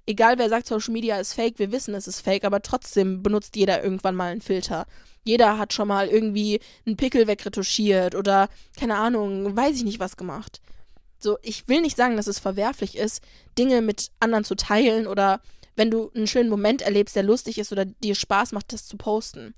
Egal 0.06 0.38
wer 0.38 0.50
sagt, 0.50 0.68
Social 0.68 0.94
Media 0.94 1.20
ist 1.20 1.34
fake, 1.34 1.60
wir 1.60 1.72
wissen, 1.72 1.94
es 1.94 2.08
ist 2.08 2.22
fake, 2.22 2.44
aber 2.46 2.62
trotzdem 2.62 3.22
benutzt 3.22 3.56
jeder 3.56 3.84
irgendwann 3.84 4.16
mal 4.16 4.32
einen 4.32 4.42
Filter. 4.42 4.88
Jeder 5.24 5.58
hat 5.58 5.74
schon 5.74 5.88
mal 5.88 6.08
irgendwie 6.08 6.60
einen 6.86 6.96
Pickel 6.98 7.28
wegretuschiert 7.28 8.16
oder 8.16 8.50
keine 8.78 8.96
Ahnung, 8.96 9.56
weiß 9.56 9.76
ich 9.76 9.84
nicht 9.84 10.00
was 10.00 10.18
gemacht. 10.18 10.62
So, 11.20 11.38
ich 11.42 11.68
will 11.68 11.82
nicht 11.82 11.98
sagen, 11.98 12.16
dass 12.16 12.28
es 12.28 12.40
verwerflich 12.40 12.98
ist, 12.98 13.22
Dinge 13.58 13.82
mit 13.82 14.10
anderen 14.20 14.46
zu 14.46 14.56
teilen 14.56 15.06
oder 15.06 15.42
wenn 15.76 15.92
du 15.92 16.12
einen 16.16 16.28
schönen 16.28 16.50
Moment 16.50 16.82
erlebst, 16.82 17.16
der 17.16 17.24
lustig 17.24 17.58
ist 17.58 17.72
oder 17.72 17.86
dir 17.86 18.16
Spaß 18.16 18.52
macht, 18.52 18.74
das 18.74 18.86
zu 18.86 18.98
posten. 18.98 19.54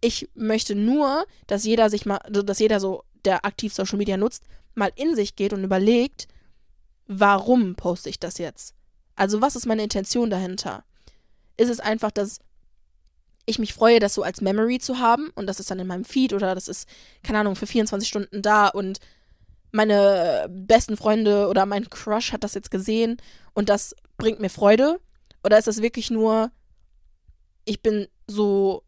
Ich 0.00 0.28
möchte 0.34 0.74
nur, 0.74 1.26
dass 1.46 1.64
jeder 1.64 1.90
sich 1.90 2.06
mal, 2.06 2.18
dass 2.28 2.58
jeder 2.58 2.80
so, 2.80 3.04
der 3.24 3.44
aktiv 3.44 3.74
Social 3.74 3.98
Media 3.98 4.16
nutzt, 4.16 4.44
mal 4.74 4.90
in 4.96 5.14
sich 5.14 5.36
geht 5.36 5.52
und 5.52 5.62
überlegt, 5.64 6.28
warum 7.10 7.74
poste 7.74 8.08
ich 8.08 8.20
das 8.20 8.38
jetzt? 8.38 8.74
Also, 9.16 9.42
was 9.42 9.56
ist 9.56 9.66
meine 9.66 9.82
Intention 9.82 10.30
dahinter? 10.30 10.84
Ist 11.56 11.68
es 11.68 11.80
einfach, 11.80 12.12
dass 12.12 12.38
ich 13.46 13.58
mich 13.58 13.74
freue, 13.74 13.98
das 13.98 14.14
so 14.14 14.22
als 14.22 14.40
Memory 14.40 14.78
zu 14.78 15.00
haben 15.00 15.30
und 15.34 15.46
das 15.46 15.58
ist 15.58 15.70
dann 15.70 15.80
in 15.80 15.88
meinem 15.88 16.04
Feed 16.04 16.32
oder 16.32 16.54
das 16.54 16.68
ist, 16.68 16.88
keine 17.24 17.40
Ahnung, 17.40 17.56
für 17.56 17.66
24 17.66 18.08
Stunden 18.08 18.42
da 18.42 18.68
und 18.68 19.00
meine 19.72 20.46
besten 20.48 20.96
Freunde 20.96 21.48
oder 21.48 21.66
mein 21.66 21.90
Crush 21.90 22.32
hat 22.32 22.44
das 22.44 22.54
jetzt 22.54 22.70
gesehen 22.70 23.16
und 23.54 23.68
das 23.68 23.96
bringt 24.16 24.40
mir 24.40 24.50
Freude? 24.50 25.00
Oder 25.42 25.58
ist 25.58 25.66
das 25.66 25.82
wirklich 25.82 26.10
nur, 26.10 26.52
ich 27.64 27.82
bin 27.82 28.06
so, 28.28 28.84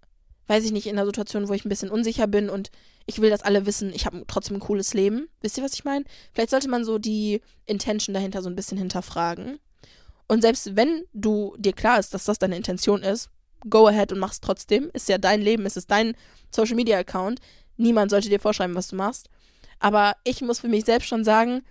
weiß 0.46 0.64
ich 0.64 0.72
nicht, 0.72 0.86
in 0.86 0.96
einer 0.96 1.06
Situation, 1.06 1.48
wo 1.48 1.54
ich 1.54 1.64
ein 1.64 1.70
bisschen 1.70 1.90
unsicher 1.90 2.28
bin 2.28 2.48
und 2.48 2.70
ich 3.06 3.20
will, 3.20 3.30
dass 3.30 3.42
alle 3.42 3.66
wissen, 3.66 3.92
ich 3.94 4.06
habe 4.06 4.24
trotzdem 4.26 4.56
ein 4.56 4.60
cooles 4.60 4.94
Leben. 4.94 5.28
Wisst 5.40 5.58
ihr, 5.58 5.64
was 5.64 5.74
ich 5.74 5.84
meine? 5.84 6.04
Vielleicht 6.32 6.50
sollte 6.50 6.68
man 6.68 6.84
so 6.84 6.98
die 6.98 7.40
Intention 7.66 8.14
dahinter 8.14 8.42
so 8.42 8.48
ein 8.48 8.56
bisschen 8.56 8.78
hinterfragen. 8.78 9.58
Und 10.28 10.42
selbst 10.42 10.76
wenn 10.76 11.04
du 11.12 11.54
dir 11.58 11.72
klar 11.72 11.98
ist, 11.98 12.14
dass 12.14 12.24
das 12.24 12.38
deine 12.38 12.56
Intention 12.56 13.02
ist, 13.02 13.30
go 13.68 13.86
ahead 13.86 14.12
und 14.12 14.18
mach's 14.18 14.40
trotzdem. 14.40 14.90
Ist 14.92 15.08
ja 15.08 15.18
dein 15.18 15.42
Leben, 15.42 15.66
es 15.66 15.76
ist 15.76 15.90
dein 15.90 16.14
Social 16.50 16.76
Media 16.76 16.98
Account. 16.98 17.40
Niemand 17.76 18.10
sollte 18.10 18.28
dir 18.28 18.40
vorschreiben, 18.40 18.74
was 18.74 18.88
du 18.88 18.96
machst. 18.96 19.28
Aber 19.78 20.14
ich 20.24 20.40
muss 20.40 20.60
für 20.60 20.68
mich 20.68 20.84
selbst 20.84 21.08
schon 21.08 21.24
sagen, 21.24 21.62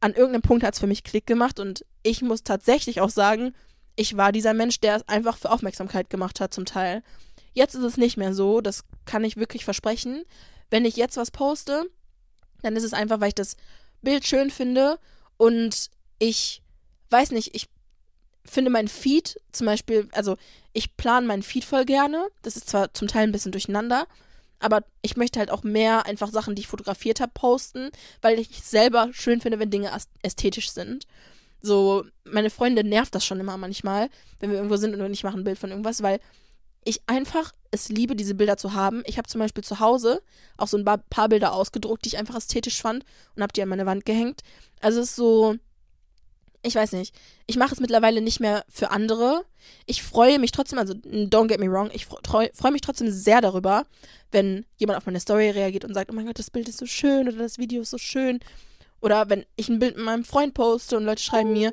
an 0.00 0.14
irgendeinem 0.14 0.42
Punkt 0.42 0.64
hat 0.64 0.74
es 0.74 0.80
für 0.80 0.86
mich 0.86 1.02
Klick 1.02 1.26
gemacht 1.26 1.58
und 1.58 1.84
ich 2.02 2.22
muss 2.22 2.44
tatsächlich 2.44 3.00
auch 3.00 3.10
sagen, 3.10 3.52
ich 3.96 4.16
war 4.16 4.30
dieser 4.30 4.54
Mensch, 4.54 4.78
der 4.78 4.96
es 4.96 5.08
einfach 5.08 5.36
für 5.36 5.50
Aufmerksamkeit 5.50 6.08
gemacht 6.08 6.40
hat 6.40 6.54
zum 6.54 6.64
Teil. 6.64 7.02
Jetzt 7.52 7.74
ist 7.74 7.82
es 7.82 7.96
nicht 7.96 8.16
mehr 8.16 8.32
so, 8.32 8.60
das 8.60 8.84
kann 9.04 9.24
ich 9.24 9.36
wirklich 9.36 9.64
versprechen. 9.64 10.22
Wenn 10.70 10.84
ich 10.84 10.96
jetzt 10.96 11.16
was 11.16 11.30
poste, 11.30 11.90
dann 12.62 12.76
ist 12.76 12.84
es 12.84 12.92
einfach, 12.92 13.20
weil 13.20 13.28
ich 13.28 13.34
das 13.34 13.56
Bild 14.02 14.26
schön 14.26 14.50
finde 14.50 14.98
und 15.36 15.90
ich 16.18 16.62
weiß 17.10 17.30
nicht, 17.30 17.54
ich 17.54 17.68
finde 18.44 18.70
mein 18.70 18.88
Feed 18.88 19.40
zum 19.52 19.66
Beispiel, 19.66 20.08
also 20.12 20.36
ich 20.72 20.96
plane 20.96 21.26
meinen 21.26 21.42
Feed 21.42 21.64
voll 21.64 21.84
gerne. 21.84 22.28
Das 22.42 22.56
ist 22.56 22.68
zwar 22.68 22.92
zum 22.94 23.08
Teil 23.08 23.24
ein 23.24 23.32
bisschen 23.32 23.52
durcheinander, 23.52 24.06
aber 24.58 24.84
ich 25.02 25.16
möchte 25.16 25.38
halt 25.38 25.50
auch 25.50 25.62
mehr 25.62 26.06
einfach 26.06 26.30
Sachen, 26.30 26.54
die 26.54 26.62
ich 26.62 26.68
fotografiert 26.68 27.20
habe, 27.20 27.32
posten, 27.34 27.90
weil 28.22 28.38
ich 28.38 28.62
selber 28.62 29.08
schön 29.12 29.40
finde, 29.40 29.58
wenn 29.58 29.70
Dinge 29.70 29.92
ästhetisch 30.22 30.70
sind. 30.70 31.06
So, 31.60 32.04
meine 32.24 32.50
Freunde 32.50 32.84
nervt 32.84 33.14
das 33.14 33.24
schon 33.24 33.40
immer 33.40 33.56
manchmal, 33.56 34.08
wenn 34.40 34.50
wir 34.50 34.56
irgendwo 34.56 34.76
sind 34.76 34.94
und 34.94 35.12
ich 35.12 35.24
mache 35.24 35.36
ein 35.36 35.44
Bild 35.44 35.58
von 35.58 35.70
irgendwas, 35.70 36.02
weil 36.02 36.20
ich 36.84 37.02
einfach 37.06 37.52
es 37.70 37.88
liebe, 37.88 38.16
diese 38.16 38.34
Bilder 38.34 38.56
zu 38.56 38.74
haben. 38.74 39.02
Ich 39.06 39.18
habe 39.18 39.28
zum 39.28 39.40
Beispiel 39.40 39.64
zu 39.64 39.80
Hause 39.80 40.22
auch 40.56 40.68
so 40.68 40.78
ein 40.78 40.84
paar 40.84 41.28
Bilder 41.28 41.52
ausgedruckt, 41.52 42.04
die 42.04 42.08
ich 42.08 42.18
einfach 42.18 42.36
ästhetisch 42.36 42.80
fand 42.80 43.04
und 43.36 43.42
habe 43.42 43.52
die 43.52 43.62
an 43.62 43.68
meine 43.68 43.86
Wand 43.86 44.06
gehängt. 44.06 44.42
Also 44.80 45.00
es 45.00 45.10
ist 45.10 45.16
so, 45.16 45.56
ich 46.62 46.74
weiß 46.74 46.92
nicht. 46.92 47.14
Ich 47.46 47.56
mache 47.56 47.74
es 47.74 47.80
mittlerweile 47.80 48.20
nicht 48.20 48.40
mehr 48.40 48.64
für 48.68 48.90
andere. 48.90 49.44
Ich 49.86 50.02
freue 50.02 50.38
mich 50.38 50.52
trotzdem, 50.52 50.78
also 50.78 50.94
don't 50.94 51.48
get 51.48 51.60
me 51.60 51.70
wrong, 51.70 51.90
ich 51.92 52.06
freue 52.06 52.50
freu 52.54 52.70
mich 52.70 52.80
trotzdem 52.80 53.10
sehr 53.10 53.40
darüber, 53.40 53.86
wenn 54.32 54.64
jemand 54.76 54.98
auf 54.98 55.06
meine 55.06 55.20
Story 55.20 55.50
reagiert 55.50 55.84
und 55.84 55.94
sagt, 55.94 56.10
oh 56.10 56.14
mein 56.14 56.26
Gott, 56.26 56.38
das 56.38 56.50
Bild 56.50 56.68
ist 56.68 56.78
so 56.78 56.86
schön 56.86 57.28
oder 57.28 57.38
das 57.38 57.58
Video 57.58 57.82
ist 57.82 57.90
so 57.90 57.98
schön. 57.98 58.40
Oder 59.00 59.28
wenn 59.28 59.44
ich 59.56 59.68
ein 59.68 59.78
Bild 59.78 59.96
mit 59.96 60.04
meinem 60.04 60.24
Freund 60.24 60.54
poste 60.54 60.96
und 60.96 61.04
Leute 61.04 61.22
schreiben 61.22 61.52
mir, 61.52 61.72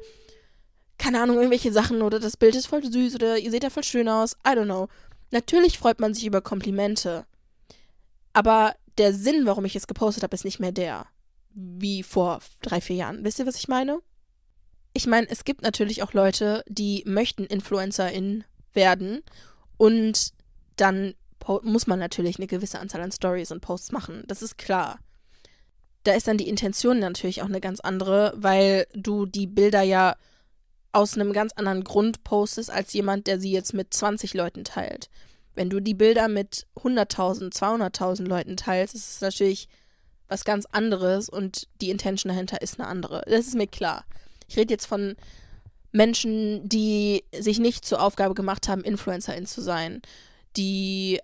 keine 0.98 1.22
Ahnung, 1.22 1.38
irgendwelche 1.38 1.72
Sachen 1.72 2.02
oder 2.02 2.20
das 2.20 2.38
Bild 2.38 2.56
ist 2.56 2.68
voll 2.68 2.84
süß 2.84 3.16
oder 3.16 3.38
ihr 3.38 3.52
seht 3.52 3.64
ja 3.64 3.70
voll 3.70 3.84
schön 3.84 4.10
aus. 4.10 4.34
I 4.48 4.52
don't 4.52 4.66
know. 4.66 4.88
Natürlich 5.32 5.78
freut 5.78 6.00
man 6.00 6.14
sich 6.14 6.26
über 6.26 6.42
Komplimente. 6.42 7.26
Aber 8.34 8.76
der 8.98 9.14
Sinn, 9.14 9.46
warum 9.46 9.66
ich 9.66 9.76
es 9.76 9.88
gepostet 9.88 10.24
habe, 10.24 10.36
ist 10.36 10.46
nicht 10.46 10.60
mehr 10.60 10.72
der. 10.72 11.06
Wie 11.54 12.04
vor 12.04 12.40
drei, 12.62 12.82
vier 12.82 12.96
Jahren. 12.98 13.24
Wisst 13.24 13.40
ihr, 13.40 13.46
was 13.46 13.58
ich 13.58 13.68
meine? 13.68 14.02
ich 14.96 15.08
meine, 15.08 15.30
es 15.30 15.44
gibt 15.44 15.62
natürlich 15.62 16.02
auch 16.02 16.14
Leute, 16.14 16.64
die 16.68 17.04
möchten 17.06 17.44
InfluencerIn 17.46 18.46
werden 18.74 19.22
und 19.78 20.32
dann 20.78 21.16
muss 21.64 21.86
man 21.86 22.00
natürlich 22.00 22.38
eine 22.38 22.48
gewisse 22.48 22.80
Anzahl 22.80 23.02
an 23.02 23.12
Stories 23.12 23.52
und 23.52 23.60
Posts 23.60 23.92
machen. 23.92 24.24
Das 24.28 24.42
ist 24.42 24.58
klar. 24.58 25.00
Da 26.04 26.14
ist 26.14 26.28
dann 26.28 26.38
die 26.38 26.48
Intention 26.48 27.00
natürlich 27.00 27.42
auch 27.42 27.48
eine 27.48 27.60
ganz 27.60 27.82
andere, 27.82 28.34
weil 28.38 28.88
du 28.94 29.26
die 29.26 29.48
Bilder 29.48 29.82
ja 29.82 30.16
aus 30.96 31.16
einem 31.16 31.34
ganz 31.34 31.52
anderen 31.54 31.84
Grund 31.84 32.24
postest, 32.24 32.72
als 32.72 32.94
jemand, 32.94 33.28
der 33.28 33.38
sie 33.38 33.52
jetzt 33.52 33.74
mit 33.74 33.94
20 33.94 34.34
Leuten 34.34 34.64
teilt. 34.64 35.10
Wenn 35.54 35.70
du 35.70 35.82
die 35.82 35.94
Bilder 35.94 36.30
mit 36.30 36.68
100.000, 36.78 37.54
200.000 37.54 38.24
Leuten 38.24 38.56
teilst, 38.56 38.96
ist 38.96 39.10
es 39.10 39.22
natürlich 39.22 39.68
was 40.30 40.46
ganz 40.46 40.66
anderes 40.72 41.28
und 41.28 41.68
die 41.82 41.90
Intention 41.90 42.30
dahinter 42.30 42.62
ist 42.62 42.80
eine 42.80 42.88
andere. 42.88 43.24
Das 43.28 43.46
ist 43.46 43.56
mir 43.56 43.68
klar. 43.68 44.06
Ich 44.48 44.56
rede 44.56 44.74
jetzt 44.74 44.86
von 44.86 45.18
Menschen, 45.92 46.68
die 46.68 47.26
sich 47.38 47.60
nicht 47.60 47.84
zur 47.84 48.02
Aufgabe 48.02 48.34
gemacht 48.34 48.70
haben, 48.70 48.82
Influencerin 48.82 49.46
zu 49.46 49.62
sein, 49.62 50.02
die 50.56 51.20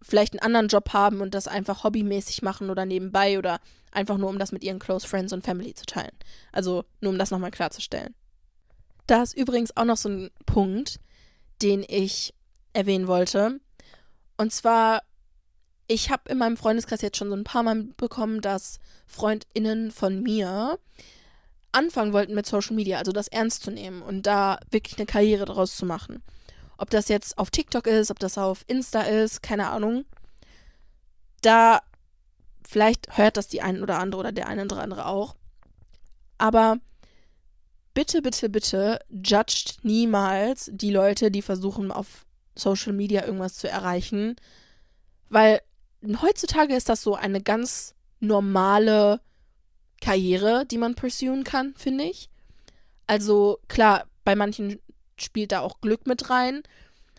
vielleicht 0.00 0.34
einen 0.34 0.46
anderen 0.46 0.68
Job 0.68 0.92
haben 0.92 1.20
und 1.20 1.34
das 1.34 1.48
einfach 1.48 1.82
hobbymäßig 1.82 2.42
machen 2.42 2.70
oder 2.70 2.86
nebenbei 2.86 3.36
oder 3.36 3.58
einfach 3.90 4.16
nur, 4.16 4.30
um 4.30 4.38
das 4.38 4.52
mit 4.52 4.62
ihren 4.62 4.78
Close 4.78 5.08
Friends 5.08 5.32
und 5.32 5.44
Family 5.44 5.74
zu 5.74 5.86
teilen. 5.86 6.16
Also 6.52 6.84
nur 7.00 7.10
um 7.10 7.18
das 7.18 7.32
nochmal 7.32 7.50
klarzustellen. 7.50 8.14
Da 9.08 9.22
ist 9.22 9.36
übrigens 9.36 9.74
auch 9.74 9.86
noch 9.86 9.96
so 9.96 10.10
ein 10.10 10.30
Punkt, 10.44 11.00
den 11.62 11.82
ich 11.82 12.34
erwähnen 12.74 13.08
wollte. 13.08 13.58
Und 14.36 14.52
zwar, 14.52 15.02
ich 15.86 16.10
habe 16.10 16.28
in 16.28 16.36
meinem 16.36 16.58
Freundeskreis 16.58 17.00
jetzt 17.00 17.16
schon 17.16 17.30
so 17.30 17.34
ein 17.34 17.42
paar 17.42 17.62
Mal 17.62 17.84
bekommen, 17.96 18.42
dass 18.42 18.78
FreundInnen 19.06 19.92
von 19.92 20.22
mir 20.22 20.78
anfangen 21.72 22.12
wollten 22.12 22.34
mit 22.34 22.44
Social 22.44 22.76
Media, 22.76 22.98
also 22.98 23.12
das 23.12 23.28
ernst 23.28 23.62
zu 23.62 23.70
nehmen 23.70 24.02
und 24.02 24.26
da 24.26 24.60
wirklich 24.70 24.98
eine 24.98 25.06
Karriere 25.06 25.46
daraus 25.46 25.74
zu 25.74 25.86
machen. 25.86 26.22
Ob 26.76 26.90
das 26.90 27.08
jetzt 27.08 27.38
auf 27.38 27.50
TikTok 27.50 27.86
ist, 27.86 28.10
ob 28.10 28.18
das 28.18 28.36
auf 28.36 28.62
Insta 28.66 29.00
ist, 29.02 29.42
keine 29.42 29.70
Ahnung. 29.70 30.04
Da 31.40 31.80
vielleicht 32.62 33.16
hört 33.16 33.38
das 33.38 33.48
die 33.48 33.62
eine 33.62 33.82
oder 33.82 33.98
andere 33.98 34.20
oder 34.20 34.32
der 34.32 34.48
eine 34.48 34.64
oder 34.64 34.82
andere 34.82 35.06
auch. 35.06 35.34
Aber 36.36 36.78
bitte, 37.98 38.22
bitte, 38.22 38.48
bitte 38.48 39.00
judgt 39.10 39.78
niemals 39.82 40.70
die 40.72 40.92
Leute, 40.92 41.32
die 41.32 41.42
versuchen, 41.42 41.90
auf 41.90 42.26
Social 42.54 42.92
Media 42.92 43.24
irgendwas 43.24 43.54
zu 43.54 43.68
erreichen. 43.68 44.36
Weil 45.30 45.62
heutzutage 46.22 46.76
ist 46.76 46.88
das 46.88 47.02
so 47.02 47.16
eine 47.16 47.42
ganz 47.42 47.96
normale 48.20 49.20
Karriere, 50.00 50.64
die 50.64 50.78
man 50.78 50.94
pursuen 50.94 51.42
kann, 51.42 51.74
finde 51.74 52.04
ich. 52.04 52.30
Also 53.08 53.58
klar, 53.66 54.06
bei 54.22 54.36
manchen 54.36 54.78
spielt 55.16 55.50
da 55.50 55.58
auch 55.58 55.80
Glück 55.80 56.06
mit 56.06 56.30
rein. 56.30 56.62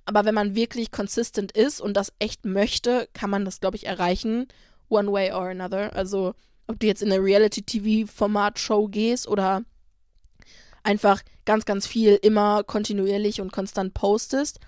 Aber 0.05 0.23
wenn 0.23 0.33
man 0.33 0.55
wirklich 0.55 0.91
consistent 0.91 1.51
ist 1.51 1.81
und 1.81 1.95
das 1.95 2.13
echt 2.19 2.45
möchte, 2.45 3.09
kann 3.11 3.29
man 3.29 3.43
das, 3.43 3.59
glaube 3.59 3.75
ich, 3.75 3.85
erreichen. 3.85 4.47
One 4.87 5.11
way 5.11 5.33
or 5.33 5.49
another. 5.49 5.93
Also, 5.93 6.35
ob 6.67 6.79
du 6.79 6.87
jetzt 6.87 7.01
in 7.01 7.11
eine 7.11 7.21
Reality-TV-Format-Show 7.21 8.87
gehst 8.87 9.27
oder 9.27 9.65
einfach 10.89 11.21
ganz, 11.45 11.65
ganz 11.65 11.85
viel 11.85 12.15
immer 12.15 12.63
kontinuierlich 12.63 13.41
und 13.41 13.51
konstant 13.51 13.93
postest. 13.93 14.59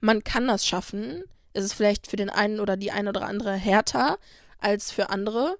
Man 0.00 0.24
kann 0.24 0.48
das 0.48 0.66
schaffen. 0.66 1.22
Es 1.52 1.64
ist 1.64 1.74
vielleicht 1.74 2.08
für 2.08 2.16
den 2.16 2.30
einen 2.30 2.58
oder 2.58 2.76
die 2.76 2.90
eine 2.90 3.10
oder 3.10 3.22
andere 3.22 3.54
härter 3.54 4.18
als 4.58 4.90
für 4.90 5.10
andere. 5.10 5.56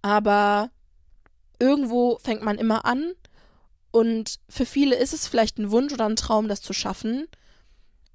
Aber 0.00 0.70
irgendwo 1.58 2.18
fängt 2.18 2.42
man 2.42 2.56
immer 2.56 2.84
an 2.84 3.14
und 3.90 4.38
für 4.48 4.64
viele 4.64 4.94
ist 4.94 5.12
es 5.12 5.26
vielleicht 5.26 5.58
ein 5.58 5.72
Wunsch 5.72 5.92
oder 5.92 6.06
ein 6.06 6.16
Traum, 6.16 6.46
das 6.46 6.62
zu 6.62 6.72
schaffen 6.72 7.26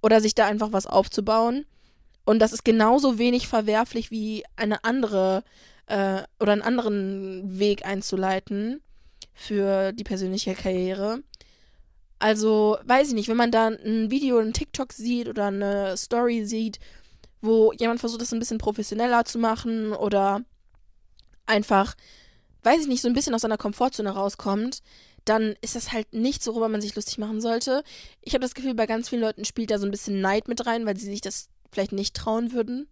oder 0.01 0.21
sich 0.21 0.33
da 0.33 0.45
einfach 0.45 0.71
was 0.71 0.87
aufzubauen. 0.87 1.65
Und 2.23 2.39
das 2.39 2.53
ist 2.53 2.63
genauso 2.63 3.17
wenig 3.17 3.49
verwerflich 3.49 4.11
wie 4.11 4.45
eine 4.55 4.85
andere 4.85 5.43
äh, 5.87 6.21
oder 6.39 6.53
einen 6.53 6.61
anderen 6.61 7.59
Weg 7.59 7.85
einzuleiten, 7.85 8.81
für 9.33 9.91
die 9.93 10.03
persönliche 10.03 10.53
Karriere. 10.53 11.23
Also, 12.19 12.77
weiß 12.85 13.09
ich 13.09 13.13
nicht, 13.15 13.29
wenn 13.29 13.37
man 13.37 13.51
da 13.51 13.67
ein 13.67 14.11
Video, 14.11 14.37
ein 14.37 14.53
TikTok 14.53 14.93
sieht 14.93 15.27
oder 15.27 15.47
eine 15.47 15.97
Story 15.97 16.45
sieht, 16.45 16.79
wo 17.41 17.73
jemand 17.73 17.99
versucht, 17.99 18.21
das 18.21 18.31
ein 18.31 18.39
bisschen 18.39 18.59
professioneller 18.59 19.25
zu 19.25 19.39
machen 19.39 19.93
oder 19.93 20.43
einfach, 21.47 21.95
weiß 22.63 22.81
ich 22.81 22.87
nicht, 22.87 23.01
so 23.01 23.07
ein 23.07 23.15
bisschen 23.15 23.33
aus 23.33 23.41
seiner 23.41 23.57
Komfortzone 23.57 24.11
rauskommt, 24.11 24.83
dann 25.25 25.55
ist 25.61 25.75
das 25.75 25.91
halt 25.91 26.13
nichts, 26.13 26.47
worüber 26.47 26.69
man 26.69 26.81
sich 26.81 26.95
lustig 26.95 27.17
machen 27.17 27.41
sollte. 27.41 27.83
Ich 28.21 28.33
habe 28.33 28.41
das 28.41 28.53
Gefühl, 28.53 28.75
bei 28.75 28.85
ganz 28.85 29.09
vielen 29.09 29.21
Leuten 29.21 29.45
spielt 29.45 29.71
da 29.71 29.79
so 29.79 29.85
ein 29.85 29.91
bisschen 29.91 30.21
Neid 30.21 30.47
mit 30.47 30.65
rein, 30.65 30.85
weil 30.85 30.97
sie 30.97 31.05
sich 31.05 31.21
das 31.21 31.49
vielleicht 31.71 31.91
nicht 31.91 32.15
trauen 32.15 32.51
würden. 32.51 32.87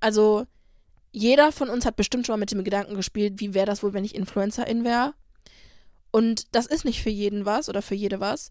Also, 0.00 0.46
jeder 1.12 1.52
von 1.52 1.68
uns 1.68 1.86
hat 1.86 1.96
bestimmt 1.96 2.26
schon 2.26 2.34
mal 2.34 2.40
mit 2.40 2.50
dem 2.50 2.64
Gedanken 2.64 2.94
gespielt, 2.94 3.34
wie 3.40 3.54
wäre 3.54 3.66
das 3.66 3.82
wohl, 3.82 3.92
wenn 3.92 4.04
ich 4.04 4.14
Influencerin 4.14 4.84
wäre. 4.84 5.14
Und 6.14 6.54
das 6.54 6.66
ist 6.66 6.84
nicht 6.84 7.02
für 7.02 7.10
jeden 7.10 7.44
was 7.44 7.68
oder 7.68 7.82
für 7.82 7.96
jede 7.96 8.20
was. 8.20 8.50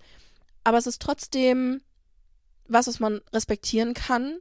Aber 0.66 0.78
es 0.78 0.86
ist 0.86 1.02
trotzdem 1.02 1.80
was, 2.68 2.88
was 2.88 3.00
man 3.00 3.22
respektieren 3.32 3.94
kann 3.94 4.40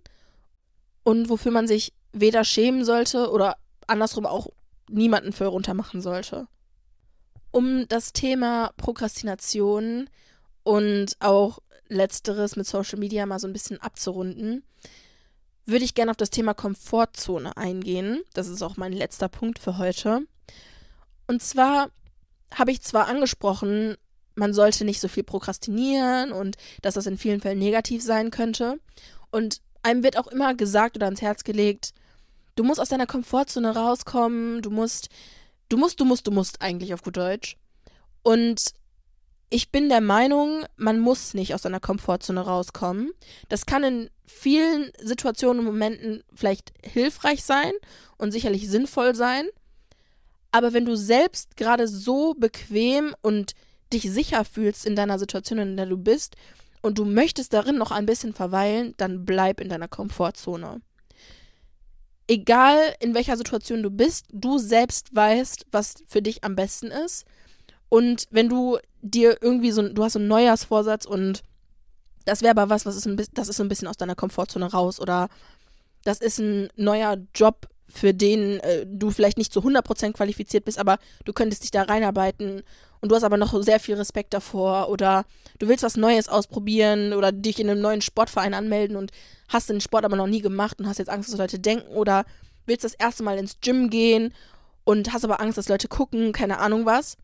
und 1.05 1.29
wofür 1.29 1.53
man 1.53 1.69
sich 1.69 1.93
weder 2.13 2.43
schämen 2.43 2.85
sollte 2.85 3.31
oder 3.31 3.59
andersrum 3.87 4.27
auch 4.27 4.49
niemanden 4.91 5.33
für 5.33 5.47
runtermachen 5.47 6.01
sollte. 6.03 6.49
Um 7.53 7.87
das 7.87 8.13
Thema 8.13 8.73
Prokrastination 8.77 10.11
und 10.65 11.17
auch 11.21 11.61
letzteres 11.87 12.57
mit 12.57 12.67
Social 12.67 12.99
Media 12.99 13.25
mal 13.25 13.39
so 13.39 13.47
ein 13.47 13.53
bisschen 13.53 13.81
abzurunden, 13.81 14.65
würde 15.65 15.85
ich 15.85 15.95
gerne 15.95 16.11
auf 16.11 16.17
das 16.17 16.31
Thema 16.31 16.55
Komfortzone 16.55 17.57
eingehen. 17.57 18.25
Das 18.35 18.49
ist 18.49 18.63
auch 18.63 18.77
mein 18.77 18.93
letzter 18.93 19.29
Punkt 19.29 19.61
für 19.61 19.79
heute. 19.79 20.23
Und 21.29 21.41
zwar 21.41 21.93
habe 22.55 22.71
ich 22.71 22.83
zwar 22.83 23.07
angesprochen, 23.09 23.97
man 24.35 24.55
sollte 24.55 24.85
nicht 24.85 25.01
so 25.01 25.09
viel 25.09 25.25
prokrastinieren 25.25 26.33
und 26.33 26.57
dass 26.81 26.95
das 26.95 27.07
in 27.07 27.19
vielen 27.19 27.41
Fällen 27.41 27.59
negativ 27.59 28.03
sein 28.03 28.31
könnte. 28.31 28.79
Und 29.31 29.61
einem 29.83 30.03
wird 30.03 30.17
auch 30.17 30.29
immer 30.29 30.55
gesagt 30.55 30.97
oder 30.97 31.07
ans 31.07 31.23
Herz 31.23 31.45
gelegt, 31.45 31.93
du 32.57 32.65
musst 32.65 32.81
aus 32.81 32.89
deiner 32.89 33.07
Komfortzone 33.07 33.75
rauskommen, 33.75 34.63
du 34.63 34.71
musst, 34.71 35.09
du 35.69 35.77
musst, 35.77 36.01
du 36.01 36.05
musst, 36.05 36.27
du 36.27 36.31
musst 36.31 36.63
eigentlich 36.63 36.95
auf 36.95 37.03
gut 37.03 37.17
Deutsch. 37.17 37.57
Und 38.23 38.73
ich 39.51 39.71
bin 39.71 39.91
der 39.91 40.01
Meinung, 40.01 40.65
man 40.77 40.99
muss 40.99 41.35
nicht 41.35 41.55
aus 41.55 41.63
seiner 41.63 41.81
Komfortzone 41.81 42.41
rauskommen. 42.41 43.13
Das 43.51 43.67
kann 43.67 43.85
in 43.85 44.11
vielen 44.25 44.91
Situationen 44.99 45.61
und 45.61 45.67
Momenten 45.67 46.25
vielleicht 46.35 46.73
hilfreich 46.83 47.45
sein 47.45 47.73
und 48.17 48.33
sicherlich 48.33 48.69
sinnvoll 48.69 49.15
sein. 49.15 49.47
Aber 50.53 50.73
wenn 50.73 50.85
du 50.85 50.97
selbst 50.97 51.57
gerade 51.57 51.89
so 51.89 52.35
bequem 52.35 53.15
und 53.23 53.55
dich 53.93 54.11
sicher 54.11 54.45
fühlst 54.45 54.87
in 54.87 54.97
deiner 54.97 55.19
Situation, 55.19 55.59
in 55.59 55.77
der 55.77 55.87
du 55.87 55.97
bist, 55.97 56.37
und 56.83 56.99
du 56.99 57.05
möchtest 57.05 57.53
darin 57.53 57.79
noch 57.79 57.93
ein 57.93 58.07
bisschen 58.07 58.35
verweilen, 58.35 58.95
dann 58.97 59.25
bleib 59.25 59.61
in 59.61 59.69
deiner 59.69 59.89
Komfortzone. 59.89 60.83
Egal 62.27 62.79
in 63.01 63.15
welcher 63.15 63.37
Situation 63.37 63.83
du 63.83 63.91
bist, 63.91 64.27
du 64.33 64.59
selbst 64.59 65.15
weißt, 65.15 65.67
was 65.71 65.95
für 66.07 66.23
dich 66.23 66.45
am 66.45 66.57
besten 66.57 66.89
ist. 66.89 67.25
Und 67.89 68.27
wenn 68.31 68.49
du 68.49 68.79
dir 69.01 69.39
irgendwie 69.41 69.71
so, 69.71 69.89
du 69.89 70.03
hast 70.03 70.17
einen 70.17 70.29
Neujahrsvorsatz 70.29 71.05
und 71.07 71.43
das 72.25 72.43
wäre 72.43 72.53
aber 72.53 72.71
was, 72.71 72.87
was 72.87 72.97
ist 72.97 73.07
ein, 73.07 73.21
das 73.35 73.49
ist 73.49 73.57
so 73.57 73.63
ein 73.63 73.69
bisschen 73.69 73.89
aus 73.89 73.97
deiner 73.97 74.15
Komfortzone 74.15 74.71
raus 74.71 75.01
oder 75.01 75.29
das 76.05 76.21
ist 76.21 76.39
ein 76.39 76.69
neuer 76.77 77.17
Job, 77.35 77.69
für 77.93 78.15
den 78.15 78.61
äh, 78.61 78.87
du 78.87 79.11
vielleicht 79.11 79.39
nicht 79.39 79.53
zu 79.53 79.61
100% 79.61 80.13
qualifiziert 80.13 80.65
bist, 80.65 80.79
aber 80.79 80.99
du 81.25 81.33
könntest 81.33 81.63
dich 81.63 81.71
da 81.71 81.83
reinarbeiten 81.83 82.63
und 83.01 83.11
du 83.11 83.15
hast 83.15 83.25
aber 83.25 83.37
noch 83.37 83.61
sehr 83.63 83.81
viel 83.81 83.97
Respekt 83.97 84.33
davor 84.33 84.89
oder 84.89 85.25
du 85.59 85.69
willst 85.69 85.85
was 85.85 85.97
Neues 85.97 86.29
ausprobieren 86.29 87.13
oder 87.13 87.33
dich 87.33 87.61
in 87.61 87.69
einem 87.69 87.81
neuen 87.81 88.01
Sportverein 88.01 88.55
anmelden 88.55 88.97
und 88.97 89.11
hast 89.49 89.69
den 89.69 89.81
Sport 89.81 90.05
aber 90.05 90.17
noch 90.17 90.27
nie 90.27 90.41
gemacht 90.41 90.79
und 90.79 90.89
hast 90.89 90.99
jetzt 90.99 91.11
Angst, 91.11 91.31
dass 91.31 91.39
Leute 91.39 91.59
denken 91.59 91.95
oder 91.95 92.25
willst 92.65 92.85
das 92.85 92.95
erste 92.95 93.23
Mal 93.23 93.39
ins 93.39 93.61
Gym 93.61 93.91
gehen 93.91 94.33
und 94.85 95.13
hast 95.13 95.25
aber 95.25 95.41
Angst, 95.41 95.59
dass 95.59 95.69
Leute 95.69 95.89
gucken, 95.89 96.33
keine 96.33 96.59
Ahnung 96.59 96.87
was. 96.87 97.17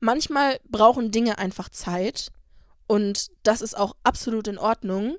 Manchmal 0.00 0.58
brauchen 0.68 1.12
Dinge 1.12 1.38
einfach 1.38 1.68
Zeit 1.68 2.32
und 2.86 3.28
das 3.42 3.62
ist 3.62 3.76
auch 3.76 3.94
absolut 4.02 4.48
in 4.48 4.58
Ordnung. 4.58 5.16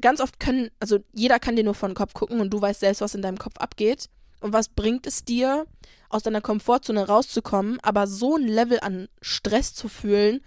Ganz 0.00 0.20
oft 0.20 0.40
können, 0.40 0.70
also 0.80 0.98
jeder 1.12 1.38
kann 1.38 1.56
dir 1.56 1.64
nur 1.64 1.74
vor 1.74 1.88
den 1.88 1.94
Kopf 1.94 2.14
gucken 2.14 2.40
und 2.40 2.50
du 2.50 2.60
weißt 2.60 2.80
selbst, 2.80 3.00
was 3.00 3.14
in 3.14 3.22
deinem 3.22 3.38
Kopf 3.38 3.58
abgeht. 3.58 4.08
Und 4.40 4.52
was 4.52 4.68
bringt 4.68 5.06
es 5.06 5.24
dir, 5.24 5.66
aus 6.08 6.22
deiner 6.22 6.40
Komfortzone 6.40 7.06
rauszukommen, 7.06 7.78
aber 7.80 8.06
so 8.06 8.36
ein 8.36 8.46
Level 8.46 8.80
an 8.80 9.08
Stress 9.20 9.72
zu 9.72 9.88
fühlen 9.88 10.40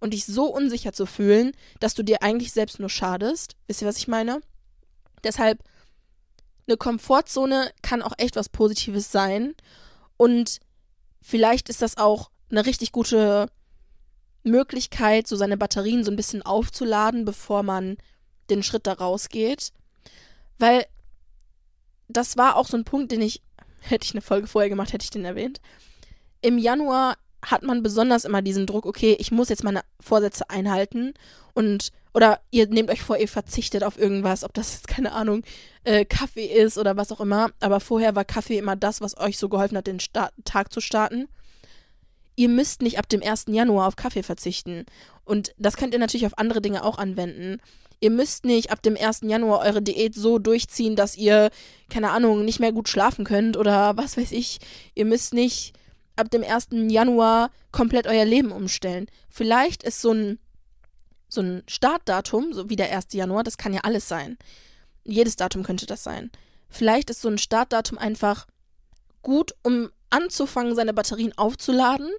und 0.00 0.14
dich 0.14 0.24
so 0.26 0.46
unsicher 0.46 0.92
zu 0.92 1.06
fühlen, 1.06 1.52
dass 1.78 1.94
du 1.94 2.02
dir 2.02 2.22
eigentlich 2.22 2.52
selbst 2.52 2.80
nur 2.80 2.88
schadest? 2.88 3.56
Wisst 3.66 3.82
ihr, 3.82 3.88
was 3.88 3.98
ich 3.98 4.08
meine? 4.08 4.40
Deshalb, 5.22 5.62
eine 6.66 6.76
Komfortzone 6.76 7.70
kann 7.82 8.02
auch 8.02 8.14
echt 8.18 8.36
was 8.36 8.48
Positives 8.48 9.12
sein. 9.12 9.54
Und 10.16 10.60
vielleicht 11.20 11.68
ist 11.68 11.82
das 11.82 11.98
auch 11.98 12.30
eine 12.50 12.66
richtig 12.66 12.92
gute 12.92 13.48
Möglichkeit, 14.44 15.28
so 15.28 15.36
seine 15.36 15.56
Batterien 15.56 16.04
so 16.04 16.10
ein 16.10 16.16
bisschen 16.16 16.42
aufzuladen, 16.42 17.24
bevor 17.24 17.62
man 17.62 17.96
den 18.52 18.62
Schritt 18.62 18.86
da 18.86 18.92
rausgeht. 18.92 19.72
Weil 20.58 20.86
das 22.08 22.36
war 22.36 22.56
auch 22.56 22.66
so 22.66 22.76
ein 22.76 22.84
Punkt, 22.84 23.12
den 23.12 23.22
ich, 23.22 23.42
hätte 23.80 24.04
ich 24.04 24.12
eine 24.12 24.22
Folge 24.22 24.46
vorher 24.46 24.68
gemacht, 24.68 24.92
hätte 24.92 25.04
ich 25.04 25.10
den 25.10 25.24
erwähnt. 25.24 25.60
Im 26.40 26.58
Januar 26.58 27.16
hat 27.44 27.62
man 27.62 27.82
besonders 27.82 28.24
immer 28.24 28.42
diesen 28.42 28.66
Druck, 28.66 28.86
okay, 28.86 29.16
ich 29.18 29.32
muss 29.32 29.48
jetzt 29.48 29.64
meine 29.64 29.82
Vorsätze 30.00 30.48
einhalten 30.48 31.14
und 31.54 31.90
oder 32.14 32.40
ihr 32.50 32.68
nehmt 32.68 32.90
euch 32.90 33.02
vor, 33.02 33.16
ihr 33.16 33.28
verzichtet 33.28 33.82
auf 33.82 33.98
irgendwas, 33.98 34.44
ob 34.44 34.52
das 34.52 34.74
jetzt 34.74 34.88
keine 34.88 35.12
Ahnung 35.12 35.42
äh, 35.84 36.04
Kaffee 36.04 36.44
ist 36.44 36.76
oder 36.76 36.96
was 36.96 37.10
auch 37.10 37.20
immer. 37.20 37.50
Aber 37.60 37.80
vorher 37.80 38.14
war 38.14 38.24
Kaffee 38.24 38.58
immer 38.58 38.76
das, 38.76 39.00
was 39.00 39.16
euch 39.16 39.38
so 39.38 39.48
geholfen 39.48 39.78
hat, 39.78 39.86
den 39.86 39.98
Start 39.98 40.32
Tag 40.44 40.72
zu 40.72 40.80
starten. 40.80 41.28
Ihr 42.36 42.48
müsst 42.48 42.82
nicht 42.82 42.98
ab 42.98 43.08
dem 43.08 43.22
1. 43.22 43.46
Januar 43.48 43.88
auf 43.88 43.96
Kaffee 43.96 44.22
verzichten. 44.22 44.84
Und 45.24 45.54
das 45.56 45.76
könnt 45.76 45.94
ihr 45.94 46.00
natürlich 46.00 46.26
auf 46.26 46.36
andere 46.38 46.60
Dinge 46.60 46.84
auch 46.84 46.98
anwenden. 46.98 47.60
Ihr 48.02 48.10
müsst 48.10 48.44
nicht 48.44 48.72
ab 48.72 48.82
dem 48.82 48.96
1. 48.96 49.20
Januar 49.22 49.60
eure 49.60 49.80
Diät 49.80 50.16
so 50.16 50.40
durchziehen, 50.40 50.96
dass 50.96 51.16
ihr, 51.16 51.50
keine 51.88 52.10
Ahnung, 52.10 52.44
nicht 52.44 52.58
mehr 52.58 52.72
gut 52.72 52.88
schlafen 52.88 53.24
könnt 53.24 53.56
oder 53.56 53.96
was 53.96 54.16
weiß 54.16 54.32
ich. 54.32 54.58
Ihr 54.96 55.04
müsst 55.04 55.32
nicht 55.32 55.72
ab 56.16 56.28
dem 56.28 56.42
1. 56.42 56.70
Januar 56.88 57.52
komplett 57.70 58.08
euer 58.08 58.24
Leben 58.24 58.50
umstellen. 58.50 59.06
Vielleicht 59.30 59.84
ist 59.84 60.00
so 60.00 60.10
ein, 60.10 60.40
so 61.28 61.42
ein 61.42 61.62
Startdatum, 61.68 62.52
so 62.52 62.68
wie 62.68 62.74
der 62.74 62.90
1. 62.92 63.12
Januar, 63.12 63.44
das 63.44 63.56
kann 63.56 63.72
ja 63.72 63.82
alles 63.84 64.08
sein. 64.08 64.36
Jedes 65.04 65.36
Datum 65.36 65.62
könnte 65.62 65.86
das 65.86 66.02
sein. 66.02 66.32
Vielleicht 66.68 67.08
ist 67.08 67.20
so 67.20 67.28
ein 67.28 67.38
Startdatum 67.38 67.98
einfach 67.98 68.48
gut, 69.22 69.54
um 69.62 69.90
anzufangen, 70.10 70.74
seine 70.74 70.92
Batterien 70.92 71.38
aufzuladen 71.38 72.10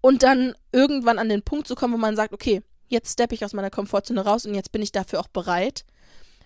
und 0.00 0.22
dann 0.22 0.54
irgendwann 0.72 1.18
an 1.18 1.28
den 1.28 1.42
Punkt 1.42 1.68
zu 1.68 1.74
kommen, 1.74 1.92
wo 1.92 1.98
man 1.98 2.16
sagt, 2.16 2.32
okay, 2.32 2.62
jetzt 2.88 3.12
steppe 3.12 3.34
ich 3.34 3.44
aus 3.44 3.52
meiner 3.52 3.70
Komfortzone 3.70 4.24
raus 4.24 4.46
und 4.46 4.54
jetzt 4.54 4.72
bin 4.72 4.82
ich 4.82 4.92
dafür 4.92 5.20
auch 5.20 5.28
bereit. 5.28 5.84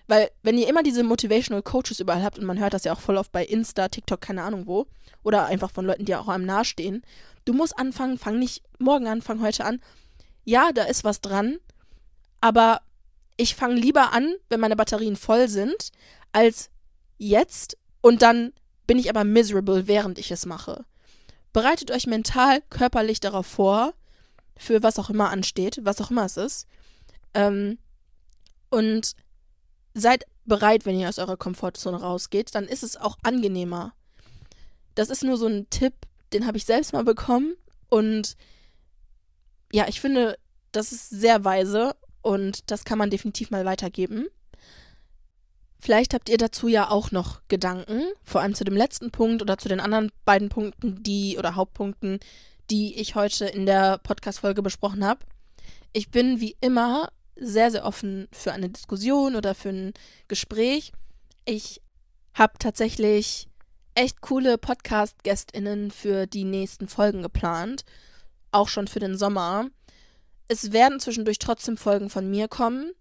Weil, 0.07 0.29
wenn 0.41 0.57
ihr 0.57 0.67
immer 0.67 0.83
diese 0.83 1.03
Motivational 1.03 1.63
Coaches 1.63 1.99
überall 1.99 2.23
habt, 2.23 2.37
und 2.37 2.45
man 2.45 2.59
hört 2.59 2.73
das 2.73 2.83
ja 2.83 2.93
auch 2.93 2.99
voll 2.99 3.17
oft 3.17 3.31
bei 3.31 3.45
Insta, 3.45 3.87
TikTok, 3.87 4.19
keine 4.19 4.43
Ahnung 4.43 4.67
wo, 4.67 4.85
oder 5.23 5.45
einfach 5.45 5.71
von 5.71 5.85
Leuten, 5.85 6.05
die 6.05 6.15
auch 6.15 6.27
einem 6.27 6.45
nahestehen, 6.45 7.03
du 7.45 7.53
musst 7.53 7.77
anfangen, 7.77 8.17
fang 8.17 8.37
nicht 8.37 8.63
morgen 8.79 9.07
an, 9.07 9.21
fang 9.21 9.41
heute 9.41 9.63
an. 9.63 9.79
Ja, 10.43 10.73
da 10.73 10.83
ist 10.83 11.05
was 11.05 11.21
dran, 11.21 11.57
aber 12.41 12.81
ich 13.37 13.55
fange 13.55 13.75
lieber 13.75 14.11
an, 14.11 14.35
wenn 14.49 14.59
meine 14.59 14.75
Batterien 14.75 15.15
voll 15.15 15.47
sind, 15.47 15.91
als 16.33 16.69
jetzt 17.17 17.77
und 18.01 18.21
dann 18.21 18.51
bin 18.85 18.99
ich 18.99 19.09
aber 19.09 19.23
miserable, 19.23 19.87
während 19.87 20.19
ich 20.19 20.31
es 20.31 20.45
mache. 20.45 20.83
Bereitet 21.53 21.91
euch 21.91 22.07
mental, 22.07 22.61
körperlich 22.69 23.21
darauf 23.21 23.45
vor, 23.45 23.93
für 24.57 24.83
was 24.83 24.99
auch 24.99 25.09
immer 25.09 25.29
ansteht, 25.29 25.79
was 25.83 25.99
auch 26.01 26.11
immer 26.11 26.25
es 26.25 26.37
ist. 26.37 26.67
Ähm, 27.33 27.77
und 28.69 29.15
seid 29.93 30.25
bereit, 30.45 30.85
wenn 30.85 30.99
ihr 30.99 31.09
aus 31.09 31.19
eurer 31.19 31.37
Komfortzone 31.37 31.99
rausgeht, 31.99 32.55
dann 32.55 32.65
ist 32.65 32.83
es 32.83 32.97
auch 32.97 33.17
angenehmer. 33.23 33.93
Das 34.95 35.09
ist 35.09 35.23
nur 35.23 35.37
so 35.37 35.47
ein 35.47 35.69
Tipp, 35.69 35.93
den 36.33 36.45
habe 36.45 36.57
ich 36.57 36.65
selbst 36.65 36.93
mal 36.93 37.03
bekommen 37.03 37.55
und 37.89 38.35
ja, 39.71 39.87
ich 39.87 40.01
finde, 40.01 40.37
das 40.71 40.91
ist 40.91 41.09
sehr 41.09 41.43
weise 41.45 41.95
und 42.21 42.71
das 42.71 42.85
kann 42.85 42.97
man 42.97 43.09
definitiv 43.09 43.51
mal 43.51 43.65
weitergeben. 43.65 44.27
Vielleicht 45.79 46.13
habt 46.13 46.29
ihr 46.29 46.37
dazu 46.37 46.67
ja 46.67 46.89
auch 46.89 47.11
noch 47.11 47.41
Gedanken, 47.49 48.03
vor 48.23 48.41
allem 48.41 48.55
zu 48.55 48.63
dem 48.63 48.75
letzten 48.75 49.11
Punkt 49.11 49.41
oder 49.41 49.57
zu 49.57 49.67
den 49.67 49.79
anderen 49.79 50.11
beiden 50.23 50.49
Punkten, 50.49 51.03
die 51.03 51.37
oder 51.37 51.55
Hauptpunkten, 51.55 52.19
die 52.69 52.95
ich 52.99 53.15
heute 53.15 53.45
in 53.45 53.65
der 53.65 53.97
Podcast-Folge 53.97 54.61
besprochen 54.61 55.05
habe. 55.05 55.25
Ich 55.91 56.09
bin 56.09 56.39
wie 56.39 56.55
immer 56.61 57.09
sehr, 57.35 57.71
sehr 57.71 57.85
offen 57.85 58.27
für 58.31 58.51
eine 58.51 58.69
Diskussion 58.69 59.35
oder 59.35 59.55
für 59.55 59.69
ein 59.69 59.93
Gespräch. 60.27 60.91
Ich 61.45 61.81
habe 62.33 62.53
tatsächlich 62.59 63.47
echt 63.95 64.21
coole 64.21 64.57
Podcast-GästInnen 64.57 65.91
für 65.91 66.25
die 66.25 66.45
nächsten 66.45 66.87
Folgen 66.87 67.21
geplant. 67.21 67.83
Auch 68.51 68.67
schon 68.67 68.87
für 68.87 68.99
den 68.99 69.17
Sommer. 69.17 69.69
Es 70.47 70.71
werden 70.71 70.99
zwischendurch 70.99 71.39
trotzdem 71.39 71.77
Folgen 71.77 72.09
von 72.09 72.29
mir 72.29 72.47
kommen. 72.47 72.91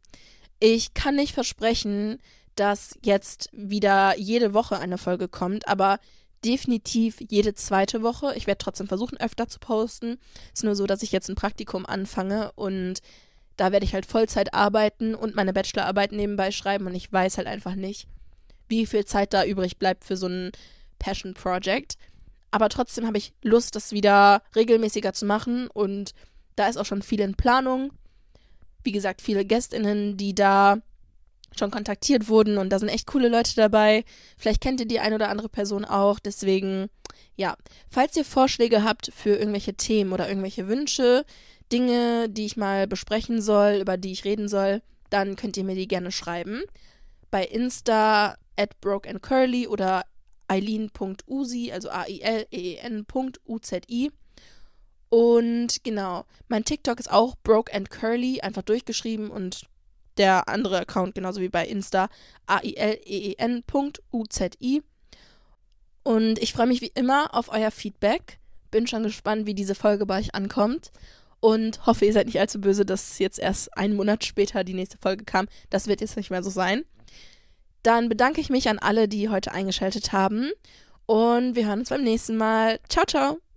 Ich 0.61 0.95
kann 0.95 1.17
nicht 1.17 1.35
versprechen, 1.35 2.19
dass 2.57 2.99
jetzt 3.05 3.49
wieder 3.53 4.17
jede 4.19 4.55
Woche 4.55 4.79
eine 4.79 4.99
Folge 4.99 5.29
kommt, 5.29 5.67
aber 5.67 5.99
definitiv 6.45 7.19
jede 7.29 7.55
zweite 7.55 8.03
Woche. 8.03 8.35
Ich 8.37 8.47
werde 8.47 8.59
trotzdem 8.59 8.89
versuchen, 8.89 9.19
öfter 9.19 9.49
zu 9.49 9.59
posten. 9.59 10.19
Es 10.53 10.61
ist 10.61 10.65
nur 10.65 10.77
so, 10.77 10.87
dass 10.87 11.03
ich 11.03 11.13
jetzt 11.13 11.29
ein 11.29 11.37
Praktikum 11.37 11.87
anfange 11.87 12.53
und 12.53 13.01
da 13.57 13.71
werde 13.73 13.85
ich 13.85 13.95
halt 13.95 14.07
Vollzeit 14.07 14.55
arbeiten 14.55 15.15
und 15.15 15.35
meine 15.35 15.53
Bachelorarbeit 15.53 16.13
nebenbei 16.13 16.51
schreiben 16.51 16.87
und 16.87 16.95
ich 16.95 17.13
weiß 17.13 17.39
halt 17.39 17.47
einfach 17.47 17.75
nicht, 17.75 18.09
wie 18.69 18.87
viel 18.87 19.05
Zeit 19.05 19.35
da 19.35 19.45
übrig 19.45 19.79
bleibt 19.79 20.05
für 20.05 20.17
so 20.17 20.27
ein 20.27 20.53
Passion 20.99 21.35
Project. 21.35 21.97
Aber 22.51 22.69
trotzdem 22.69 23.07
habe 23.07 23.19
ich 23.19 23.33
Lust, 23.43 23.77
das 23.77 23.93
wieder 23.93 24.43
regelmäßiger 24.57 25.13
zu 25.13 25.27
machen 25.27 25.69
und 25.69 26.13
da 26.57 26.69
ist 26.69 26.77
auch 26.77 26.85
schon 26.87 27.03
viel 27.03 27.21
in 27.21 27.35
Planung. 27.35 27.93
Wie 28.85 28.93
gesagt, 28.93 29.23
viele 29.23 29.45
Gästinnen, 29.45 30.17
die 30.17 30.35
da 30.35 30.79
schon 31.59 31.71
kontaktiert 31.71 32.29
wurden 32.29 32.59
und 32.59 32.71
da 32.71 32.79
sind 32.79 32.89
echt 32.89 33.07
coole 33.07 33.29
Leute 33.29 33.55
dabei. 33.55 34.05
Vielleicht 34.37 34.61
kennt 34.61 34.81
ihr 34.81 34.87
die 34.87 35.01
ein 35.01 35.15
oder 35.15 35.29
andere 35.29 35.49
Person 35.49 35.85
auch. 35.85 36.19
Deswegen, 36.19 36.89
ja, 37.37 37.57
falls 37.89 38.17
ihr 38.17 38.25
Vorschläge 38.25 38.85
habt 38.85 39.13
für 39.15 39.37
irgendwelche 39.37 39.75
Themen 39.75 40.13
oder 40.13 40.29
irgendwelche 40.29 40.69
Wünsche, 40.69 41.25
Dinge, 41.71 42.29
die 42.29 42.47
ich 42.47 42.57
mal 42.57 42.87
besprechen 42.87 43.41
soll, 43.41 43.79
über 43.81 43.97
die 43.97 44.13
ich 44.13 44.25
reden 44.25 44.49
soll, 44.49 44.83
dann 45.11 45.37
könnt 45.37 45.57
ihr 45.57 45.65
mir 45.65 45.75
die 45.75 45.89
gerne 45.89 46.13
schreiben. 46.13 46.63
Bei 47.31 47.45
Insta 47.45 48.37
at 48.57 48.81
brokeandcurly 48.81 49.67
oder 49.67 50.05
eileen.uzi, 50.49 51.73
also 51.73 51.89
A-I-L-E-E-N.U-Z-I. 51.91 52.51
Und 55.09 55.85
genau, 55.85 56.25
mein 56.49 56.65
TikTok 56.65 56.99
ist 56.99 57.13
auch 57.13 57.37
broke 57.43 57.73
and 57.75 57.91
curly, 57.91 58.41
einfach 58.41 58.63
durchgeschrieben 58.63 59.31
und 59.31 59.67
der 60.19 60.49
andere 60.49 60.81
Account 60.81 61.15
genauso 61.15 61.41
wie 61.41 61.49
bei 61.49 61.67
Insta 61.67 62.09
A-I-L-E-E-N.U-Z-I. 62.47 62.83
Und 66.05 66.39
ich 66.41 66.53
freue 66.53 66.67
mich 66.67 66.81
wie 66.81 66.93
immer 66.95 67.35
auf 67.35 67.51
euer 67.53 67.71
Feedback. 67.71 68.39
Bin 68.71 68.87
schon 68.87 69.03
gespannt, 69.03 69.47
wie 69.47 69.55
diese 69.55 69.75
Folge 69.75 70.07
bei 70.07 70.19
euch 70.19 70.35
ankommt. 70.35 70.91
Und 71.41 71.87
hoffe, 71.87 72.05
ihr 72.05 72.13
seid 72.13 72.27
nicht 72.27 72.39
allzu 72.39 72.61
böse, 72.61 72.85
dass 72.85 73.19
jetzt 73.19 73.39
erst 73.39 73.77
einen 73.77 73.97
Monat 73.97 74.25
später 74.25 74.65
die 74.65 74.75
nächste 74.75 74.99
Folge 74.99 75.25
kam. 75.25 75.49
Das 75.71 75.89
wird 75.89 76.01
jetzt 76.01 76.17
nicht 76.17 76.31
mehr 76.31 76.43
so 76.43 76.51
sein. 76.51 76.85
Dann 77.83 78.09
bedanke 78.09 78.41
ich 78.41 78.49
mich 78.49 78.69
an 78.69 78.79
alle, 78.79 79.09
die 79.09 79.29
heute 79.29 79.53
eingeschaltet 79.53 80.13
haben. 80.13 80.53
Und 81.07 81.57
wir 81.57 81.67
hören 81.67 81.81
uns 81.81 81.89
beim 81.89 82.05
nächsten 82.05 82.37
Mal. 82.37 82.79
Ciao, 82.89 83.05
ciao. 83.07 83.52